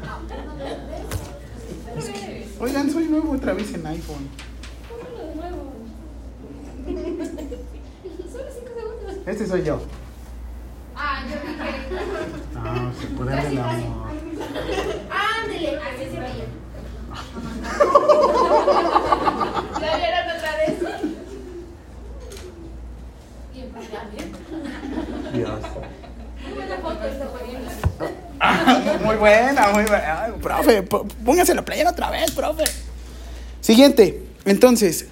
Es 1.95 2.05
que- 2.05 2.49
Oigan, 2.59 2.91
soy 2.91 3.03
nuevo 3.05 3.33
otra 3.33 3.53
vez 3.53 3.71
en 3.75 3.85
iPhone. 3.85 4.27
Este 9.27 9.45
soy 9.45 9.61
yo. 9.63 9.79
Ah, 10.95 11.21
yo 11.29 11.35
dije. 11.35 11.87
No, 12.55 12.91
se 12.99 13.05
puede 13.09 13.35
del 13.43 13.59
amor. 13.59 14.07
Ándele, 15.11 15.77
así 15.77 16.05
se 16.11 16.19
veía. 16.19 16.45
¿La 19.79 19.97
vieron 19.97 20.25
otra 20.35 20.51
vez? 20.57 20.75
Y 23.53 23.55
en 23.61 23.68
también. 23.68 23.68
Dios. 25.33 25.59
Muy 29.03 29.15
buena 29.15 29.71
muy 29.73 29.83
buena, 29.83 30.27
profe, 30.41 30.83
póngase 30.83 31.53
la 31.53 31.63
playera 31.63 31.91
otra 31.91 32.09
vez, 32.09 32.31
profe. 32.31 32.63
Siguiente. 33.61 34.23
Entonces, 34.45 35.07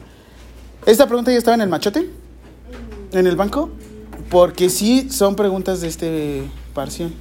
esta 0.85 1.05
pregunta 1.05 1.31
ya 1.31 1.37
estaba 1.37 1.55
en 1.55 1.61
el 1.61 1.69
machote, 1.69 2.09
en 3.11 3.27
el 3.27 3.35
banco, 3.35 3.69
porque 4.29 4.69
sí 4.69 5.09
son 5.11 5.35
preguntas 5.35 5.81
de 5.81 5.87
este 5.87 6.43
parcial. 6.73 7.13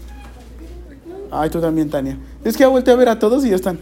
Ay, 1.30 1.50
tú 1.50 1.60
también, 1.60 1.90
Tania. 1.90 2.16
Es 2.44 2.56
que 2.56 2.60
ya 2.60 2.68
volteé 2.68 2.94
a 2.94 2.96
ver 2.96 3.08
a 3.08 3.18
todos 3.18 3.44
y 3.44 3.50
ya 3.50 3.56
están. 3.56 3.78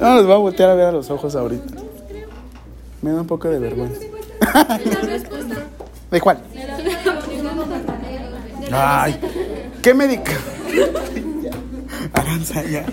No 0.00 0.16
les 0.16 0.26
voy 0.26 0.34
a 0.34 0.38
voltear 0.38 0.70
a 0.70 0.74
ver 0.74 0.86
a 0.86 0.92
los 0.92 1.10
ojos 1.10 1.34
ahorita. 1.34 1.83
Me 3.04 3.12
da 3.12 3.20
un 3.20 3.26
poco 3.26 3.50
de 3.50 3.58
vergüenza. 3.58 4.00
La 4.54 4.78
respuesta. 5.02 5.56
¿De 6.10 6.20
cuál? 6.22 6.42
Ay, 8.72 9.20
¿qué 9.82 9.92
médica? 9.92 10.32
Aranza, 12.14 12.64
ya. 12.64 12.86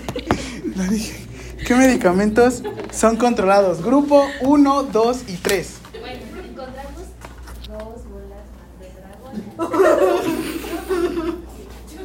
Lo 0.76 0.82
dije. 0.82 1.24
¿Qué 1.66 1.74
medicamentos 1.74 2.62
son 2.92 3.16
controlados? 3.16 3.82
Grupo 3.82 4.26
1, 4.42 4.82
2 4.82 5.18
y 5.28 5.36
3. 5.36 5.76
Bueno, 5.98 6.20
encontramos 6.46 7.02
dos 7.66 8.04
bolas 8.10 8.44
más 8.52 8.68
de 8.80 8.88
dragón. 9.00 9.32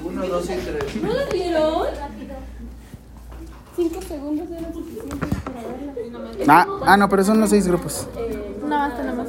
Uno, 0.06 0.28
dos 0.28 0.46
y 0.46 0.56
tres. 0.56 0.96
¿No 1.04 1.14
las 1.14 1.30
vieron? 1.30 1.88
Cinco 3.78 4.02
segundos 4.02 4.50
eran 4.50 4.74
suficientes 4.74 5.30
para 5.46 5.62
verla. 5.62 6.46
Ah, 6.48 6.66
ah, 6.88 6.98
no, 6.98 7.08
pero 7.08 7.24
son 7.24 7.40
los 7.40 7.52
seis 7.52 7.68
grupos. 7.68 8.08
No, 8.68 8.92
tenemos 8.94 9.28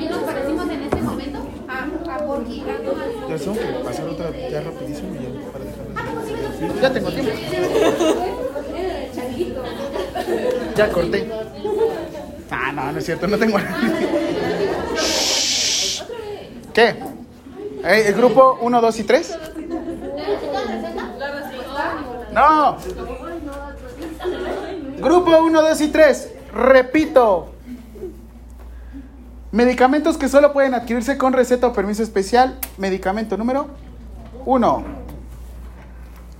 Y 0.00 0.08
nos 0.08 0.18
parecimos 0.20 0.70
en 0.70 0.82
este 0.82 1.02
momento 1.02 1.40
a, 1.66 2.14
a 2.14 2.18
Porky, 2.24 2.62
gato 2.64 2.94
Ya 3.28 3.36
son, 3.36 3.58
pasar 3.82 4.06
otra 4.06 4.30
ya 4.48 4.60
rapidísimo 4.60 5.12
y 5.12 5.24
ya 5.24 5.30
para 5.50 5.64
dejarlo. 5.64 6.80
Ya 6.80 6.92
tengo 6.92 7.10
tiempo. 7.10 7.32
Ya 10.76 10.88
corté. 10.92 11.32
Ah, 12.48 12.72
no, 12.72 12.92
no 12.92 12.98
es 13.00 13.04
cierto, 13.04 13.26
no 13.26 13.38
tengo. 13.38 13.58
¿Qué? 16.72 16.88
Eh, 17.84 18.04
¿El 18.06 18.14
grupo 18.14 18.56
1, 18.60 18.80
2 18.80 18.98
y 19.00 19.02
3? 19.02 19.38
No. 22.32 22.76
Grupo 25.00 25.38
1, 25.38 25.62
2 25.62 25.80
y 25.80 25.88
3. 25.88 26.30
Repito. 26.52 27.52
Medicamentos 29.52 30.16
que 30.16 30.28
solo 30.28 30.52
pueden 30.52 30.74
adquirirse 30.74 31.18
con 31.18 31.32
receta 31.32 31.66
o 31.66 31.72
permiso 31.72 32.02
especial. 32.02 32.58
Medicamento 32.76 33.36
número 33.36 33.68
1. 34.46 34.84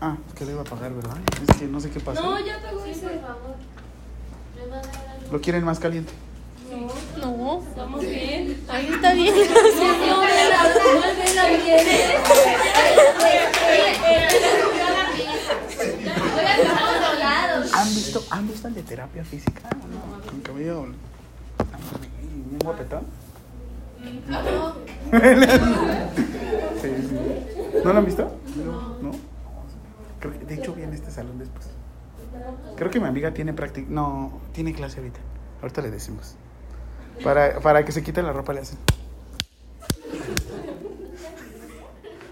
Ah, 0.01 0.17
es 0.29 0.35
que 0.35 0.45
lo 0.45 0.53
iba 0.53 0.61
a 0.63 0.65
pagar, 0.65 0.93
¿verdad? 0.93 1.17
Es 1.49 1.57
que 1.57 1.67
no 1.67 1.81
sé 1.81 1.91
qué 1.91 2.01
pasó. 2.01 2.23
No, 2.23 2.39
ya 2.39 2.61
pagó 2.61 2.85
ese. 2.85 3.21
¿Lo 5.31 5.41
quieren 5.41 5.65
más 5.65 5.79
caliente? 5.79 6.13
No, 7.21 7.61
estamos 7.61 8.01
bien. 8.01 8.65
Ahí 8.69 8.91
está 8.93 9.13
bien. 9.13 9.35
No, 10.07 10.21
bien. 10.21 11.81
¿Han 17.81 17.89
visto, 17.89 18.25
¿Han 18.31 18.47
visto 18.49 18.69
el 18.69 18.75
de 18.75 18.83
terapia 18.83 19.25
física? 19.25 19.63
No, 19.71 20.31
con 20.31 20.41
cabello. 20.41 20.83
Bien 20.87 22.59
guapetón. 22.63 23.05
Sí, 26.81 26.89
sí. 27.09 27.19
¿No 27.85 27.93
lo 27.93 27.99
han 27.99 28.07
visto? 28.07 28.31
No. 29.03 29.11
Creo 30.19 30.33
que- 30.33 30.47
de 30.47 30.55
hecho, 30.55 30.73
vi 30.75 30.83
en 30.83 30.95
este 30.95 31.11
salón 31.11 31.39
después. 31.39 31.67
Creo 32.77 32.91
que 32.91 33.01
mi 33.01 33.07
amiga 33.07 33.33
tiene 33.35 33.53
práctica. 33.53 33.87
No, 33.91 34.41
tiene 34.53 34.73
clase 34.73 34.99
ahorita. 34.99 35.21
Ahorita 35.61 35.83
le 35.83 35.91
decimos. 35.91 36.37
Para, 37.23 37.61
para 37.61 37.85
que 37.85 37.93
se 37.93 38.03
quite 38.03 38.23
la 38.23 38.33
ropa 38.33 38.55
le 38.55 38.61
hacen. 38.61 38.79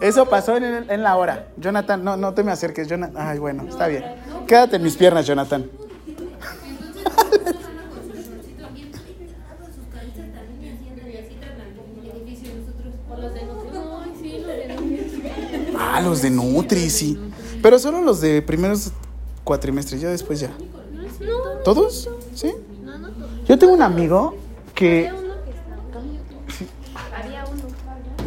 Eso 0.00 0.26
pasó 0.28 0.56
en, 0.56 0.64
el- 0.64 0.90
en 0.90 1.02
la 1.02 1.16
hora. 1.16 1.48
Jonathan, 1.56 2.02
no, 2.02 2.16
no 2.16 2.32
te 2.34 2.42
me 2.42 2.52
acerques. 2.52 2.88
Jonathan. 2.88 3.16
Ay, 3.28 3.38
bueno, 3.38 3.64
está 3.68 3.86
bien. 3.86 4.04
Quédate 4.46 4.76
en 4.76 4.82
mis 4.82 4.96
piernas, 4.96 5.26
Jonathan. 5.26 5.68
Ah, 15.78 16.00
los 16.02 16.22
de 16.22 16.30
Nutri, 16.30 16.88
sí. 16.90 17.18
Pero 17.62 17.78
solo 17.78 18.00
los 18.00 18.20
de 18.20 18.42
primeros 18.42 18.92
cuatrimestres, 19.44 20.00
ya 20.00 20.08
después 20.10 20.40
ya. 20.40 20.50
¿Todos? 21.64 22.08
¿Sí? 22.34 22.52
Yo 23.46 23.58
tengo 23.58 23.72
un 23.74 23.82
amigo 23.82 24.34
que... 24.74 25.10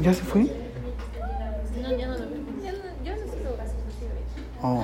¿Ya 0.01 0.13
se 0.13 0.21
fue? 0.21 0.41
No, 1.81 1.95
ya 1.97 2.07
no 2.07 2.13
lo 2.17 2.19
veo. 2.19 2.39
Ya 2.61 2.71
no, 2.73 2.77
yo 3.05 3.11
no 3.15 3.31
sé 3.31 3.37
lo 3.43 3.55
Oh. 4.63 4.83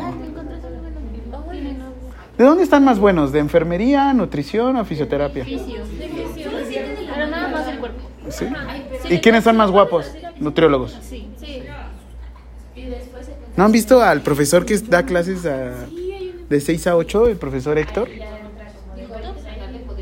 ¿De 2.38 2.44
dónde 2.46 2.64
están 2.64 2.84
más 2.86 3.00
buenos? 3.00 3.32
¿De 3.32 3.40
enfermería, 3.40 4.14
nutrición 4.14 4.76
o 4.78 4.86
fisioterapia? 4.86 5.44
Fisio. 5.46 5.80
De 5.86 6.08
fisio. 6.08 6.52
Pero 7.14 7.28
nada 7.28 7.48
más 7.50 7.68
el 7.68 7.80
cuerpo. 7.80 7.98
¿Sí? 8.30 8.46
¿Y 9.10 9.18
quiénes 9.20 9.44
son 9.44 9.58
más 9.58 9.72
guapos? 9.72 10.12
Nutriólogos. 10.40 10.98
Sí. 11.02 11.28
¿No 13.58 13.66
han 13.66 13.72
visto 13.74 14.02
al 14.02 14.22
profesor 14.22 14.66
que 14.66 14.78
da 14.78 15.04
clases 15.04 15.46
a- 15.46 15.74
de 16.50 16.62
6 16.62 16.88
a 16.88 16.96
8, 16.96 17.28
el 17.28 17.36
profesor 17.38 17.78
Héctor? 17.78 18.08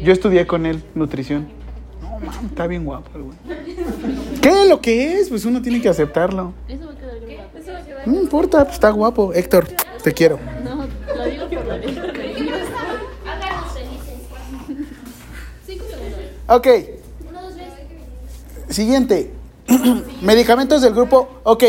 Yo 0.03 0.13
estudié 0.13 0.45
con 0.45 0.65
él 0.67 0.84
nutrición. 0.93 1.47
No, 2.01 2.19
mam, 2.19 2.45
está 2.45 2.67
bien 2.67 2.86
guapo 2.86 3.09
el 3.15 3.23
güey. 3.23 3.38
¿Qué? 4.41 4.65
¿Lo 4.69 4.80
que 4.80 5.13
es? 5.19 5.30
Pues 5.30 5.43
uno 5.45 5.59
tiene 5.61 5.82
que 5.82 5.89
aceptarlo. 5.89 6.53
Eso 6.67 6.86
va 6.86 6.91
a 6.91 6.95
quedar 6.95 7.19
bien 7.25 7.38
guapo. 7.39 7.57
Eso 7.57 7.71
va 7.73 7.80
a 7.80 7.84
quedar 7.84 7.97
No 8.08 8.22
importa, 8.22 8.64
pues 8.64 8.76
está 8.76 8.89
guapo. 8.91 9.34
Héctor, 9.34 9.68
te 10.01 10.14
quiero. 10.14 10.39
No, 10.64 10.88
lo 11.14 11.26
digo 11.26 11.49
por 11.49 11.66
la 11.66 11.78
letra. 11.78 12.03
Háganos 13.26 13.74
felices. 13.74 14.14
Cinco 15.66 15.86
segundos. 15.89 16.20
Ok. 16.47 16.68
Siguiente. 18.70 19.34
Medicamentos 20.22 20.82
del 20.82 20.93
grupo. 20.93 21.41
Ok. 21.43 21.66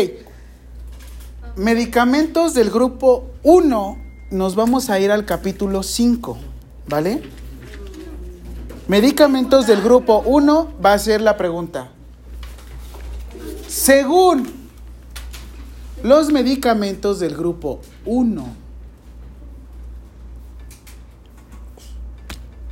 Medicamentos 1.57 2.53
del 2.53 2.71
grupo 2.71 3.25
1. 3.43 3.97
Nos 4.31 4.55
vamos 4.55 4.89
a 4.89 4.97
ir 4.97 5.11
al 5.11 5.25
capítulo 5.25 5.83
5. 5.83 6.37
¿Vale? 6.87 7.21
Medicamentos 8.87 9.67
del 9.67 9.81
grupo 9.81 10.23
1 10.25 10.71
va 10.83 10.93
a 10.93 10.99
ser 10.99 11.19
la 11.19 11.35
pregunta. 11.35 11.89
Según 13.67 14.58
los 16.03 16.31
medicamentos 16.31 17.19
del 17.19 17.35
grupo 17.35 17.81
1, 18.05 18.47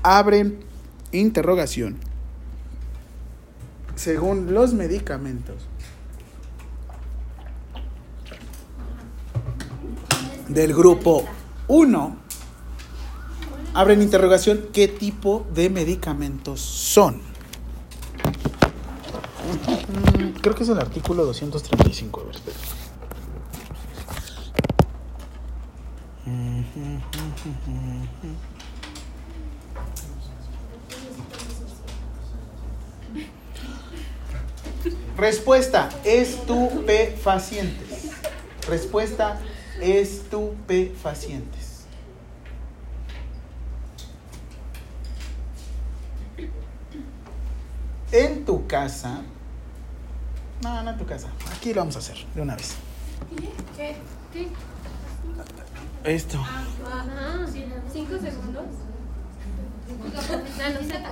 abren 0.03 0.59
interrogación 1.11 1.97
según 3.97 4.53
los 4.53 4.73
medicamentos 4.73 5.55
del 10.47 10.73
grupo 10.73 11.25
1, 11.67 12.17
abren 13.73 14.01
interrogación 14.01 14.67
qué 14.71 14.87
tipo 14.87 15.45
de 15.53 15.69
medicamentos 15.69 16.61
son. 16.61 17.17
Mm, 19.47 20.39
Creo 20.41 20.55
que 20.55 20.63
es 20.63 20.69
el 20.69 20.79
artículo 20.79 21.25
235. 21.25 22.21
A 22.21 22.23
ver, 22.23 22.35
espera. 22.35 22.57
Respuesta, 35.17 35.89
estupefacientes. 36.03 38.11
Respuesta, 38.67 39.39
estupefacientes. 39.81 41.85
En 48.11 48.45
tu 48.45 48.67
casa. 48.67 49.21
No, 50.61 50.83
no 50.83 50.91
en 50.91 50.97
tu 50.97 51.05
casa. 51.05 51.29
Aquí 51.51 51.73
lo 51.73 51.81
vamos 51.81 51.95
a 51.95 51.99
hacer 51.99 52.17
de 52.35 52.41
una 52.41 52.55
vez. 52.55 52.75
Esto. 56.03 56.39
Ah, 56.85 57.45
cinco 57.91 58.13
segundos. 58.17 58.65
Ya 60.57 60.69
no 60.69 60.79
sé. 60.79 61.03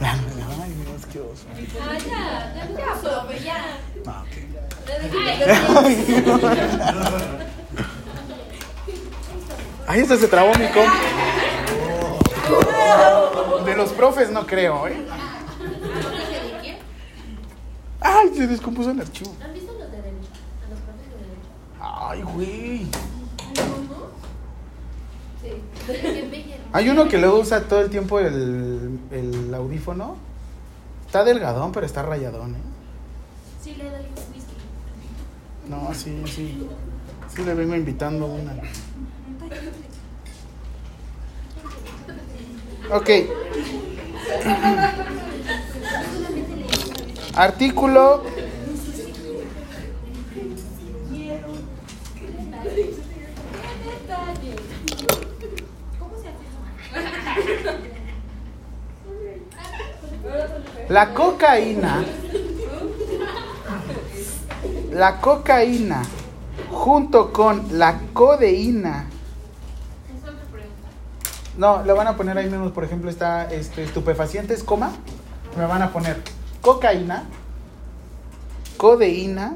Ay, 0.00 0.72
Dios, 0.72 1.06
qué 1.12 1.20
oso. 1.20 1.46
Ah, 1.80 1.98
ya, 1.98 2.54
ya, 2.54 2.62
ya, 2.76 2.94
profe, 3.00 3.36
ya. 3.44 3.60
No, 4.04 4.12
ok. 4.22 4.34
Ahí 9.86 10.00
hasta 10.00 10.16
se 10.16 10.28
trabó 10.28 10.54
mi 10.54 10.66
comp. 10.68 10.92
De 13.64 13.76
los 13.76 13.92
profes 13.92 14.30
no 14.30 14.46
creo, 14.46 14.88
¿eh? 14.88 15.06
Ay, 18.00 18.30
se 18.34 18.46
descompuso 18.46 18.90
el 18.90 19.00
archivo. 19.00 19.34
¿Han 19.42 19.54
visto 19.54 19.72
los 19.72 19.90
de 19.90 19.96
derecho? 19.96 20.28
A 20.66 20.68
los 20.70 20.80
profes 20.80 21.08
de 21.10 21.16
derecho. 21.16 21.48
Ay, 21.80 22.22
güey. 22.22 22.86
Sí. 25.44 25.50
Hay 26.72 26.88
uno 26.88 27.06
que 27.08 27.18
luego 27.18 27.38
usa 27.38 27.68
todo 27.68 27.82
el 27.82 27.90
tiempo 27.90 28.18
el, 28.18 28.98
el 29.12 29.54
audífono. 29.54 30.16
Está 31.06 31.22
delgadón, 31.22 31.70
pero 31.70 31.86
está 31.86 32.02
rayadón, 32.02 32.56
¿eh? 32.56 32.62
Sí, 33.62 33.76
le 33.76 33.84
doy 33.84 34.00
whisky. 34.34 34.54
No, 35.68 35.94
sí, 35.94 36.20
sí. 36.26 36.66
Sí 37.34 37.44
le 37.44 37.54
vengo 37.54 37.76
invitando 37.76 38.26
una. 38.26 38.54
Ok. 42.90 43.10
Artículo. 47.36 48.22
La 60.88 61.14
cocaína. 61.14 62.04
La 64.92 65.20
cocaína 65.20 66.02
junto 66.70 67.32
con 67.32 67.78
la 67.78 67.98
codeína. 68.12 69.06
No, 71.56 71.82
le 71.84 71.92
van 71.92 72.08
a 72.08 72.16
poner 72.16 72.36
ahí 72.36 72.50
mismo, 72.50 72.70
por 72.72 72.84
ejemplo, 72.84 73.08
está 73.08 73.50
este, 73.50 73.84
estupefacientes, 73.84 74.62
coma. 74.64 74.92
Me 75.56 75.66
van 75.66 75.82
a 75.82 75.92
poner 75.92 76.20
cocaína, 76.60 77.24
codeína 78.76 79.54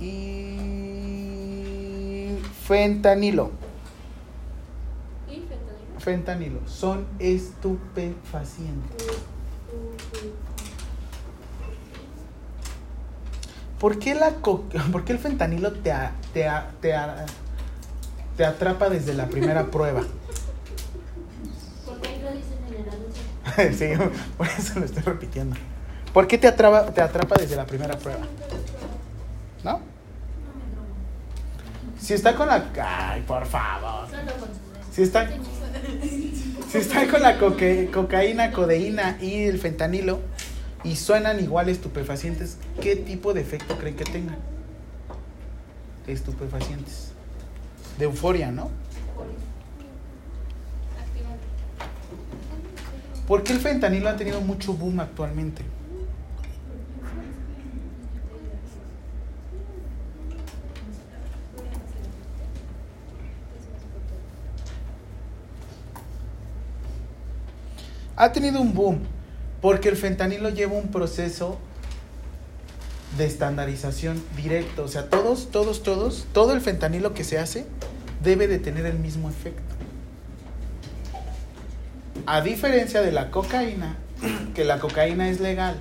y 0.00 0.56
fentanilo. 2.66 3.61
¿Y 6.02 6.04
fentanilo? 6.04 6.58
Son 6.66 7.06
estupefacientes. 7.20 9.06
¿Por 13.78 13.98
qué, 14.00 14.14
la 14.16 14.32
co- 14.34 14.64
¿Por 14.92 15.04
qué 15.04 15.12
el 15.12 15.18
fentanilo 15.20 15.72
te, 15.72 15.92
a- 15.92 16.12
te, 16.34 16.48
a- 16.48 16.70
te, 16.80 16.92
a- 16.94 17.24
te 18.36 18.44
atrapa 18.44 18.88
desde 18.88 19.14
la 19.14 19.26
primera 19.28 19.66
prueba? 19.70 20.02
Porque 21.86 22.08
ahí 22.08 22.20
lo 22.20 22.32
dicen 22.32 22.58
en 22.68 22.74
el 22.74 22.88
anuncio. 22.88 23.78
sí, 24.08 24.12
por 24.36 24.46
eso 24.48 24.80
lo 24.80 24.84
estoy 24.86 25.02
repitiendo. 25.04 25.54
¿Por 26.12 26.26
qué 26.26 26.36
te 26.36 26.48
atrapa, 26.48 26.86
te 26.92 27.00
atrapa 27.00 27.36
desde 27.38 27.54
la 27.54 27.64
primera 27.64 27.96
prueba? 27.96 28.22
¿No? 29.62 29.80
Si 32.00 32.12
está 32.14 32.34
con 32.34 32.48
la... 32.48 32.64
Ay, 32.84 33.22
por 33.22 33.46
favor. 33.46 34.08
Si 34.92 35.02
está, 35.02 35.26
si 36.70 36.78
está 36.78 37.06
con 37.08 37.22
la 37.22 37.38
cocaína, 37.38 38.52
codeína 38.52 39.18
y 39.20 39.44
el 39.44 39.58
fentanilo 39.58 40.20
y 40.84 40.96
suenan 40.96 41.40
igual 41.40 41.68
estupefacientes, 41.68 42.56
¿qué 42.80 42.96
tipo 42.96 43.34
de 43.34 43.40
efecto 43.40 43.78
creen 43.78 43.96
que 43.96 44.04
tengan? 44.04 44.38
Estupefacientes. 46.06 47.12
De 47.98 48.04
euforia, 48.04 48.50
¿no? 48.50 48.70
¿Por 53.28 53.44
qué 53.44 53.52
el 53.52 53.60
fentanilo 53.60 54.08
ha 54.08 54.16
tenido 54.16 54.40
mucho 54.40 54.74
boom 54.74 55.00
actualmente? 55.00 55.62
Ha 68.16 68.32
tenido 68.32 68.60
un 68.60 68.74
boom 68.74 69.00
Porque 69.60 69.88
el 69.88 69.96
fentanilo 69.96 70.50
lleva 70.50 70.74
un 70.74 70.88
proceso 70.88 71.58
de 73.16 73.26
estandarización 73.26 74.22
directo. 74.36 74.84
O 74.84 74.88
sea, 74.88 75.08
todos, 75.08 75.50
todos, 75.50 75.82
todos, 75.82 76.26
todo 76.32 76.52
el 76.52 76.60
fentanilo 76.60 77.14
que 77.14 77.24
se 77.24 77.38
hace 77.38 77.66
debe 78.22 78.48
de 78.48 78.58
tener 78.58 78.86
el 78.86 78.98
mismo 78.98 79.28
efecto. 79.28 79.62
A 82.26 82.40
diferencia 82.40 83.02
de 83.02 83.12
la 83.12 83.30
cocaína, 83.30 83.96
que 84.54 84.64
la 84.64 84.78
cocaína 84.78 85.28
es 85.28 85.40
legal. 85.40 85.76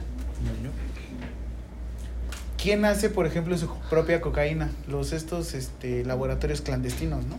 ¿Quién 2.62 2.86
hace, 2.86 3.10
por 3.10 3.26
ejemplo, 3.26 3.58
su 3.58 3.68
propia 3.90 4.22
cocaína? 4.22 4.70
Los 4.88 5.14
estos 5.14 5.56
este, 5.56 6.06
laboratorios 6.06 6.62
clandestinos, 6.62 7.26
¿no? 7.26 7.36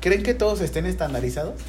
¿Creen 0.00 0.22
que 0.22 0.32
todos 0.32 0.62
estén 0.62 0.86
estandarizados? 0.86 1.60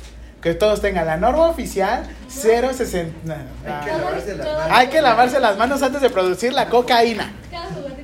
Que 0.45 0.53
todos 0.53 0.79
tengan 0.79 1.07
la 1.07 1.17
norma 1.17 1.47
oficial 1.47 2.07
060. 2.29 3.35
Hay 3.65 3.83
que 3.83 3.89
lavarse 3.89 4.35
las 4.35 4.45
manos. 4.45 4.67
Hay 4.69 4.87
que 4.89 5.01
lavarse 5.01 5.39
las 5.39 5.57
manos 5.57 5.81
antes 5.81 6.01
de 6.03 6.09
producir 6.11 6.53
la 6.53 6.69
cocaína. 6.69 7.33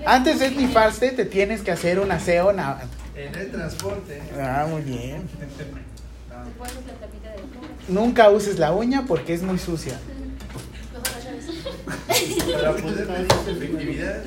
Antes 0.08 0.39
de 0.39 0.48
esnifarse, 0.48 1.12
te 1.12 1.26
tienes 1.26 1.62
que 1.62 1.70
hacer 1.70 2.00
un 2.00 2.12
aseo. 2.12 2.50
En 2.50 2.58
el 3.36 3.52
transporte. 3.52 4.24
Ah, 4.42 4.66
muy 4.68 4.82
bien. 4.82 5.28
Te 5.28 5.66
pones 5.66 6.76
la 6.88 6.94
tapita 6.94 7.30
de 7.30 7.42
coca. 7.42 7.68
Nunca 7.89 8.32
uses 8.32 8.58
la 8.58 8.72
uña 8.72 9.06
porque 9.08 9.36
es 9.36 9.44
muy 9.44 9.60
sucia. 9.60 10.00
Para 12.52 12.72
poder 12.72 13.08
efectividad. 13.50 14.24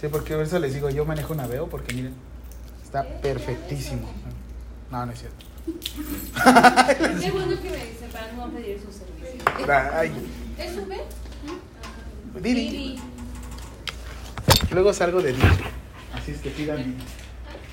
Sí, 0.00 0.06
porque 0.06 0.34
por 0.36 0.44
eso 0.44 0.60
les 0.60 0.72
digo, 0.72 0.88
yo 0.88 1.04
manejo 1.04 1.32
un 1.32 1.40
aveo 1.40 1.66
porque 1.66 1.92
miren, 1.94 2.14
está 2.84 3.02
perfectísimo. 3.02 4.08
No, 4.92 5.04
no 5.04 5.10
es 5.10 5.18
cierto. 5.18 5.47
Qué 7.20 7.30
bueno 7.30 7.60
que 7.60 7.70
me 7.70 7.76
dicen 7.76 8.10
para 8.12 8.32
no 8.32 8.50
pedir 8.50 8.80
su 8.80 8.92
servicio. 8.92 9.42
¿Es 10.58 10.76
Uber? 10.76 11.00
Didi. 12.40 12.68
Didi. 12.70 13.00
Luego 14.70 14.92
salgo 14.92 15.20
de 15.20 15.32
Didi. 15.32 15.46
Así 16.14 16.32
es 16.32 16.38
que 16.38 16.50
pidan 16.50 16.78
Didi. 16.78 16.96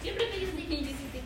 Siempre 0.01 0.25
me 0.29 0.39
dicen 0.39 0.55
que 0.67 0.73
hiciste 0.75 1.21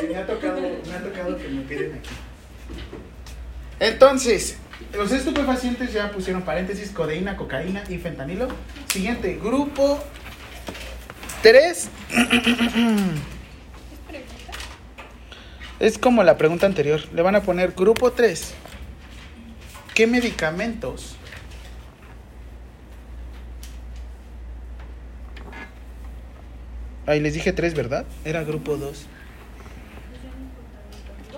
Sí, 0.00 0.06
me 0.08 0.16
ha 0.16 0.26
tocado, 0.26 0.60
me 0.60 0.94
ha 0.94 1.02
tocado 1.02 1.38
que 1.38 1.48
me 1.48 1.62
piden 1.62 1.94
aquí. 1.94 2.10
Entonces, 3.80 4.56
los 4.94 5.12
estupefacientes 5.12 5.92
ya 5.92 6.10
pusieron 6.10 6.42
paréntesis, 6.42 6.90
codeína, 6.90 7.36
cocaína 7.36 7.84
y 7.88 7.98
fentanilo. 7.98 8.48
Siguiente, 8.88 9.38
grupo 9.42 10.02
3. 11.42 11.90
Es 15.78 15.98
como 15.98 16.22
la 16.22 16.38
pregunta 16.38 16.66
anterior. 16.66 17.00
Le 17.12 17.22
van 17.22 17.36
a 17.36 17.42
poner 17.42 17.72
grupo 17.72 18.12
3. 18.12 18.54
¿Qué 19.94 20.06
medicamentos? 20.06 21.16
Ahí 27.06 27.20
les 27.20 27.34
dije 27.34 27.52
3, 27.52 27.74
¿verdad? 27.74 28.04
Era 28.24 28.42
grupo 28.42 28.76
2. 28.76 29.06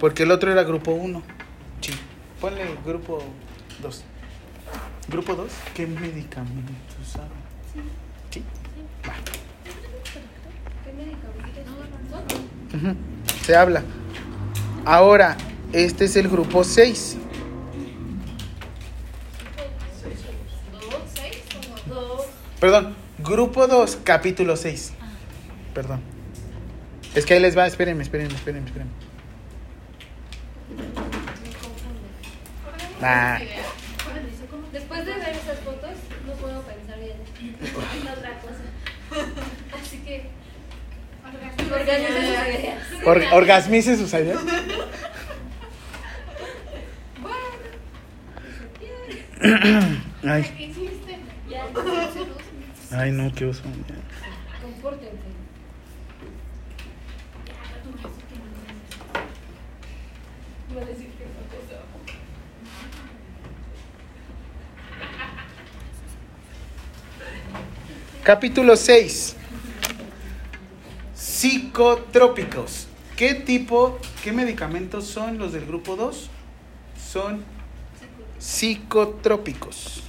Porque 0.00 0.22
el 0.22 0.30
otro 0.30 0.50
era 0.52 0.62
grupo 0.62 0.92
1. 0.92 1.22
Sí. 1.80 1.92
Ponle 2.40 2.64
grupo 2.86 3.22
2. 3.82 4.04
Grupo 5.08 5.34
2, 5.34 5.50
¿qué 5.74 5.86
medicamentos 5.86 7.08
saben? 7.10 7.30
Sí. 8.30 8.42
Va. 9.06 9.14
¿Qué 10.84 10.92
medicamentos 10.92 11.64
son? 12.70 12.90
Ujú. 12.90 12.96
Se 13.44 13.56
habla. 13.56 13.82
Ahora, 14.84 15.36
este 15.72 16.06
es 16.06 16.16
el 16.16 16.28
grupo 16.28 16.64
6. 16.64 17.16
¿Dos? 20.72 20.92
¿Seis? 21.14 21.36
Como 21.52 21.94
dos. 21.94 22.26
Perdón, 22.60 22.96
grupo 23.18 23.66
2, 23.66 23.98
capítulo 24.04 24.56
6. 24.56 24.92
Perdón. 25.74 26.00
Es 27.14 27.26
que 27.26 27.34
ahí 27.34 27.40
les 27.40 27.56
va, 27.56 27.66
espérenme, 27.66 28.02
espérenme, 28.02 28.34
espérenme, 28.34 28.66
espérenme. 28.66 28.92
Ah, 33.00 33.38
Después 34.72 35.06
de 35.06 35.12
ver 35.12 35.28
esas 35.30 35.58
fotos, 35.60 35.90
no 36.26 36.32
puedo 36.34 36.62
pensar 36.62 36.98
bien 36.98 37.16
en 37.40 38.08
otra 38.08 38.40
cosa. 38.40 38.64
Así 39.80 39.98
que. 39.98 40.28
Organiza 41.24 41.56
sus 41.56 41.66
ideas. 41.66 41.67
Or- 43.04 43.24
orgasmice 43.32 43.96
sus 43.96 44.12
ideas. 44.14 44.40
Ay, 50.24 50.44
ay, 52.92 53.12
no, 53.12 53.32
qué 53.34 53.44
oso. 53.46 53.62
compórtense. 54.60 55.16
Iba 60.70 60.82
a 60.82 60.84
decir 60.84 61.06
que 61.10 61.24
no 61.24 61.42
cosa. 61.50 61.82
Capítulo 68.24 68.76
6. 68.76 69.36
Psicotrópicos. 71.38 72.88
¿Qué 73.16 73.32
tipo, 73.34 74.00
qué 74.24 74.32
medicamentos 74.32 75.06
son 75.06 75.38
los 75.38 75.52
del 75.52 75.66
grupo 75.66 75.94
2? 75.94 76.28
Son 77.00 77.44
psicotrópicos. 78.40 80.02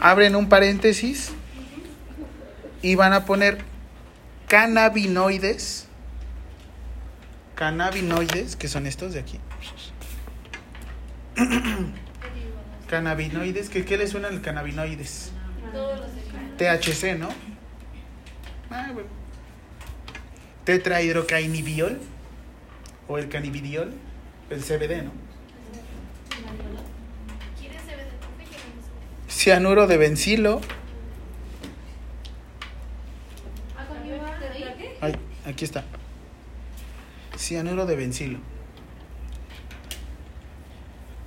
Abren 0.00 0.34
un 0.34 0.48
paréntesis 0.48 1.30
y 2.82 2.96
van 2.96 3.12
a 3.12 3.26
poner 3.26 3.58
cannabinoides. 4.48 5.86
Cannabinoides, 7.54 8.56
que 8.56 8.66
son 8.66 8.88
estos 8.88 9.12
de 9.12 9.20
aquí. 9.20 9.38
Cannabinoides, 12.90 13.70
¿qué, 13.70 13.84
¿qué 13.84 13.96
le 13.96 14.08
suena 14.08 14.26
el 14.26 14.40
cannabinoides? 14.40 15.30
Todos 15.72 16.00
los 16.00 16.10
de 16.12 16.78
THC, 16.78 17.16
¿no? 17.16 17.28
Ah, 18.68 18.90
bueno. 18.92 19.08
Tetrahidrocainibiol 20.64 22.00
o 23.06 23.18
el 23.18 23.28
cannabidiol, 23.28 23.94
el 24.50 24.60
CBD, 24.60 25.04
¿no? 25.04 25.12
Cianuro 29.28 29.86
de 29.86 29.96
bencilo. 29.96 30.60
¿Qué? 34.76 34.98
Ay, 35.00 35.14
aquí 35.46 35.64
está. 35.64 35.84
Cianuro 37.38 37.86
de 37.86 37.94
bencilo. 37.94 38.49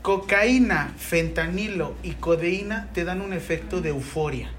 Cocaína, 0.04 0.94
fentanilo 0.98 1.96
y 2.04 2.12
codeína 2.12 2.90
te 2.94 3.06
dan 3.06 3.22
un 3.22 3.32
efecto 3.32 3.80
de 3.80 3.88
euforia. 3.90 4.52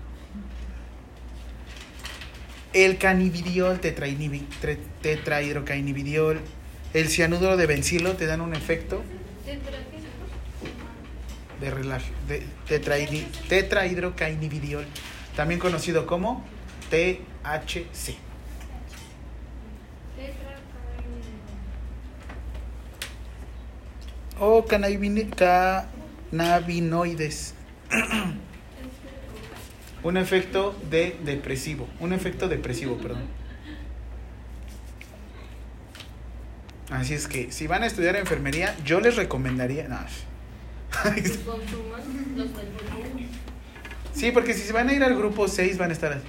El 2.73 2.97
cannabidiol, 2.97 3.79
tetrahidrocainibidiol, 3.79 6.41
el 6.95 7.09
cianuro 7.09 7.59
de 7.59 7.67
bencilo 7.67 8.15
te 8.15 8.25
dan 8.25 8.41
un 8.41 8.55
efecto 8.55 9.03
de 11.61 11.71
relaje, 11.71 12.11
de 12.27 12.43
también 15.37 15.61
conocido 15.61 16.07
como 16.07 16.43
THC. 16.89 18.24
O 24.41 24.65
cannabini- 24.67 25.31
cannabinoides. 26.31 27.55
un 30.03 30.17
efecto 30.17 30.75
de 30.91 31.17
depresivo. 31.25 31.89
Un 32.01 32.13
efecto 32.13 32.49
depresivo, 32.49 32.97
perdón. 32.99 33.23
Así 36.91 37.15
es 37.15 37.27
que 37.29 37.51
si 37.51 37.67
van 37.67 37.83
a 37.83 37.87
estudiar 37.87 38.17
enfermería, 38.17 38.77
yo 38.85 39.01
les 39.01 39.17
recomendaría. 39.17 39.89
no. 39.89 39.99
Sí, 44.15 44.31
porque 44.31 44.55
si 44.55 44.61
se 44.61 44.73
van 44.73 44.89
a 44.89 44.93
ir 44.93 45.03
al 45.03 45.17
grupo 45.17 45.49
6 45.49 45.77
van 45.77 45.91
a 45.91 45.93
estar 45.93 46.13
así. 46.13 46.23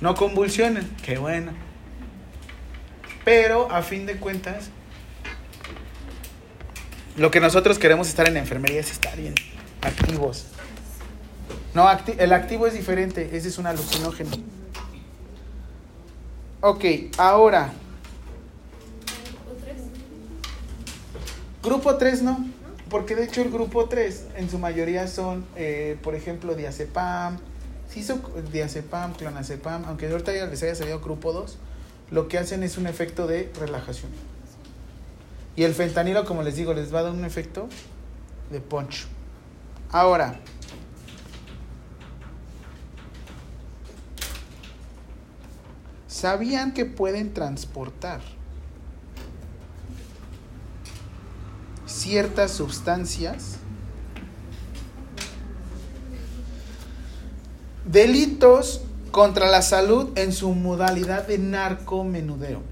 No 0.00 0.16
convulsionen, 0.16 0.84
qué 1.04 1.18
bueno. 1.18 1.52
Pero 3.24 3.70
a 3.70 3.82
fin 3.82 4.04
de 4.04 4.16
cuentas, 4.16 4.70
lo 7.16 7.30
que 7.30 7.40
nosotros 7.40 7.78
queremos 7.78 8.08
estar 8.08 8.26
en 8.26 8.34
la 8.34 8.40
enfermería 8.40 8.80
es 8.80 8.90
estar 8.90 9.16
bien 9.16 9.34
activos. 9.82 10.46
No, 11.74 11.84
acti- 11.86 12.14
el 12.18 12.32
activo 12.32 12.66
es 12.66 12.74
diferente, 12.74 13.30
ese 13.36 13.48
es 13.48 13.58
un 13.58 13.66
alucinógeno. 13.66 14.30
Ok, 16.60 16.84
ahora, 17.18 17.72
grupo 21.62 21.96
3 21.96 22.22
no, 22.22 22.46
porque 22.88 23.14
de 23.16 23.24
hecho 23.24 23.42
el 23.42 23.50
grupo 23.50 23.86
3 23.86 24.26
en 24.36 24.50
su 24.50 24.58
mayoría 24.58 25.06
son, 25.08 25.44
eh, 25.56 25.96
por 26.02 26.14
ejemplo, 26.14 26.54
diazepam, 26.54 27.38
sí 27.88 28.06
diazepam, 28.52 29.14
clonazepam, 29.14 29.84
aunque 29.86 30.08
ahorita 30.08 30.32
ya 30.34 30.46
les 30.46 30.62
haya 30.62 30.74
salido 30.74 31.00
grupo 31.00 31.32
2, 31.32 31.58
lo 32.10 32.28
que 32.28 32.38
hacen 32.38 32.62
es 32.62 32.78
un 32.78 32.86
efecto 32.86 33.26
de 33.26 33.50
relajación. 33.58 34.10
Y 35.54 35.64
el 35.64 35.74
fentanilo, 35.74 36.24
como 36.24 36.42
les 36.42 36.56
digo, 36.56 36.72
les 36.72 36.94
va 36.94 37.00
a 37.00 37.02
dar 37.02 37.12
un 37.12 37.24
efecto 37.24 37.68
de 38.50 38.60
punch. 38.60 39.06
Ahora, 39.90 40.40
¿sabían 46.06 46.72
que 46.72 46.86
pueden 46.86 47.34
transportar 47.34 48.22
ciertas 51.86 52.52
sustancias? 52.52 53.56
Delitos 57.84 58.80
contra 59.10 59.50
la 59.50 59.60
salud 59.60 60.16
en 60.16 60.32
su 60.32 60.54
modalidad 60.54 61.26
de 61.26 61.36
narcomenudeo. 61.36 62.71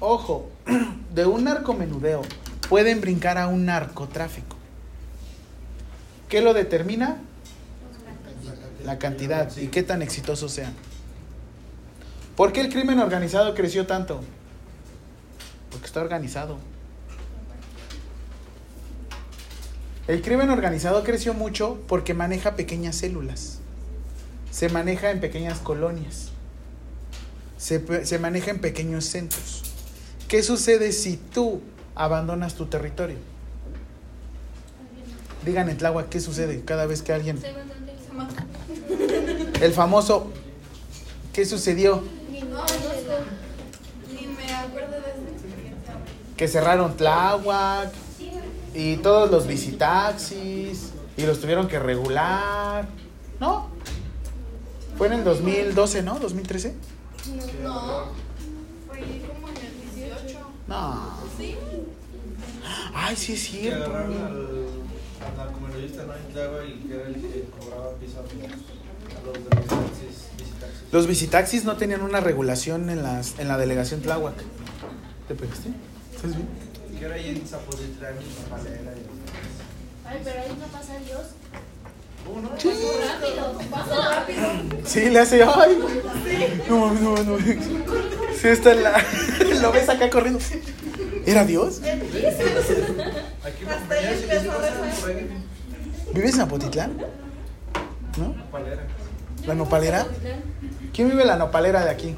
Ojo, 0.00 0.48
de 1.14 1.26
un 1.26 1.44
narcomenudeo 1.44 2.22
pueden 2.68 3.00
brincar 3.00 3.38
a 3.38 3.48
un 3.48 3.64
narcotráfico. 3.64 4.56
¿Qué 6.28 6.40
lo 6.40 6.54
determina? 6.54 7.18
La 8.84 8.98
cantidad 8.98 9.54
y 9.56 9.68
qué 9.68 9.82
tan 9.82 10.02
exitosos 10.02 10.52
sean. 10.52 10.72
¿Por 12.36 12.52
qué 12.52 12.60
el 12.60 12.72
crimen 12.72 13.00
organizado 13.00 13.54
creció 13.54 13.86
tanto? 13.86 14.20
Porque 15.70 15.86
está 15.86 16.00
organizado. 16.00 16.58
El 20.06 20.22
crimen 20.22 20.48
organizado 20.48 21.02
creció 21.02 21.34
mucho 21.34 21.82
porque 21.88 22.14
maneja 22.14 22.54
pequeñas 22.54 22.96
células. 22.96 23.58
Se 24.52 24.68
maneja 24.68 25.10
en 25.10 25.20
pequeñas 25.20 25.58
colonias. 25.58 26.30
Se, 27.58 28.06
se 28.06 28.18
maneja 28.18 28.52
en 28.52 28.60
pequeños 28.60 29.04
centros. 29.04 29.67
¿Qué 30.28 30.42
sucede 30.42 30.92
si 30.92 31.16
tú 31.16 31.62
abandonas 31.94 32.54
tu 32.54 32.66
territorio? 32.66 33.16
Digan 35.44 35.70
en 35.70 35.78
Tláhuac, 35.78 36.10
¿qué 36.10 36.20
sucede 36.20 36.62
cada 36.64 36.84
vez 36.84 37.00
que 37.00 37.14
alguien... 37.14 37.40
El 39.60 39.72
famoso... 39.72 40.30
¿Qué 41.32 41.46
sucedió? 41.46 42.02
Ni 42.30 42.40
No, 42.40 42.48
no, 42.48 42.56
no 42.56 42.66
sé. 42.66 42.76
Ni 44.12 44.26
me 44.26 44.52
acuerdo 44.52 44.92
de 44.92 44.98
esa 44.98 45.30
experiencia. 45.32 45.94
Que 46.36 46.48
cerraron 46.48 46.96
Tláhuac 46.96 47.90
y 48.74 48.96
todos 48.96 49.30
los 49.30 49.46
visitaxis 49.46 50.90
y 51.16 51.22
los 51.22 51.40
tuvieron 51.40 51.68
que 51.68 51.78
regular. 51.78 52.88
¿No? 53.40 53.68
Fue 54.98 55.06
en 55.06 55.14
el 55.14 55.24
2012, 55.24 56.02
¿no? 56.02 56.20
¿2013? 56.20 56.72
No. 57.62 58.06
Fue 58.88 58.98
como 58.98 58.98
en 58.98 59.04
el 59.04 59.20
18. 59.20 59.37
No. 60.68 61.10
Sí. 61.36 61.56
Ay, 62.94 63.16
sí 63.16 63.32
es 63.32 63.40
Que 63.48 63.58
cierto. 63.60 63.84
agarraron 63.86 64.16
al, 64.18 65.26
al 65.26 65.36
narcomenudista, 65.36 66.04
¿no? 66.04 66.14
En 66.14 66.32
Tlagua 66.32 66.64
y 66.64 66.72
que 66.86 66.94
era 66.94 67.06
el 67.06 67.14
que 67.14 67.44
cobraba 67.58 67.90
piso 67.94 68.18
a 68.18 68.22
los, 68.22 68.32
a 68.32 69.26
los 69.26 69.34
de 69.34 69.40
los 69.56 69.66
taxis, 69.66 70.28
visitaxis. 70.36 70.92
Los 70.92 71.06
visitaxis 71.06 71.64
no 71.64 71.76
tenían 71.76 72.02
una 72.02 72.20
regulación 72.20 72.90
en, 72.90 73.02
las, 73.02 73.38
en 73.38 73.48
la 73.48 73.56
delegación 73.56 74.00
Tláhuac. 74.02 74.34
¿Te 75.26 75.34
pegaste? 75.34 75.70
¿Estás 76.14 76.36
bien? 76.36 76.48
Que 76.98 77.04
era 77.04 77.14
ahí 77.14 77.28
en 77.28 77.46
Zapotitlán 77.46 78.14
y 78.14 78.24
Ay, 80.06 80.20
pero 80.24 80.40
ahí 80.40 80.56
no 80.58 80.66
pasa 80.66 80.98
Dios. 81.06 81.20
Uno. 82.34 82.50
Sí. 82.58 82.70
Rápido, 82.70 83.58
pasa 83.70 84.10
rápido. 84.20 84.42
Sí, 84.84 85.08
le 85.10 85.18
hace. 85.20 85.42
¡Ay! 85.44 85.78
No, 86.68 86.78
mames, 86.78 87.00
no, 87.02 87.14
no. 87.24 87.36
Sí, 88.40 88.48
está 88.48 88.72
en 88.72 88.84
la. 88.84 89.04
Lo 89.62 89.72
ves 89.72 89.88
acá 89.88 90.08
corriendo. 90.10 90.38
¿Era 91.26 91.44
Dios? 91.44 91.80
Aquí 91.82 93.64
Hasta 93.68 93.94
ahí 93.94 94.22
empezó. 94.22 94.52
¿Vives 96.14 96.34
en 96.34 96.40
Apotitlán? 96.40 96.98
¿No? 98.16 98.34
¿La 99.46 99.54
nopalera? 99.54 100.06
¿Quién 100.92 101.10
vive 101.10 101.22
en 101.22 101.28
la 101.28 101.36
nopalera 101.36 101.84
de 101.84 101.90
aquí? 101.90 102.14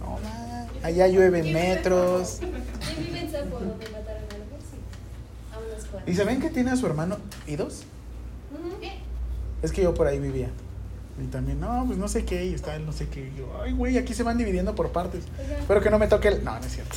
No, 0.00 0.18
ma. 0.22 0.66
Allá 0.82 1.08
llueven 1.08 1.52
metros. 1.52 2.40
En 2.40 3.30
Zapo 3.30 3.58
donde 3.58 3.88
mataron 3.90 4.22
a. 6.06 6.10
¿Y 6.10 6.14
saben 6.14 6.40
que 6.40 6.48
tiene 6.48 6.70
a 6.70 6.76
su 6.76 6.86
hermano 6.86 7.18
y 7.46 7.56
dos? 7.56 7.84
Ujú. 8.52 8.76
Es 9.62 9.72
que 9.72 9.82
yo 9.82 9.94
por 9.94 10.06
ahí 10.06 10.18
vivía. 10.18 10.48
Y 11.20 11.26
también, 11.26 11.60
no, 11.60 11.84
pues 11.86 11.98
no 11.98 12.08
sé 12.08 12.24
qué, 12.24 12.46
y 12.46 12.54
está 12.54 12.74
el 12.74 12.86
no 12.86 12.92
sé 12.92 13.08
qué. 13.08 13.20
Y 13.20 13.38
yo, 13.38 13.52
ay, 13.62 13.72
güey, 13.72 13.98
aquí 13.98 14.14
se 14.14 14.22
van 14.22 14.38
dividiendo 14.38 14.74
por 14.74 14.92
partes. 14.92 15.24
Espero 15.60 15.80
que 15.82 15.90
no 15.90 15.98
me 15.98 16.08
toque 16.08 16.28
el. 16.28 16.44
No, 16.44 16.58
no 16.58 16.64
es 16.64 16.72
cierto. 16.72 16.96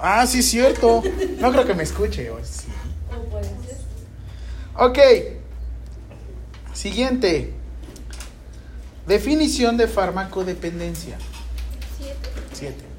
Ah, 0.00 0.26
sí, 0.26 0.40
es 0.40 0.50
cierto. 0.50 1.02
No 1.38 1.52
creo 1.52 1.64
que 1.64 1.74
me 1.74 1.84
escuche. 1.84 2.28
o 2.30 2.44
sí. 2.44 2.66
O 3.16 3.22
puede 3.30 3.44
ser. 3.44 3.78
Ok. 4.74 4.98
Siguiente. 6.74 7.52
Definición 9.06 9.76
de 9.76 9.86
farmacodependencia. 9.88 11.18
Siete. 11.98 12.30
7. 12.52 12.91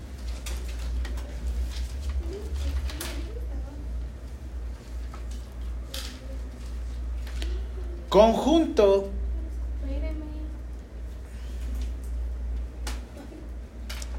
Conjunto. 8.13 9.09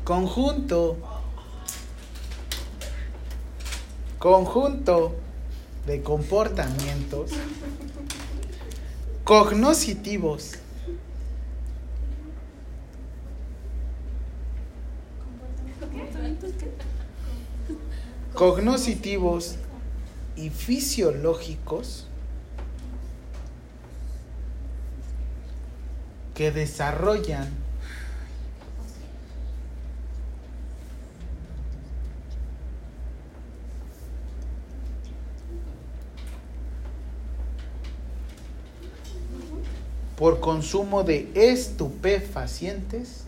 Conjunto. 0.03 0.97
Conjunto 4.19 5.15
de 5.87 6.03
comportamientos 6.03 7.31
cognoscitivos 9.23 10.57
cognoscitivos 18.35 19.55
y 20.35 20.51
fisiológicos 20.51 22.09
que 26.35 26.51
desarrollan 26.51 27.48
por 40.16 40.40
consumo 40.40 41.05
de 41.05 41.31
estupefacientes 41.35 43.24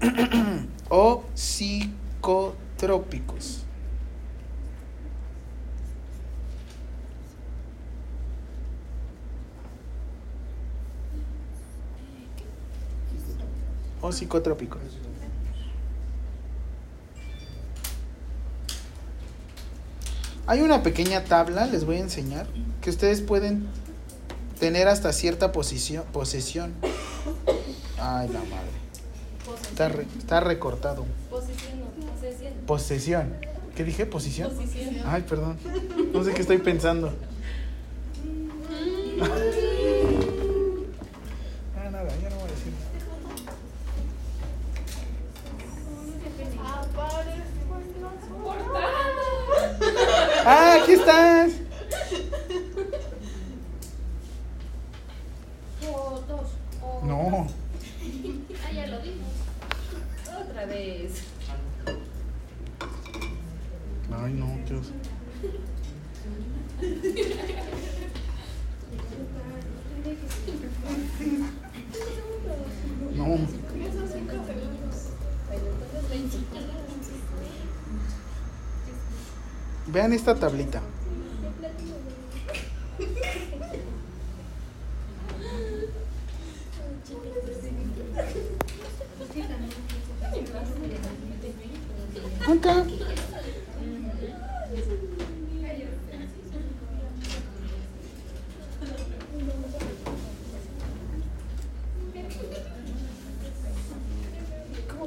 o 0.88 1.24
psicotrópicos. 1.34 3.67
O 14.00 14.12
psicotrópicos. 14.12 14.80
Hay 20.46 20.62
una 20.62 20.82
pequeña 20.82 21.24
tabla, 21.24 21.66
les 21.66 21.84
voy 21.84 21.96
a 21.96 22.00
enseñar, 22.00 22.46
que 22.80 22.90
ustedes 22.90 23.20
pueden 23.20 23.66
tener 24.58 24.88
hasta 24.88 25.12
cierta 25.12 25.52
posición, 25.52 26.04
posesión. 26.12 26.72
Ay, 28.00 28.28
la 28.28 28.40
madre. 28.40 28.78
Está, 29.70 29.88
re- 29.88 30.06
está 30.18 30.40
recortado. 30.40 31.04
Posesión. 31.30 31.78
Posesión. 32.66 33.34
¿Qué 33.76 33.84
dije? 33.84 34.06
¿Posición? 34.06 34.50
Posición. 34.54 34.96
Ay, 35.04 35.22
perdón. 35.28 35.58
No 36.12 36.24
sé 36.24 36.32
qué 36.32 36.40
estoy 36.40 36.58
pensando. 36.58 37.12
¡Ah, 50.50 50.78
aquí 50.82 50.92
estás! 50.92 51.52
Oh. 55.86 56.22
No. 57.04 57.46
Ah, 58.64 58.72
ya 58.72 58.86
lo 58.86 58.98
vimos. 59.02 59.28
Otra 60.26 60.64
vez. 60.64 61.24
Ay, 64.10 64.32
no, 64.32 64.58
Dios. 64.66 64.90
Vean 79.92 80.12
esta 80.12 80.34
tablita. 80.34 80.80
¿Dónde 92.46 92.68
está? 92.68 92.84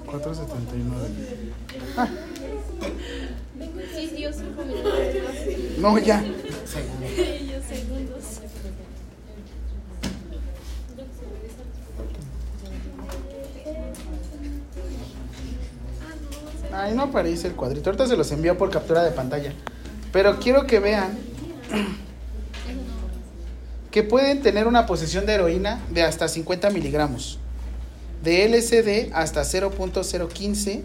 Cuatro 0.05 0.33
setenta 0.35 0.75
y 0.75 0.83
nueve. 0.83 1.07
Ah, 1.97 2.07
Sí, 3.95 4.09
sí, 4.09 4.21
yo 4.21 4.33
cinco 4.33 4.63
minutos. 4.63 4.93
no, 5.79 5.97
ya. 5.99 6.23
Yo 6.23 6.33
segundos. 7.61 8.39
El 17.43 17.53
cuadrito. 17.53 17.89
Ahorita 17.89 18.07
se 18.07 18.17
los 18.17 18.31
envío 18.31 18.57
por 18.57 18.69
captura 18.69 19.03
de 19.03 19.11
pantalla. 19.11 19.53
Pero 20.11 20.39
quiero 20.39 20.67
que 20.67 20.79
vean 20.79 21.17
que 23.91 24.03
pueden 24.03 24.41
tener 24.41 24.67
una 24.67 24.85
posesión 24.85 25.25
de 25.25 25.33
heroína 25.33 25.81
de 25.89 26.03
hasta 26.03 26.27
50 26.27 26.69
miligramos. 26.69 27.39
De 28.23 28.47
LSD 28.47 29.13
hasta 29.13 29.41
0.015. 29.41 30.81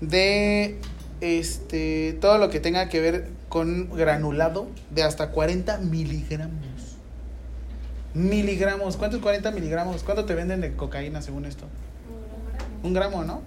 De 0.00 0.78
este 1.20 2.16
todo 2.20 2.38
lo 2.38 2.48
que 2.48 2.60
tenga 2.60 2.88
que 2.88 3.00
ver 3.00 3.28
con 3.48 3.90
granulado 3.94 4.68
de 4.90 5.02
hasta 5.02 5.30
40 5.30 5.78
miligramos. 5.78 6.96
Miligramos. 8.14 8.96
¿Cuántos 8.96 9.20
40 9.20 9.50
miligramos? 9.52 10.02
¿Cuánto 10.02 10.24
te 10.24 10.34
venden 10.34 10.60
de 10.60 10.74
cocaína 10.74 11.22
según 11.22 11.44
esto? 11.44 11.66
Un 12.82 12.94
gramo, 12.94 13.24
¿no? 13.24 13.42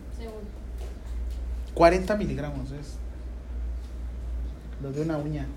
Según. 1.74 1.78
40 1.78 2.16
miligramos 2.16 2.72
es 2.72 2.98
lo 4.82 4.92
de 4.92 5.02
una 5.02 5.18
uña, 5.18 5.48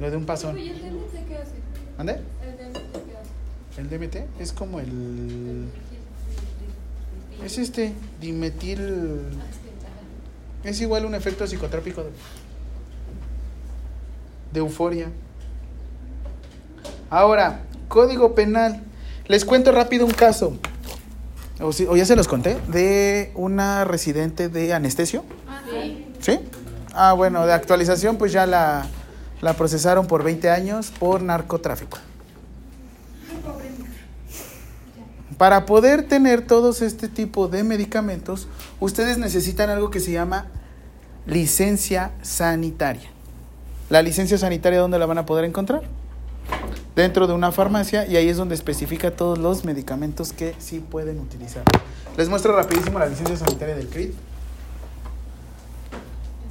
lo 0.00 0.10
de 0.10 0.16
un 0.16 0.26
pasón. 0.26 0.56
Oye, 0.56 0.70
¿el 0.70 0.80
DMT 0.80 1.28
qué 1.28 1.36
hace? 1.36 1.54
¿El 1.98 2.06
DMT 2.56 2.78
qué 2.82 3.16
hace? 3.16 3.80
El 3.80 3.88
DMT 3.88 4.40
es 4.40 4.52
como 4.52 4.80
el. 4.80 5.68
Es 7.44 7.58
este, 7.58 7.92
dimetil. 8.20 9.20
Es 10.64 10.80
igual 10.80 11.04
un 11.04 11.14
efecto 11.14 11.46
psicotrópico 11.46 12.02
de, 12.02 12.10
de 14.52 14.58
euforia. 14.58 15.08
Ahora, 17.10 17.60
código 17.88 18.34
penal. 18.34 18.82
Les 19.28 19.44
cuento 19.44 19.70
rápido 19.70 20.04
un 20.04 20.12
caso. 20.12 20.58
O, 21.60 21.72
si- 21.72 21.86
o 21.86 21.96
ya 21.96 22.04
se 22.04 22.16
los 22.16 22.28
conté. 22.28 22.58
De 22.68 23.32
una 23.34 23.84
residente 23.84 24.48
de 24.48 24.72
anestesio. 24.74 25.24
Ah, 25.48 25.62
sí. 25.70 26.06
¿Sí? 26.20 26.40
Ah, 26.94 27.12
bueno, 27.12 27.46
de 27.46 27.52
actualización, 27.52 28.16
pues 28.16 28.32
ya 28.32 28.46
la, 28.46 28.86
la 29.40 29.54
procesaron 29.54 30.06
por 30.06 30.22
20 30.22 30.50
años 30.50 30.92
por 30.98 31.22
narcotráfico. 31.22 31.98
Para 35.38 35.66
poder 35.66 36.02
tener 36.08 36.46
todos 36.46 36.80
este 36.80 37.08
tipo 37.08 37.48
de 37.48 37.62
medicamentos, 37.62 38.48
ustedes 38.80 39.18
necesitan 39.18 39.68
algo 39.68 39.90
que 39.90 40.00
se 40.00 40.10
llama 40.12 40.46
licencia 41.26 42.12
sanitaria. 42.22 43.10
La 43.90 44.00
licencia 44.00 44.38
sanitaria, 44.38 44.78
¿dónde 44.80 44.98
la 44.98 45.04
van 45.06 45.18
a 45.18 45.26
poder 45.26 45.44
encontrar? 45.44 45.82
Dentro 46.96 47.26
de 47.26 47.34
una 47.34 47.52
farmacia 47.52 48.06
y 48.06 48.16
ahí 48.16 48.30
es 48.30 48.38
donde 48.38 48.54
especifica 48.54 49.10
todos 49.10 49.36
los 49.38 49.66
medicamentos 49.66 50.32
que 50.32 50.54
sí 50.58 50.80
pueden 50.80 51.18
utilizar. 51.20 51.62
Les 52.16 52.30
muestro 52.30 52.56
rapidísimo 52.56 52.98
la 52.98 53.04
licencia 53.06 53.36
sanitaria 53.36 53.76
del 53.76 53.88
CRIT. 53.88 54.12
¿En 54.12 54.16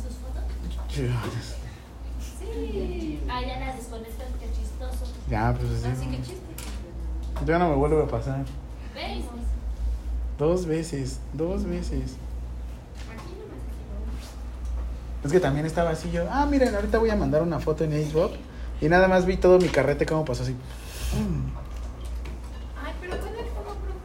sus 0.03 0.13
fotos? 0.19 0.43
Sí. 2.37 3.19
Ah, 3.27 3.41
ya 3.41 3.59
la 3.59 3.73
desconectas, 3.75 4.27
qué 4.39 4.45
chistoso. 4.51 5.11
Ya, 5.31 5.51
pues 5.59 5.71
Así 5.83 5.87
así. 5.87 6.05
que 6.11 6.17
chiste. 6.17 6.35
Ya 7.47 7.57
no 7.57 7.69
me 7.69 7.75
vuelve 7.75 8.03
a 8.03 8.07
pasar. 8.07 8.45
¿Veis? 8.93 9.25
Dos 10.37 10.67
veces, 10.67 11.17
dos 11.33 11.65
veces. 11.65 12.17
Es 15.23 15.31
que 15.31 15.39
también 15.39 15.65
estaba 15.65 15.89
así 15.89 16.11
yo. 16.11 16.27
Ah, 16.29 16.45
miren, 16.45 16.75
ahorita 16.75 16.99
voy 16.99 17.09
a 17.09 17.15
mandar 17.15 17.41
una 17.41 17.59
foto 17.59 17.83
en 17.83 17.93
Xbox. 17.93 18.35
Y 18.81 18.89
nada 18.89 19.07
más 19.07 19.25
vi 19.25 19.37
todo 19.37 19.59
mi 19.59 19.69
carrete 19.69 20.05
cómo 20.05 20.25
pasó 20.25 20.43
así. 20.43 20.55
Ay, 22.83 22.93
pero 23.01 23.17
¿cuál 23.17 23.35
es 23.35 23.51
como 23.51 23.75
profe? 23.75 23.99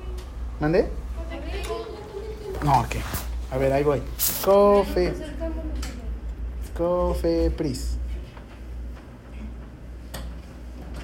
¿Mandé? 0.61 0.89
No, 2.65 2.81
ok. 2.81 2.97
A 3.51 3.59
ver, 3.59 3.73
ahí 3.73 3.83
voy. 3.83 4.03
Cofe. 4.45 5.15
Cofe 6.77 7.51
Pris. 7.51 7.97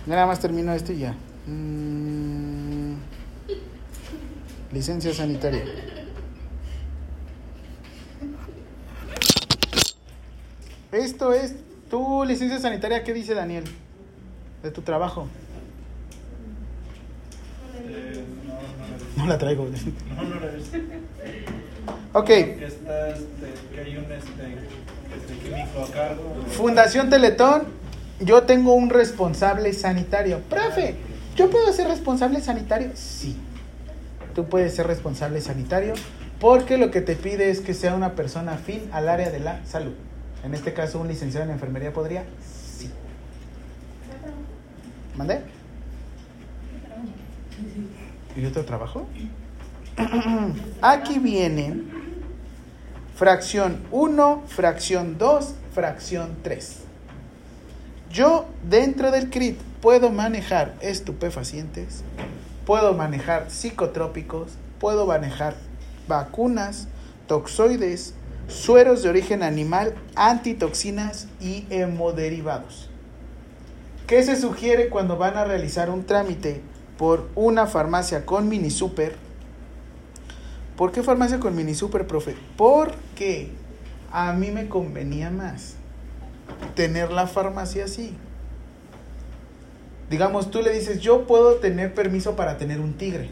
Nada 0.07 0.27
más 0.27 0.39
termino 0.39 0.73
esto 0.73 0.93
y 0.93 0.99
ya. 0.99 1.15
Mm. 1.47 2.95
Licencia 4.73 5.13
sanitaria. 5.13 5.65
Esto 10.93 11.33
es 11.33 11.57
tu 11.91 12.25
licencia 12.25 12.59
sanitaria. 12.61 13.03
¿Qué 13.05 13.13
dice 13.13 13.35
Daniel? 13.35 13.65
De 14.63 14.71
tu 14.71 14.83
trabajo. 14.83 15.29
Eh, 17.89 18.25
no, 18.47 18.55
no, 19.19 19.25
No 19.25 19.27
la 19.29 19.39
traigo. 19.39 19.69
no, 20.17 20.23
no, 20.23 20.35
no, 20.41 20.47
es- 20.49 20.71
Ok. 22.13 22.27
que 22.27 22.65
está, 22.67 23.11
este, 23.11 23.53
que 23.75 23.81
hay 23.81 23.97
un 23.97 24.05
este, 24.05 24.57
este 25.17 25.35
químico 25.45 25.83
a 25.83 25.91
cargo. 25.93 26.23
Fundación 26.49 27.11
Teletón, 27.11 27.65
yo 28.21 28.43
tengo 28.45 28.75
un 28.75 28.89
responsable 28.91 29.73
sanitario. 29.75 30.41
Profe, 30.49 30.97
¿yo 31.37 31.51
puedo 31.51 31.73
ser 31.73 31.89
responsable 31.89 32.41
sanitario? 32.41 32.91
Sí. 32.95 33.37
Tú 34.35 34.47
puedes 34.47 34.75
ser 34.75 34.87
responsable 34.87 35.41
sanitario 35.41 35.95
porque 36.41 36.77
lo 36.79 36.91
que 36.91 37.01
te 37.03 37.17
pide 37.17 37.51
es 37.51 37.61
que 37.61 37.73
sea 37.75 37.95
una 37.95 38.13
persona 38.15 38.53
afín 38.55 38.83
al 38.93 39.09
área 39.09 39.31
de 39.31 39.41
la 39.41 39.65
salud. 39.67 39.93
En 40.45 40.55
este 40.55 40.73
caso, 40.73 41.01
un 41.01 41.09
licenciado 41.09 41.47
en 41.47 41.53
enfermería 41.53 41.93
podría. 41.93 42.25
Sí. 42.79 42.91
¿Mandé? 45.17 45.41
¿Y 48.37 48.45
otro 48.45 48.65
trabajo? 48.65 49.07
Aquí 50.83 51.19
viene 51.19 51.83
fracción 53.15 53.83
1, 53.91 54.43
fracción 54.47 55.17
2, 55.17 55.55
fracción 55.73 56.37
3. 56.43 56.81
Yo 58.13 58.47
dentro 58.63 59.11
del 59.11 59.31
CRIT 59.31 59.59
puedo 59.81 60.11
manejar 60.11 60.75
estupefacientes, 60.81 62.03
puedo 62.67 62.93
manejar 62.93 63.51
psicotrópicos, 63.51 64.53
puedo 64.79 65.07
manejar 65.07 65.55
vacunas, 66.07 66.89
toxoides, 67.27 68.15
sueros 68.49 69.03
de 69.03 69.09
origen 69.09 69.43
animal, 69.43 69.95
antitoxinas 70.15 71.29
y 71.41 71.67
hemoderivados. 71.71 72.91
¿Qué 74.07 74.23
se 74.23 74.37
sugiere 74.37 74.89
cuando 74.89 75.17
van 75.17 75.37
a 75.37 75.45
realizar 75.45 75.91
un 75.91 76.05
trámite 76.05 76.61
por 76.97 77.29
una 77.35 77.67
farmacia 77.67 78.25
con 78.25 78.49
mini 78.49 78.71
super? 78.71 79.17
¿Por 80.77 80.93
qué 80.93 81.03
farmacia 81.03 81.41
con 81.41 81.57
mini 81.57 81.75
super, 81.75 82.07
profe? 82.07 82.37
Porque 82.57 83.51
a 84.13 84.33
mí 84.33 84.51
me 84.51 84.69
convenía 84.69 85.31
más 85.31 85.75
tener 86.75 87.11
la 87.11 87.27
farmacia 87.27 87.87
así. 87.87 88.15
Digamos, 90.09 90.53
tú 90.53 90.63
le 90.63 90.73
dices, 90.73 91.01
yo 91.01 91.27
puedo 91.27 91.57
tener 91.57 91.93
permiso 91.93 92.37
para 92.37 92.59
tener 92.59 92.81
un 92.81 92.95
tigre. 92.95 93.31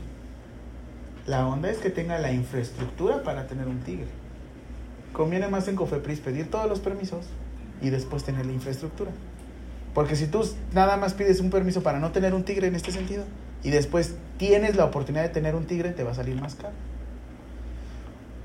La 1.26 1.46
onda 1.46 1.70
es 1.70 1.78
que 1.78 1.90
tenga 1.90 2.18
la 2.18 2.32
infraestructura 2.32 3.22
para 3.22 3.46
tener 3.46 3.68
un 3.68 3.80
tigre. 3.80 4.08
Conviene 5.14 5.48
más 5.48 5.66
en 5.68 5.76
Cofepris 5.76 6.20
pedir 6.20 6.50
todos 6.50 6.68
los 6.68 6.80
permisos 6.80 7.24
y 7.80 7.88
después 7.88 8.22
tener 8.24 8.44
la 8.44 8.52
infraestructura. 8.52 9.10
Porque 9.94 10.16
si 10.16 10.26
tú 10.26 10.44
nada 10.74 10.96
más 10.98 11.14
pides 11.14 11.40
un 11.40 11.48
permiso 11.48 11.82
para 11.82 12.00
no 12.00 12.10
tener 12.12 12.34
un 12.34 12.44
tigre 12.44 12.66
en 12.66 12.74
este 12.74 12.92
sentido 12.92 13.24
y 13.62 13.70
después 13.70 14.16
tienes 14.38 14.76
la 14.76 14.84
oportunidad 14.84 15.22
de 15.22 15.28
tener 15.30 15.54
un 15.54 15.64
tigre, 15.66 15.90
te 15.92 16.02
va 16.02 16.10
a 16.10 16.14
salir 16.14 16.38
más 16.38 16.56
caro. 16.56 16.74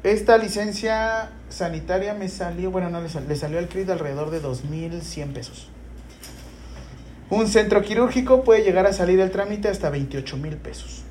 Esta 0.04 0.38
licencia 0.38 1.32
sanitaria 1.50 2.14
me 2.14 2.30
salió, 2.30 2.72
bueno, 2.72 2.90
no 2.90 3.02
le, 3.02 3.10
sal- 3.10 3.26
le 3.28 3.36
salió 3.36 3.60
al 3.60 3.68
CRIT 3.68 3.90
alrededor 3.90 4.30
de 4.30 4.42
2.100 4.42 5.34
pesos. 5.34 5.70
Un 7.32 7.48
centro 7.48 7.82
quirúrgico 7.82 8.44
puede 8.44 8.64
llegar 8.64 8.86
a 8.86 8.94
salir 8.94 9.20
el 9.20 9.32
trámite 9.32 9.68
hasta 9.68 9.90
28 9.90 10.38
mil 10.38 10.56
pesos. 10.56 11.04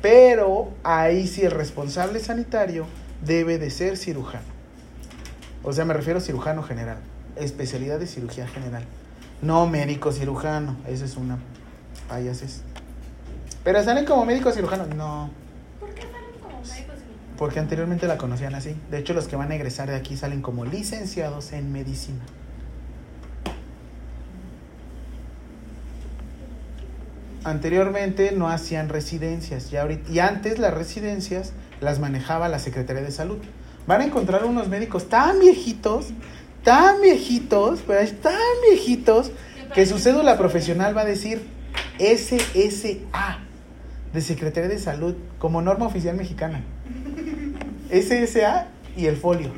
Pero 0.00 0.70
ahí 0.84 1.26
sí 1.26 1.42
el 1.42 1.50
responsable 1.50 2.18
sanitario 2.20 2.86
debe 3.24 3.58
de 3.58 3.70
ser 3.70 3.96
cirujano. 3.96 4.53
O 5.64 5.72
sea, 5.72 5.84
me 5.84 5.94
refiero 5.94 6.18
a 6.18 6.22
cirujano 6.22 6.62
general. 6.62 6.98
Especialidad 7.36 7.98
de 7.98 8.06
cirugía 8.06 8.46
general. 8.46 8.84
No 9.42 9.66
médico 9.66 10.12
cirujano. 10.12 10.76
Esa 10.86 11.06
es 11.06 11.16
una 11.16 11.38
payases. 12.08 12.60
Pero 13.64 13.82
salen 13.82 14.04
como 14.04 14.24
médico 14.24 14.52
cirujano. 14.52 14.86
No. 14.94 15.30
¿Por 15.80 15.94
qué 15.94 16.02
salen 16.02 16.38
como 16.42 16.60
médicos 16.60 16.98
y 16.98 17.36
Porque 17.38 17.58
anteriormente 17.58 18.06
la 18.06 18.18
conocían 18.18 18.54
así. 18.54 18.76
De 18.90 18.98
hecho, 18.98 19.14
los 19.14 19.26
que 19.26 19.36
van 19.36 19.50
a 19.50 19.54
egresar 19.54 19.88
de 19.88 19.96
aquí 19.96 20.16
salen 20.16 20.42
como 20.42 20.64
licenciados 20.64 21.52
en 21.52 21.72
medicina. 21.72 22.20
Anteriormente 27.42 28.32
no 28.32 28.48
hacían 28.48 28.88
residencias 28.88 29.70
y, 29.70 29.76
ahorita, 29.76 30.10
y 30.10 30.18
antes 30.18 30.58
las 30.58 30.72
residencias 30.72 31.52
las 31.80 31.98
manejaba 32.00 32.48
la 32.48 32.58
Secretaría 32.58 33.02
de 33.02 33.10
Salud. 33.10 33.38
Van 33.86 34.00
a 34.00 34.04
encontrar 34.04 34.44
unos 34.44 34.68
médicos 34.68 35.08
tan 35.08 35.40
viejitos, 35.40 36.08
tan 36.62 37.00
viejitos, 37.00 37.80
pero 37.86 38.00
tan 38.22 38.34
viejitos 38.68 39.30
que 39.74 39.86
su 39.86 39.98
cédula 39.98 40.38
profesional 40.38 40.96
va 40.96 41.02
a 41.02 41.04
decir 41.04 41.42
SSA 41.98 43.38
de 44.12 44.20
Secretaría 44.20 44.68
de 44.68 44.78
Salud 44.78 45.14
como 45.38 45.60
norma 45.60 45.86
oficial 45.86 46.16
mexicana. 46.16 46.62
SSA 47.90 48.68
y 48.96 49.06
el 49.06 49.16
folio. 49.16 49.50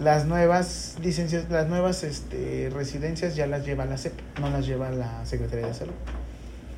Las 0.00 0.26
nuevas 0.26 0.96
licencias, 1.00 1.48
las 1.48 1.68
nuevas 1.68 2.02
este, 2.02 2.70
residencias 2.74 3.36
ya 3.36 3.46
las 3.46 3.64
lleva 3.64 3.84
la 3.84 3.98
CEP, 3.98 4.14
no 4.40 4.50
las 4.50 4.66
lleva 4.66 4.90
la 4.90 5.24
Secretaría 5.24 5.66
de 5.66 5.74
Salud. 5.74 5.94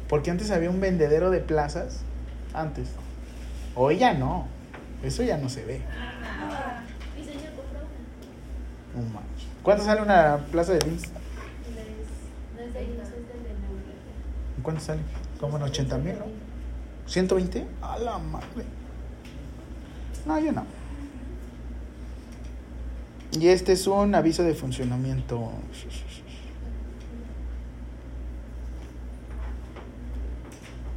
Porque 0.09 0.31
antes 0.31 0.51
había 0.51 0.69
un 0.69 0.81
vendedero 0.81 1.31
de 1.31 1.40
plazas, 1.40 2.01
antes. 2.52 2.89
Hoy 3.74 3.98
ya 3.98 4.12
no. 4.15 4.47
Eso 5.02 5.23
ya 5.23 5.39
no 5.39 5.48
se 5.48 5.65
ve. 5.65 5.81
¿Cuánto 9.62 9.85
sale 9.85 10.02
una 10.02 10.39
plaza 10.52 10.74
de 10.74 10.81
la 10.81 10.86
¿Cuánto 14.62 14.81
sale? 14.82 15.01
Como 15.40 15.56
en 15.56 15.62
80 15.62 15.98
mil, 15.98 16.15
¿no? 16.19 16.27
¿120? 17.09 17.65
A 17.82 17.98
la 17.98 18.19
madre. 18.19 18.65
No, 20.27 20.39
yo 20.39 20.52
no. 20.52 20.65
Y 23.32 23.48
este 23.48 23.73
es 23.73 23.86
un 23.86 24.15
aviso 24.15 24.43
de 24.43 24.55
funcionamiento. 24.55 25.51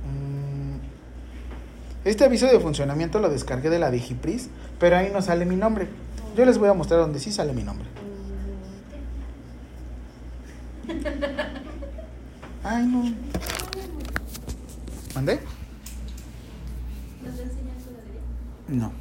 Mm, 0.05 0.77
Este 2.05 2.23
aviso 2.23 2.45
de 2.47 2.59
funcionamiento 2.59 3.19
lo 3.19 3.29
descargué 3.29 3.69
de 3.69 3.79
la 3.79 3.91
Digipris, 3.91 4.49
pero 4.79 4.97
ahí 4.97 5.09
no 5.11 5.21
sale 5.21 5.45
mi 5.45 5.55
nombre. 5.55 5.87
Yo 6.35 6.45
les 6.45 6.57
voy 6.57 6.69
a 6.69 6.73
mostrar 6.73 6.99
donde 6.99 7.19
sí 7.19 7.31
sale 7.31 7.53
mi 7.53 7.63
nombre. 7.63 7.87
Ay, 12.63 12.85
no. 12.85 13.03
¿Mandé? 15.15 15.39
No. 18.67 18.91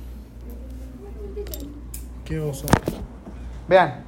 Qué 2.24 2.40
oso. 2.40 2.66
Vean. 3.68 4.04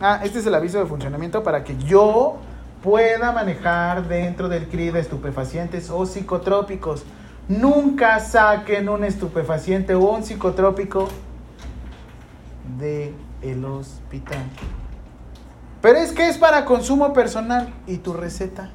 Ah, 0.00 0.20
este 0.22 0.38
es 0.38 0.46
el 0.46 0.54
aviso 0.54 0.78
de 0.78 0.86
funcionamiento 0.86 1.42
para 1.42 1.64
que 1.64 1.76
yo 1.78 2.38
pueda 2.82 3.32
manejar 3.32 4.08
dentro 4.08 4.48
del 4.48 4.66
CRI 4.68 4.90
de 4.90 5.00
estupefacientes 5.00 5.90
o 5.90 6.06
psicotrópicos. 6.06 7.04
Nunca 7.50 8.20
saquen 8.20 8.88
un 8.88 9.02
estupefaciente 9.02 9.96
o 9.96 10.14
un 10.14 10.22
psicotrópico 10.22 11.08
de 12.78 13.12
el 13.42 13.64
hospital. 13.64 14.44
Pero 15.82 15.98
es 15.98 16.12
que 16.12 16.28
es 16.28 16.38
para 16.38 16.64
consumo 16.64 17.12
personal 17.12 17.74
y 17.88 17.96
tu 17.96 18.12
receta. 18.12 18.70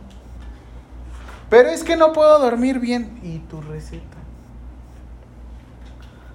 Pero 1.49 1.69
es 1.69 1.85
que 1.85 1.95
no 1.95 2.11
puedo 2.11 2.37
dormir 2.37 2.81
bien 2.81 3.17
y 3.23 3.39
tu 3.39 3.61
receta. 3.61 4.17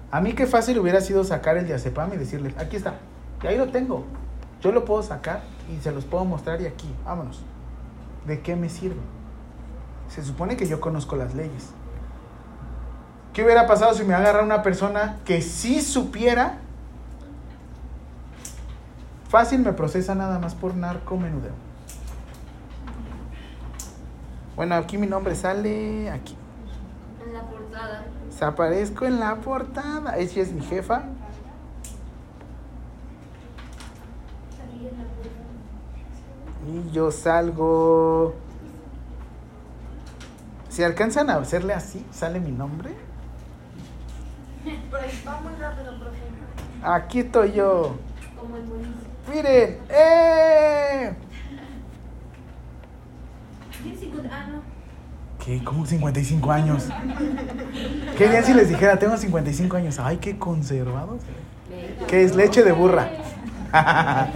A 0.09 0.19
mí 0.19 0.33
qué 0.33 0.47
fácil 0.47 0.79
hubiera 0.79 0.99
sido 0.99 1.23
sacar 1.23 1.57
el 1.57 1.67
diazepam 1.67 2.11
y 2.11 2.17
decirle, 2.17 2.55
aquí 2.57 2.75
está, 2.75 2.95
y 3.43 3.47
ahí 3.47 3.57
lo 3.59 3.69
tengo. 3.69 4.03
Yo 4.61 4.71
lo 4.71 4.83
puedo 4.83 5.03
sacar 5.03 5.43
y 5.71 5.79
se 5.83 5.91
los 5.91 6.05
puedo 6.05 6.25
mostrar 6.25 6.59
y 6.59 6.65
aquí, 6.65 6.91
vámonos. 7.05 7.43
¿De 8.25 8.41
qué 8.41 8.55
me 8.55 8.67
sirve? 8.67 8.99
Se 10.09 10.23
supone 10.23 10.57
que 10.57 10.65
yo 10.65 10.81
conozco 10.81 11.15
las 11.15 11.35
leyes. 11.35 11.75
¿Qué 13.33 13.43
hubiera 13.43 13.65
pasado 13.65 13.93
si 13.93 14.03
me 14.03 14.13
agarra 14.13 14.43
una 14.43 14.61
persona 14.61 15.19
que 15.23 15.41
sí 15.41 15.81
supiera? 15.81 16.57
Fácil 19.29 19.59
me 19.59 19.71
procesa 19.71 20.15
nada 20.15 20.37
más 20.39 20.53
por 20.53 20.75
narcomenudeo. 20.75 21.53
Bueno, 24.57 24.75
aquí 24.75 24.97
mi 24.97 25.07
nombre 25.07 25.33
sale 25.35 26.09
aquí. 26.11 26.35
En 27.25 27.33
la 27.33 27.41
portada. 27.43 28.05
Se 28.37 28.43
aparezco 28.43 29.05
en 29.05 29.21
la 29.21 29.37
portada. 29.37 30.17
Ella 30.17 30.41
es 30.41 30.51
mi 30.51 30.61
jefa. 30.61 31.03
Y 36.67 36.91
yo 36.91 37.11
salgo. 37.11 38.35
Si 40.67 40.83
alcanzan 40.83 41.29
a 41.29 41.35
hacerle 41.35 41.73
así, 41.73 42.05
sale 42.11 42.41
mi 42.41 42.51
nombre. 42.51 43.10
Pero 44.63 45.03
ahí 45.03 45.23
va 45.27 45.41
muy 45.41 45.53
rápido, 45.59 45.99
profe. 45.99 46.17
Aquí 46.83 47.19
estoy 47.19 47.53
yo. 47.53 47.95
Como 48.39 48.57
el. 48.57 48.63
Miren. 49.33 49.77
¡Eh! 49.89 51.13
¿Tienes 53.81 53.99
50? 53.99 54.29
Ah. 54.31 54.61
¿Qué? 55.43 55.63
¿Cómo 55.63 55.85
55 55.85 56.51
años? 56.51 56.87
¿Qué 58.17 58.27
bien 58.27 58.43
si 58.43 58.53
les 58.53 58.69
dijera, 58.69 58.99
tengo 58.99 59.17
55 59.17 59.77
años? 59.77 59.99
Ay, 59.99 60.17
qué 60.17 60.37
conservados. 60.37 61.21
¿Qué 62.07 62.23
es 62.23 62.35
leche 62.35 62.63
de 62.63 62.71
burra? 62.71 63.09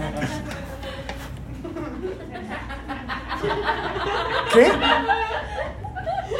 ¿Qué? 4.52 4.72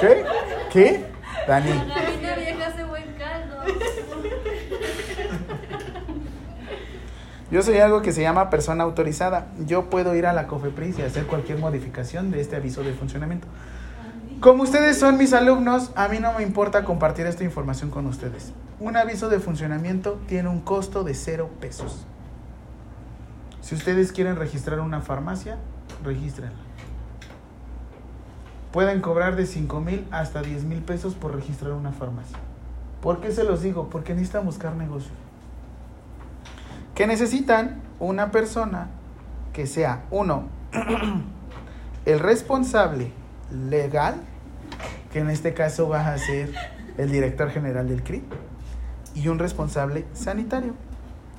¿Qué? 0.00 0.24
¿Qué? 0.72 1.04
Dani. 1.46 1.70
La 1.70 2.02
gallina 2.02 2.34
vieja 2.34 2.66
hace 2.66 2.84
buen 2.84 3.04
caldo. 3.14 3.62
Yo 7.50 7.62
soy 7.62 7.78
algo 7.78 8.02
que 8.02 8.12
se 8.12 8.22
llama 8.22 8.50
persona 8.50 8.82
autorizada. 8.82 9.46
Yo 9.66 9.88
puedo 9.88 10.14
ir 10.16 10.26
a 10.26 10.32
la 10.32 10.48
COFEPRIS 10.48 10.98
y 10.98 11.02
hacer 11.02 11.26
cualquier 11.26 11.58
modificación 11.58 12.30
de 12.32 12.40
este 12.40 12.56
aviso 12.56 12.82
de 12.82 12.92
funcionamiento. 12.92 13.46
Como 14.40 14.64
ustedes 14.64 14.98
son 14.98 15.16
mis 15.16 15.32
alumnos, 15.32 15.92
a 15.94 16.08
mí 16.08 16.18
no 16.18 16.32
me 16.32 16.42
importa 16.42 16.84
compartir 16.84 17.26
esta 17.26 17.44
información 17.44 17.90
con 17.90 18.06
ustedes. 18.06 18.52
Un 18.80 18.96
aviso 18.96 19.28
de 19.28 19.38
funcionamiento 19.38 20.20
tiene 20.26 20.48
un 20.48 20.60
costo 20.60 21.04
de 21.04 21.14
cero 21.14 21.48
pesos. 21.60 22.04
Si 23.60 23.74
ustedes 23.74 24.12
quieren 24.12 24.36
registrar 24.36 24.80
una 24.80 25.00
farmacia, 25.00 25.56
regístrenla. 26.04 26.58
Pueden 28.72 29.00
cobrar 29.00 29.36
de 29.36 29.46
5 29.46 29.80
mil 29.80 30.06
hasta 30.10 30.42
10 30.42 30.64
mil 30.64 30.82
pesos 30.82 31.14
por 31.14 31.34
registrar 31.34 31.72
una 31.72 31.92
farmacia. 31.92 32.36
¿Por 33.00 33.20
qué 33.20 33.30
se 33.30 33.44
los 33.44 33.62
digo? 33.62 33.88
Porque 33.88 34.12
necesitan 34.12 34.44
buscar 34.44 34.74
negocio. 34.74 35.12
Que 36.96 37.06
necesitan 37.06 37.76
una 38.00 38.32
persona 38.32 38.88
que 39.52 39.66
sea, 39.66 40.04
uno, 40.10 40.48
el 42.06 42.18
responsable 42.18 43.12
legal, 43.50 44.16
que 45.12 45.20
en 45.20 45.30
este 45.30 45.54
caso 45.54 45.88
va 45.88 46.08
a 46.08 46.18
ser 46.18 46.52
el 46.96 47.12
director 47.12 47.50
general 47.50 47.88
del 47.88 48.02
CRI, 48.02 48.24
y 49.14 49.28
un 49.28 49.38
responsable 49.38 50.06
sanitario, 50.14 50.74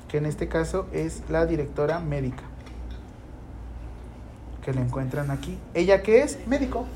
que 0.06 0.18
en 0.18 0.26
este 0.26 0.48
caso 0.48 0.86
es 0.92 1.22
la 1.28 1.44
directora 1.44 1.98
médica, 1.98 2.44
que 4.64 4.72
la 4.72 4.80
encuentran 4.80 5.30
aquí. 5.30 5.58
¿Ella 5.74 6.02
qué 6.02 6.22
es? 6.22 6.38
Médico. 6.46 6.86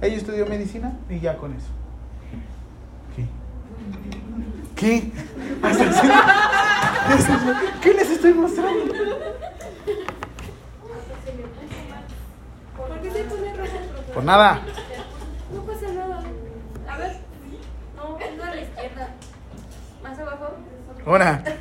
Ella 0.00 0.16
estudió 0.16 0.46
medicina 0.46 0.96
y 1.08 1.20
ya 1.20 1.36
con 1.36 1.52
eso. 1.52 1.68
¿Qué? 3.14 3.26
¿Qué? 4.76 5.12
¿Qué 7.82 7.92
les 7.94 8.10
estoy 8.10 8.32
mostrando? 8.34 8.94
¿Por 12.76 13.00
qué 13.00 13.10
se 13.10 13.24
pone 13.24 13.52
profe? 13.54 13.78
Por 14.14 14.24
nada. 14.24 14.60
No 15.52 15.62
pasa 15.62 15.92
nada. 15.92 16.22
A 16.88 16.96
ver. 16.98 17.16
No, 17.96 18.18
no 18.36 18.42
a 18.44 18.54
la 18.54 18.60
izquierda. 18.60 19.08
Más 20.02 20.18
abajo. 20.18 20.54
Ahora, 21.06 21.42
¿Por 21.44 21.54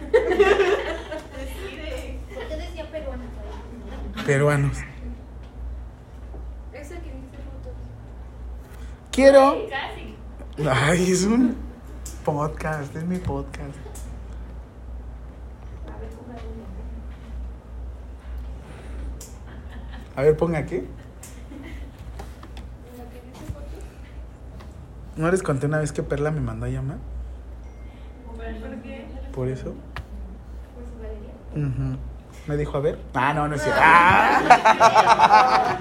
qué 2.47 2.55
decía 2.57 2.89
peruana? 2.91 3.23
peruanos. 4.25 4.77
Esa 6.71 6.95
que 6.95 7.11
dice 7.11 7.37
fotos. 7.43 7.73
Quiero. 9.11 9.57
Casi. 9.69 10.15
Ay, 10.69 11.11
es 11.11 11.23
un 11.25 11.57
podcast, 12.23 12.95
es 12.95 13.03
mi 13.03 13.17
podcast. 13.17 13.75
A 20.15 20.21
ver, 20.21 20.37
ponga 20.37 20.65
qué. 20.65 20.85
¿No 25.15 25.29
les 25.29 25.43
conté 25.43 25.67
una 25.67 25.77
vez 25.79 25.91
que 25.91 26.01
Perla 26.03 26.31
me 26.31 26.41
mandó 26.41 26.65
a 26.65 26.69
llamar? 26.69 26.97
¿Por 28.25 28.37
qué? 28.81 29.05
Por 29.33 29.47
eso. 29.47 29.73
Por 30.73 30.83
su 30.85 30.97
galería. 31.01 31.33
Ujú. 31.69 31.97
Me 32.47 32.57
dijo, 32.57 32.77
a 32.77 32.81
ver. 32.81 32.99
Ah, 33.13 33.33
no, 33.33 33.47
no 33.47 33.55
es 33.55 33.61
cierto. 33.61 33.81
Ah. 33.85 35.77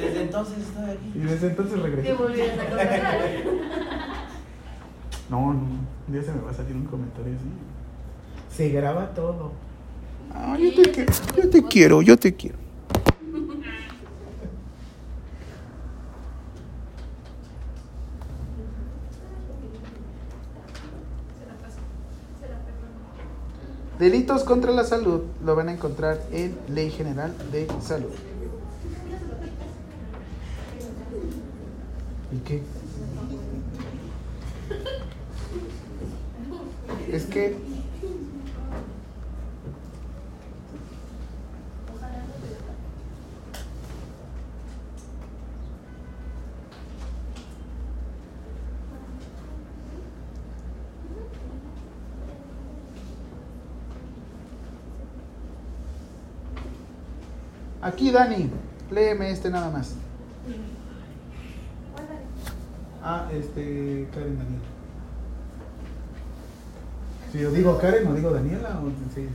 Desde 0.00 0.22
entonces 0.22 0.58
estoy 0.58 0.84
Y 0.84 0.90
aquí. 0.90 1.18
desde 1.18 1.46
entonces 1.48 1.74
Te 1.74 1.82
regresé. 1.82 2.14
volvieron 2.14 2.60
a 2.60 2.64
contratar. 2.64 3.18
No, 5.28 5.40
no. 5.52 5.60
Un 5.60 5.86
día 6.12 6.22
se 6.22 6.32
me 6.32 6.40
va 6.40 6.50
a 6.50 6.54
salir 6.54 6.74
un 6.76 6.86
comentario 6.86 7.34
así. 7.34 7.44
Se 8.56 8.68
graba 8.70 9.08
todo. 9.14 9.52
Ah, 10.34 10.56
yo 10.58 10.72
te, 10.74 10.82
qui- 10.92 11.06
yo 11.36 11.48
te 11.50 11.62
quiero, 11.64 12.02
yo 12.02 12.16
te 12.18 12.34
quiero. 12.34 12.58
Delitos 23.98 24.42
contra 24.44 24.72
la 24.72 24.84
salud 24.84 25.22
lo 25.44 25.54
van 25.54 25.68
a 25.68 25.72
encontrar 25.72 26.20
en 26.32 26.56
Ley 26.68 26.90
General 26.90 27.32
de 27.52 27.68
Salud. 27.80 28.10
¿Y 32.32 32.38
qué? 32.38 32.62
Es 37.12 37.26
que 37.26 37.54
Aquí, 57.82 58.12
Dani, 58.12 58.48
léeme 58.92 59.32
este 59.32 59.50
nada 59.50 59.68
más. 59.68 59.96
Ah, 63.02 63.26
este, 63.32 64.06
Karen 64.14 64.38
Daniela. 64.38 64.70
Si 67.32 67.40
yo 67.40 67.50
digo 67.50 67.78
Karen 67.78 68.06
o 68.06 68.14
digo 68.14 68.30
Daniela, 68.30 68.78
o 68.78 68.86
sí, 69.12 69.26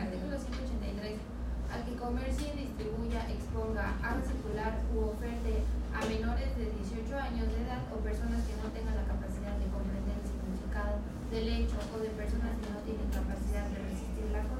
Artículo 0.00 0.38
183. 0.38 1.20
Al 1.68 1.84
que 1.84 1.94
comercie, 2.00 2.56
distribuya, 2.56 3.28
exponga, 3.28 4.00
haga 4.00 4.22
circular 4.24 4.80
u 4.96 5.12
oferte 5.12 5.60
a 5.92 6.00
menores 6.08 6.56
de 6.56 6.72
18 6.72 7.20
años 7.20 7.52
de 7.52 7.68
edad 7.68 7.84
o 7.92 8.00
personas 8.00 8.40
que 8.48 8.56
no 8.56 8.72
tengan 8.72 8.96
la 8.96 9.04
capacidad 9.04 9.60
de 9.60 9.68
comprender 9.68 10.16
el 10.16 10.24
significado 10.24 11.04
del 11.28 11.46
hecho 11.52 11.76
o 11.92 12.00
de 12.00 12.08
personas 12.16 12.56
que 12.56 12.72
no 12.72 12.80
tienen 12.88 13.12
capacidad 13.12 13.68
de 13.68 13.84
resistir 13.84 14.24
la 14.32 14.40
conducta, 14.48 14.59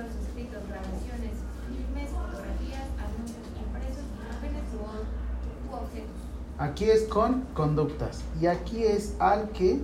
libros, 0.00 0.16
escritos, 0.26 0.62
grabaciones, 0.68 1.32
filmes, 1.68 2.10
fotografías, 2.10 2.88
anuncios 2.98 3.44
impresos, 3.58 4.04
imágenes 4.16 4.64
u, 4.74 5.70
u 5.70 5.76
objetos. 5.76 6.20
Aquí 6.58 6.84
es 6.84 7.04
con 7.04 7.42
conductas. 7.54 8.22
Y 8.40 8.46
aquí 8.46 8.84
es 8.84 9.14
al 9.18 9.50
que 9.50 9.80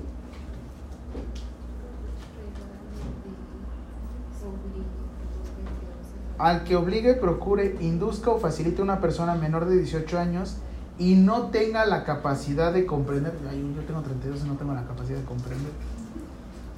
al 6.38 6.64
que 6.64 6.76
obligue, 6.76 7.14
procure, 7.14 7.76
induzca 7.80 8.30
o 8.30 8.38
facilite 8.38 8.82
a 8.82 8.84
una 8.84 9.00
persona 9.00 9.34
menor 9.36 9.64
de 9.66 9.76
18 9.76 10.18
años 10.18 10.56
y 10.98 11.14
no 11.14 11.46
tenga 11.46 11.86
la 11.86 12.04
capacidad 12.04 12.74
de 12.74 12.84
comprender. 12.84 13.32
Ay, 13.48 13.72
yo 13.74 13.82
tengo 13.84 14.02
32 14.02 14.44
y 14.44 14.48
no 14.48 14.56
tengo 14.56 14.74
la 14.74 14.84
capacidad 14.84 15.18
de 15.18 15.24
comprender. 15.24 15.72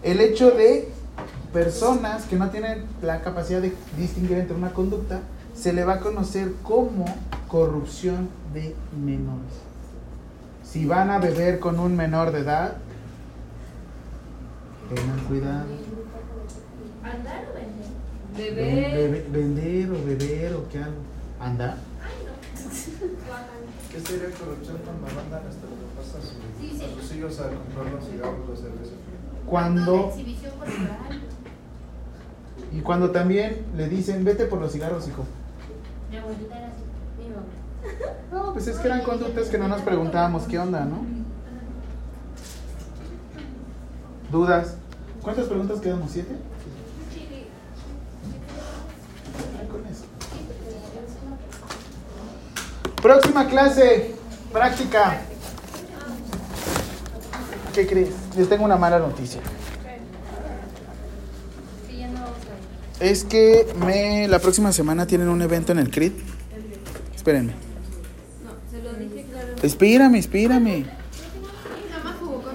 El 0.05 0.21
hecho 0.21 0.53
de 0.53 0.93
personas 1.53 2.25
que 2.27 2.37
no 2.37 2.51
tienen 2.51 2.85
la 3.03 3.21
capacidad 3.23 3.61
de 3.61 3.73
distinguir 3.97 4.39
entre 4.39 4.57
una 4.57 4.71
conducta 4.73 5.21
se 5.55 5.73
le 5.73 5.85
va 5.85 5.95
a 5.95 6.01
conocer 6.01 6.53
como 6.63 7.05
corrupción 7.49 8.29
de 8.55 8.77
menores. 9.05 9.53
Si 10.65 10.87
van 10.87 11.11
a 11.11 11.19
beber 11.19 11.59
con 11.59 11.81
un 11.81 11.97
menor 11.97 12.31
de 12.33 12.41
edad, 12.41 12.77
tengan 14.95 15.19
cuidado. 15.27 15.65
¿Andar 17.03 17.45
o 17.51 17.55
vender? 17.55 17.89
Ven- 18.37 18.55
Beber. 18.55 18.95
bebe- 18.95 19.27
vender 19.31 19.91
o 19.91 20.05
beber 20.05 20.55
o 20.55 20.69
qué 20.69 20.79
hago. 20.79 20.93
¿Anda? 21.41 21.79
¿Qué 23.91 24.01
sería 24.01 24.31
corrupción 24.31 24.77
cuando 24.85 25.07
mandan 25.07 25.43
hasta 25.49 25.65
lo 25.67 25.89
pasa 25.97 26.19
a, 26.19 26.21
su- 26.21 26.37
Sí, 26.61 26.77
sí. 26.79 26.85
a 26.85 27.01
sus 27.01 27.17
hijos 27.17 27.41
a 27.41 27.49
comprar 27.49 27.87
los 27.95 28.05
cigarros, 28.05 28.49
la 28.51 28.57
cerveza? 28.57 28.93
Cuando 29.49 30.13
y 32.71 32.81
cuando 32.81 33.11
también 33.11 33.65
le 33.77 33.89
dicen 33.89 34.25
vete 34.25 34.45
por 34.45 34.61
los 34.61 34.73
cigarros, 34.73 35.09
hijo. 35.09 35.25
Mi 36.11 36.19
abuelita 36.19 36.59
era 36.59 36.69
así. 36.69 36.83
Mi 37.19 37.29
mamá. 37.31 37.47
No, 38.31 38.53
pues 38.53 38.67
es 38.67 38.77
que 38.79 38.87
eran 38.87 39.03
conductas 39.03 39.49
que 39.49 39.57
no 39.57 39.69
nos 39.69 39.81
preguntábamos 39.81 40.43
qué 40.45 40.59
onda, 40.59 40.85
¿no? 40.85 40.99
Dudas. 44.31 44.77
¿Cuántas 45.23 45.47
preguntas 45.47 45.81
quedamos? 45.81 46.11
¿Siete? 46.11 46.37
Ay, 49.61 49.67
con 49.69 49.87
eso. 49.87 50.05
Próxima 53.01 53.47
clase, 53.47 54.15
práctica. 54.53 55.23
¿Qué 57.79 57.87
crees? 57.87 58.11
Les 58.37 58.49
tengo 58.49 58.65
una 58.65 58.77
mala 58.77 58.99
noticia. 58.99 59.41
Es 62.99 63.23
que 63.23 63.69
me, 63.79 64.27
la 64.27 64.41
próxima 64.41 64.73
semana 64.73 65.07
tienen 65.07 65.29
un 65.29 65.41
evento 65.43 65.71
en 65.71 65.79
el 65.79 65.89
CRIT. 65.89 66.15
Espérenme. 67.15 67.53
Con 68.83 68.99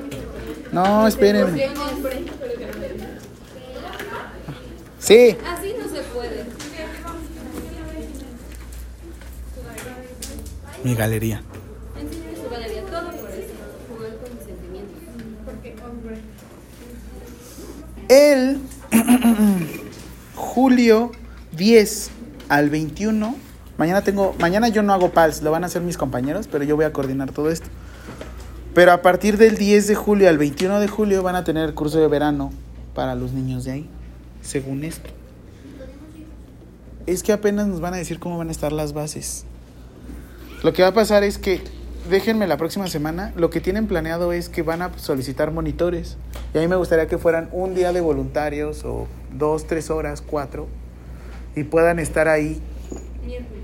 mi 0.09 0.17
No, 0.73 1.07
espérenme. 1.07 1.69
Sí. 4.99 5.37
Así 5.47 5.73
no 5.79 5.87
se 5.87 6.01
puede. 6.13 6.43
Mi 10.83 10.95
galería. 10.95 11.41
Enseñar 11.97 12.35
su 12.35 12.49
galería, 12.49 12.83
todo 12.83 13.09
por 13.11 13.31
eso. 13.31 13.53
Jugar 13.87 14.17
con 14.17 14.35
mis 14.35 14.43
sentimientos. 14.45 14.99
Porque 15.45 15.75
hombre. 15.85 16.17
El 18.14 18.60
julio 20.35 21.11
10 21.57 22.11
al 22.48 22.69
21. 22.69 23.35
Mañana 23.80 24.03
tengo, 24.03 24.35
mañana 24.40 24.68
yo 24.68 24.84
no 24.84 24.94
hago 24.94 25.10
PALS, 25.10 25.41
lo 25.41 25.49
van 25.49 25.64
a 25.64 25.65
hacer 25.65 25.81
mis 25.81 25.98
compañeros, 25.98 26.48
pero 26.48 26.64
yo 26.64 26.76
voy 26.76 26.85
a 26.85 26.94
coordinar 26.94 27.31
todo 27.31 27.49
esto. 27.49 27.65
Pero 28.76 28.91
a 28.91 29.02
partir 29.02 29.38
del 29.38 29.57
10 29.57 29.88
de 29.88 29.95
julio 29.95 30.30
al 30.30 30.38
21 30.38 30.80
de 30.80 30.88
julio 30.88 31.23
van 31.23 31.35
a 31.35 31.44
tener 31.44 31.73
curso 31.73 31.99
de 31.99 32.07
verano 32.07 32.52
para 32.94 33.15
los 33.15 33.31
niños 33.31 33.64
de 33.64 33.72
ahí, 33.72 33.90
según 34.44 34.84
esto. 34.84 35.10
Es 37.07 37.23
que 37.23 37.34
apenas 37.34 37.65
nos 37.65 37.81
van 37.81 37.95
a 37.95 37.98
decir 37.98 38.19
cómo 38.19 38.38
van 38.38 38.49
a 38.49 38.52
estar 38.52 38.72
las 38.72 38.94
bases. 38.94 39.45
Lo 40.61 40.72
que 40.72 40.84
va 40.84 40.90
a 40.90 40.94
pasar 40.94 41.23
es 41.23 41.40
que, 41.40 41.64
déjenme 42.09 42.47
la 42.47 42.57
próxima 42.57 42.88
semana, 42.88 43.34
lo 43.35 43.49
que 43.49 43.61
tienen 43.61 43.88
planeado 43.88 44.34
es 44.34 44.49
que 44.49 44.61
van 44.61 44.81
a 44.81 44.97
solicitar 44.97 45.51
monitores. 45.51 46.17
Y 46.53 46.57
a 46.57 46.61
mí 46.61 46.67
me 46.67 46.75
gustaría 46.75 47.07
que 47.07 47.17
fueran 47.17 47.49
un 47.51 47.75
día 47.75 47.91
de 47.93 48.01
voluntarios 48.01 48.84
o 48.85 49.07
dos, 49.31 49.65
tres 49.65 49.89
horas, 49.89 50.21
cuatro, 50.21 50.67
y 51.55 51.63
puedan 51.63 51.99
estar 51.99 52.27
ahí. 52.27 52.61
Miércoles. 53.25 53.63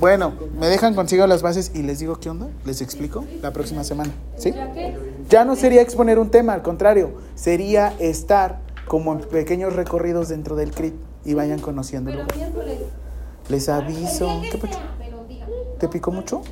Bueno, 0.00 0.34
me 0.58 0.66
dejan 0.66 0.94
consigo 0.94 1.26
las 1.28 1.42
bases 1.42 1.70
y 1.74 1.82
les 1.82 2.00
digo 2.00 2.18
qué 2.18 2.28
onda, 2.28 2.48
les 2.64 2.82
explico 2.82 3.24
la 3.40 3.52
próxima 3.52 3.84
semana. 3.84 4.10
¿Sí? 4.36 4.52
¿Ya 5.28 5.44
no 5.44 5.54
sería 5.54 5.80
exponer 5.80 6.18
un 6.18 6.30
tema, 6.30 6.54
al 6.54 6.62
contrario, 6.62 7.18
sería 7.36 7.94
estar 8.00 8.58
como 8.86 9.12
en 9.12 9.20
pequeños 9.20 9.74
recorridos 9.74 10.28
dentro 10.28 10.56
del 10.56 10.72
CRIT 10.72 10.94
y 11.24 11.34
vayan 11.34 11.60
conociéndolo. 11.60 12.24
Les 13.48 13.68
aviso. 13.68 14.42
¿Qué. 14.50 14.60
¿Te 15.78 15.88
picó 15.88 16.10
mucho? 16.10 16.42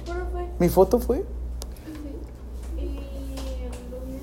¿Mi 0.61 0.69
foto 0.69 0.99
fue? 1.01 1.25
¿Y 2.79 2.99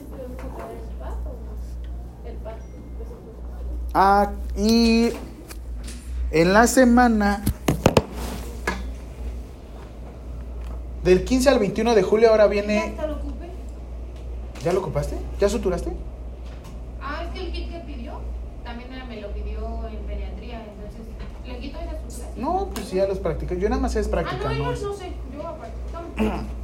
podemos 0.09 0.37
sacar 0.37 0.69
el? 0.71 2.31
El 2.31 2.37
pato. 2.37 2.57
Ah, 3.93 4.31
y 4.55 5.09
en 6.31 6.53
la 6.53 6.67
semana 6.67 7.43
del 11.03 11.23
15 11.25 11.49
al 11.49 11.57
21 11.59 11.95
de 11.95 12.03
julio 12.03 12.29
ahora 12.29 12.45
viene... 12.47 12.79
¿Hasta 12.79 13.07
lo 13.07 13.15
ocupé? 13.15 13.49
¿Ya 14.63 14.73
lo 14.73 14.79
ocupaste? 14.81 15.17
¿Ya 15.39 15.49
suturaste? 15.49 15.91
Ah, 17.01 17.23
es 17.25 17.31
que 17.33 17.47
el 17.47 17.51
kit 17.51 17.71
que 17.71 17.79
pidió 17.79 18.19
también 18.63 18.89
me 19.09 19.21
lo 19.21 19.33
pidió 19.33 19.87
en 19.87 20.05
Feria 20.05 20.27
No, 22.35 22.69
pues 22.73 22.91
ya 22.91 23.07
los 23.07 23.17
practicé. 23.19 23.59
Yo 23.59 23.69
nada 23.69 23.81
más 23.81 23.95
es 23.95 24.07
Ah, 24.07 24.11
práctica, 24.11 24.49
no, 24.53 24.65
¿no? 24.65 24.71
no 24.71 24.93
sé. 24.93 25.13
Yo 25.33 25.47
aparte. 25.47 25.73
Toma. 25.77 25.86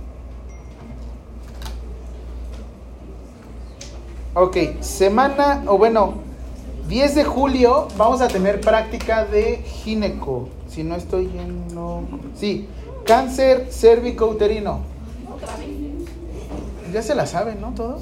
Ok, 4.35 4.57
semana, 4.79 5.61
o 5.67 5.77
bueno, 5.77 6.15
10 6.87 7.13
de 7.13 7.23
julio 7.23 7.87
vamos 7.97 8.19
a 8.21 8.27
tener 8.27 8.61
práctica 8.61 9.25
de 9.25 9.57
gineco. 9.57 10.49
Si 10.67 10.83
no 10.83 10.95
estoy 10.95 11.25
en... 11.37 11.67
No, 11.75 12.01
sí, 12.35 12.67
cáncer 13.05 13.67
cérvico-uterino. 13.69 14.79
Ya 16.91 17.03
se 17.03 17.13
la 17.13 17.27
saben, 17.27 17.61
¿no? 17.61 17.75
Todos. 17.75 18.01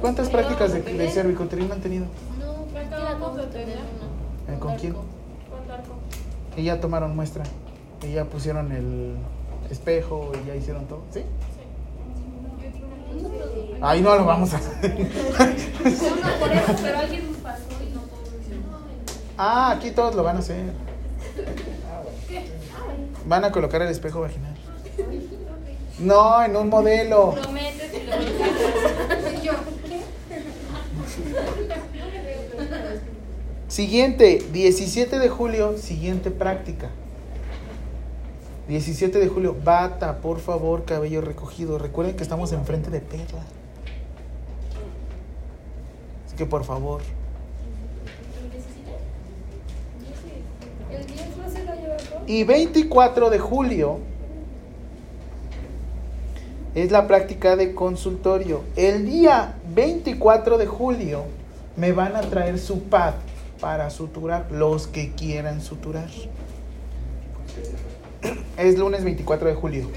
¿Cuántas 0.00 0.30
prácticas 0.30 0.72
de, 0.72 0.82
de 0.82 1.10
cérvico-uterino 1.10 1.74
han 1.74 1.80
tenido? 1.80 2.06
No, 2.38 2.66
práctica 2.72 2.96
Acabamos 2.96 3.36
de 3.36 3.46
tener. 3.46 3.78
Eh, 3.78 4.58
¿Con 4.60 4.76
quién? 4.76 4.92
Con 4.92 5.02
ya 6.62 6.80
tomaron 6.80 7.16
muestra. 7.16 7.42
Y 8.06 8.12
ya 8.12 8.26
pusieron 8.26 8.70
el 8.70 9.16
espejo 9.74 10.32
y 10.42 10.46
ya 10.48 10.56
hicieron 10.56 10.86
todo. 10.86 11.02
¿Sí? 11.12 11.22
Ahí 13.80 14.00
no 14.00 14.16
lo 14.16 14.24
vamos 14.24 14.54
a 14.54 14.56
hacer. 14.56 14.72
pero 16.82 16.98
alguien 16.98 17.34
pasó 17.42 17.62
y 17.82 17.94
no 17.94 18.02
Ah, 19.36 19.72
aquí 19.72 19.90
todos 19.90 20.14
lo 20.14 20.22
van 20.22 20.36
a 20.36 20.38
hacer. 20.38 20.72
Van 23.26 23.44
a 23.44 23.52
colocar 23.52 23.82
el 23.82 23.88
espejo 23.88 24.20
vaginal. 24.20 24.54
No, 25.98 26.42
en 26.42 26.56
un 26.56 26.68
modelo. 26.68 27.32
Prometes 27.32 27.92
y 27.94 28.06
lo 28.06 29.42
Yo. 29.42 29.52
Siguiente, 33.68 34.42
17 34.52 35.18
de 35.18 35.28
julio, 35.28 35.78
siguiente 35.78 36.30
práctica. 36.30 36.90
17 38.68 39.18
de 39.18 39.28
julio, 39.28 39.54
bata, 39.62 40.18
por 40.20 40.40
favor, 40.40 40.84
cabello 40.84 41.20
recogido. 41.20 41.78
Recuerden 41.78 42.16
que 42.16 42.22
estamos 42.22 42.52
enfrente 42.52 42.90
de 42.90 43.00
Perla. 43.00 43.42
Así 46.26 46.36
que 46.36 46.46
por 46.46 46.64
favor. 46.64 47.02
El 50.90 51.06
10 51.06 51.36
no 51.36 51.50
se 51.50 51.64
la 51.64 51.76
lleva 51.76 51.96
todo. 51.96 52.22
Y 52.26 52.44
24 52.44 53.30
de 53.30 53.38
julio 53.38 53.98
es 56.74 56.90
la 56.90 57.06
práctica 57.06 57.56
de 57.56 57.74
consultorio. 57.74 58.62
El 58.76 59.04
día 59.04 59.56
24 59.74 60.56
de 60.56 60.66
julio 60.66 61.24
me 61.76 61.92
van 61.92 62.16
a 62.16 62.22
traer 62.22 62.58
su 62.58 62.84
pad 62.84 63.14
para 63.60 63.90
suturar 63.90 64.50
los 64.50 64.86
que 64.86 65.12
quieran 65.12 65.60
suturar. 65.60 66.08
Es 68.56 68.78
lunes 68.78 69.04
24 69.04 69.48
de 69.48 69.54
julio. 69.54 69.90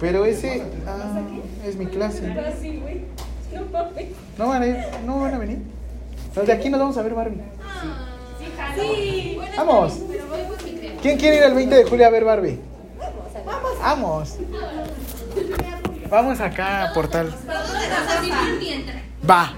Pero 0.00 0.24
ese 0.24 0.62
ah, 0.86 1.20
es 1.66 1.76
mi 1.76 1.86
clase. 1.86 2.28
No 3.52 3.64
mames. 3.72 4.06
¿No 4.38 4.48
van 4.48 4.62
a, 4.62 4.66
ir? 4.66 4.76
¿No 5.04 5.20
van 5.20 5.34
a 5.34 5.38
venir? 5.38 5.58
Los 6.36 6.46
de 6.46 6.52
aquí 6.52 6.70
nos 6.70 6.80
vamos 6.80 6.96
a 6.96 7.02
ver 7.02 7.14
Barbie. 7.14 7.40
Sí. 8.76 9.38
Vamos. 9.56 9.98
¿Quién 11.02 11.18
quiere 11.18 11.38
ir 11.38 11.42
el 11.42 11.54
20 11.54 11.74
de 11.74 11.84
julio 11.84 12.06
a 12.06 12.10
ver 12.10 12.24
Barbie? 12.24 12.58
Vamos. 13.80 14.36
Vamos 16.10 16.40
acá 16.40 16.84
a 16.84 16.92
Portal. 16.94 17.34
Va. 19.28 19.52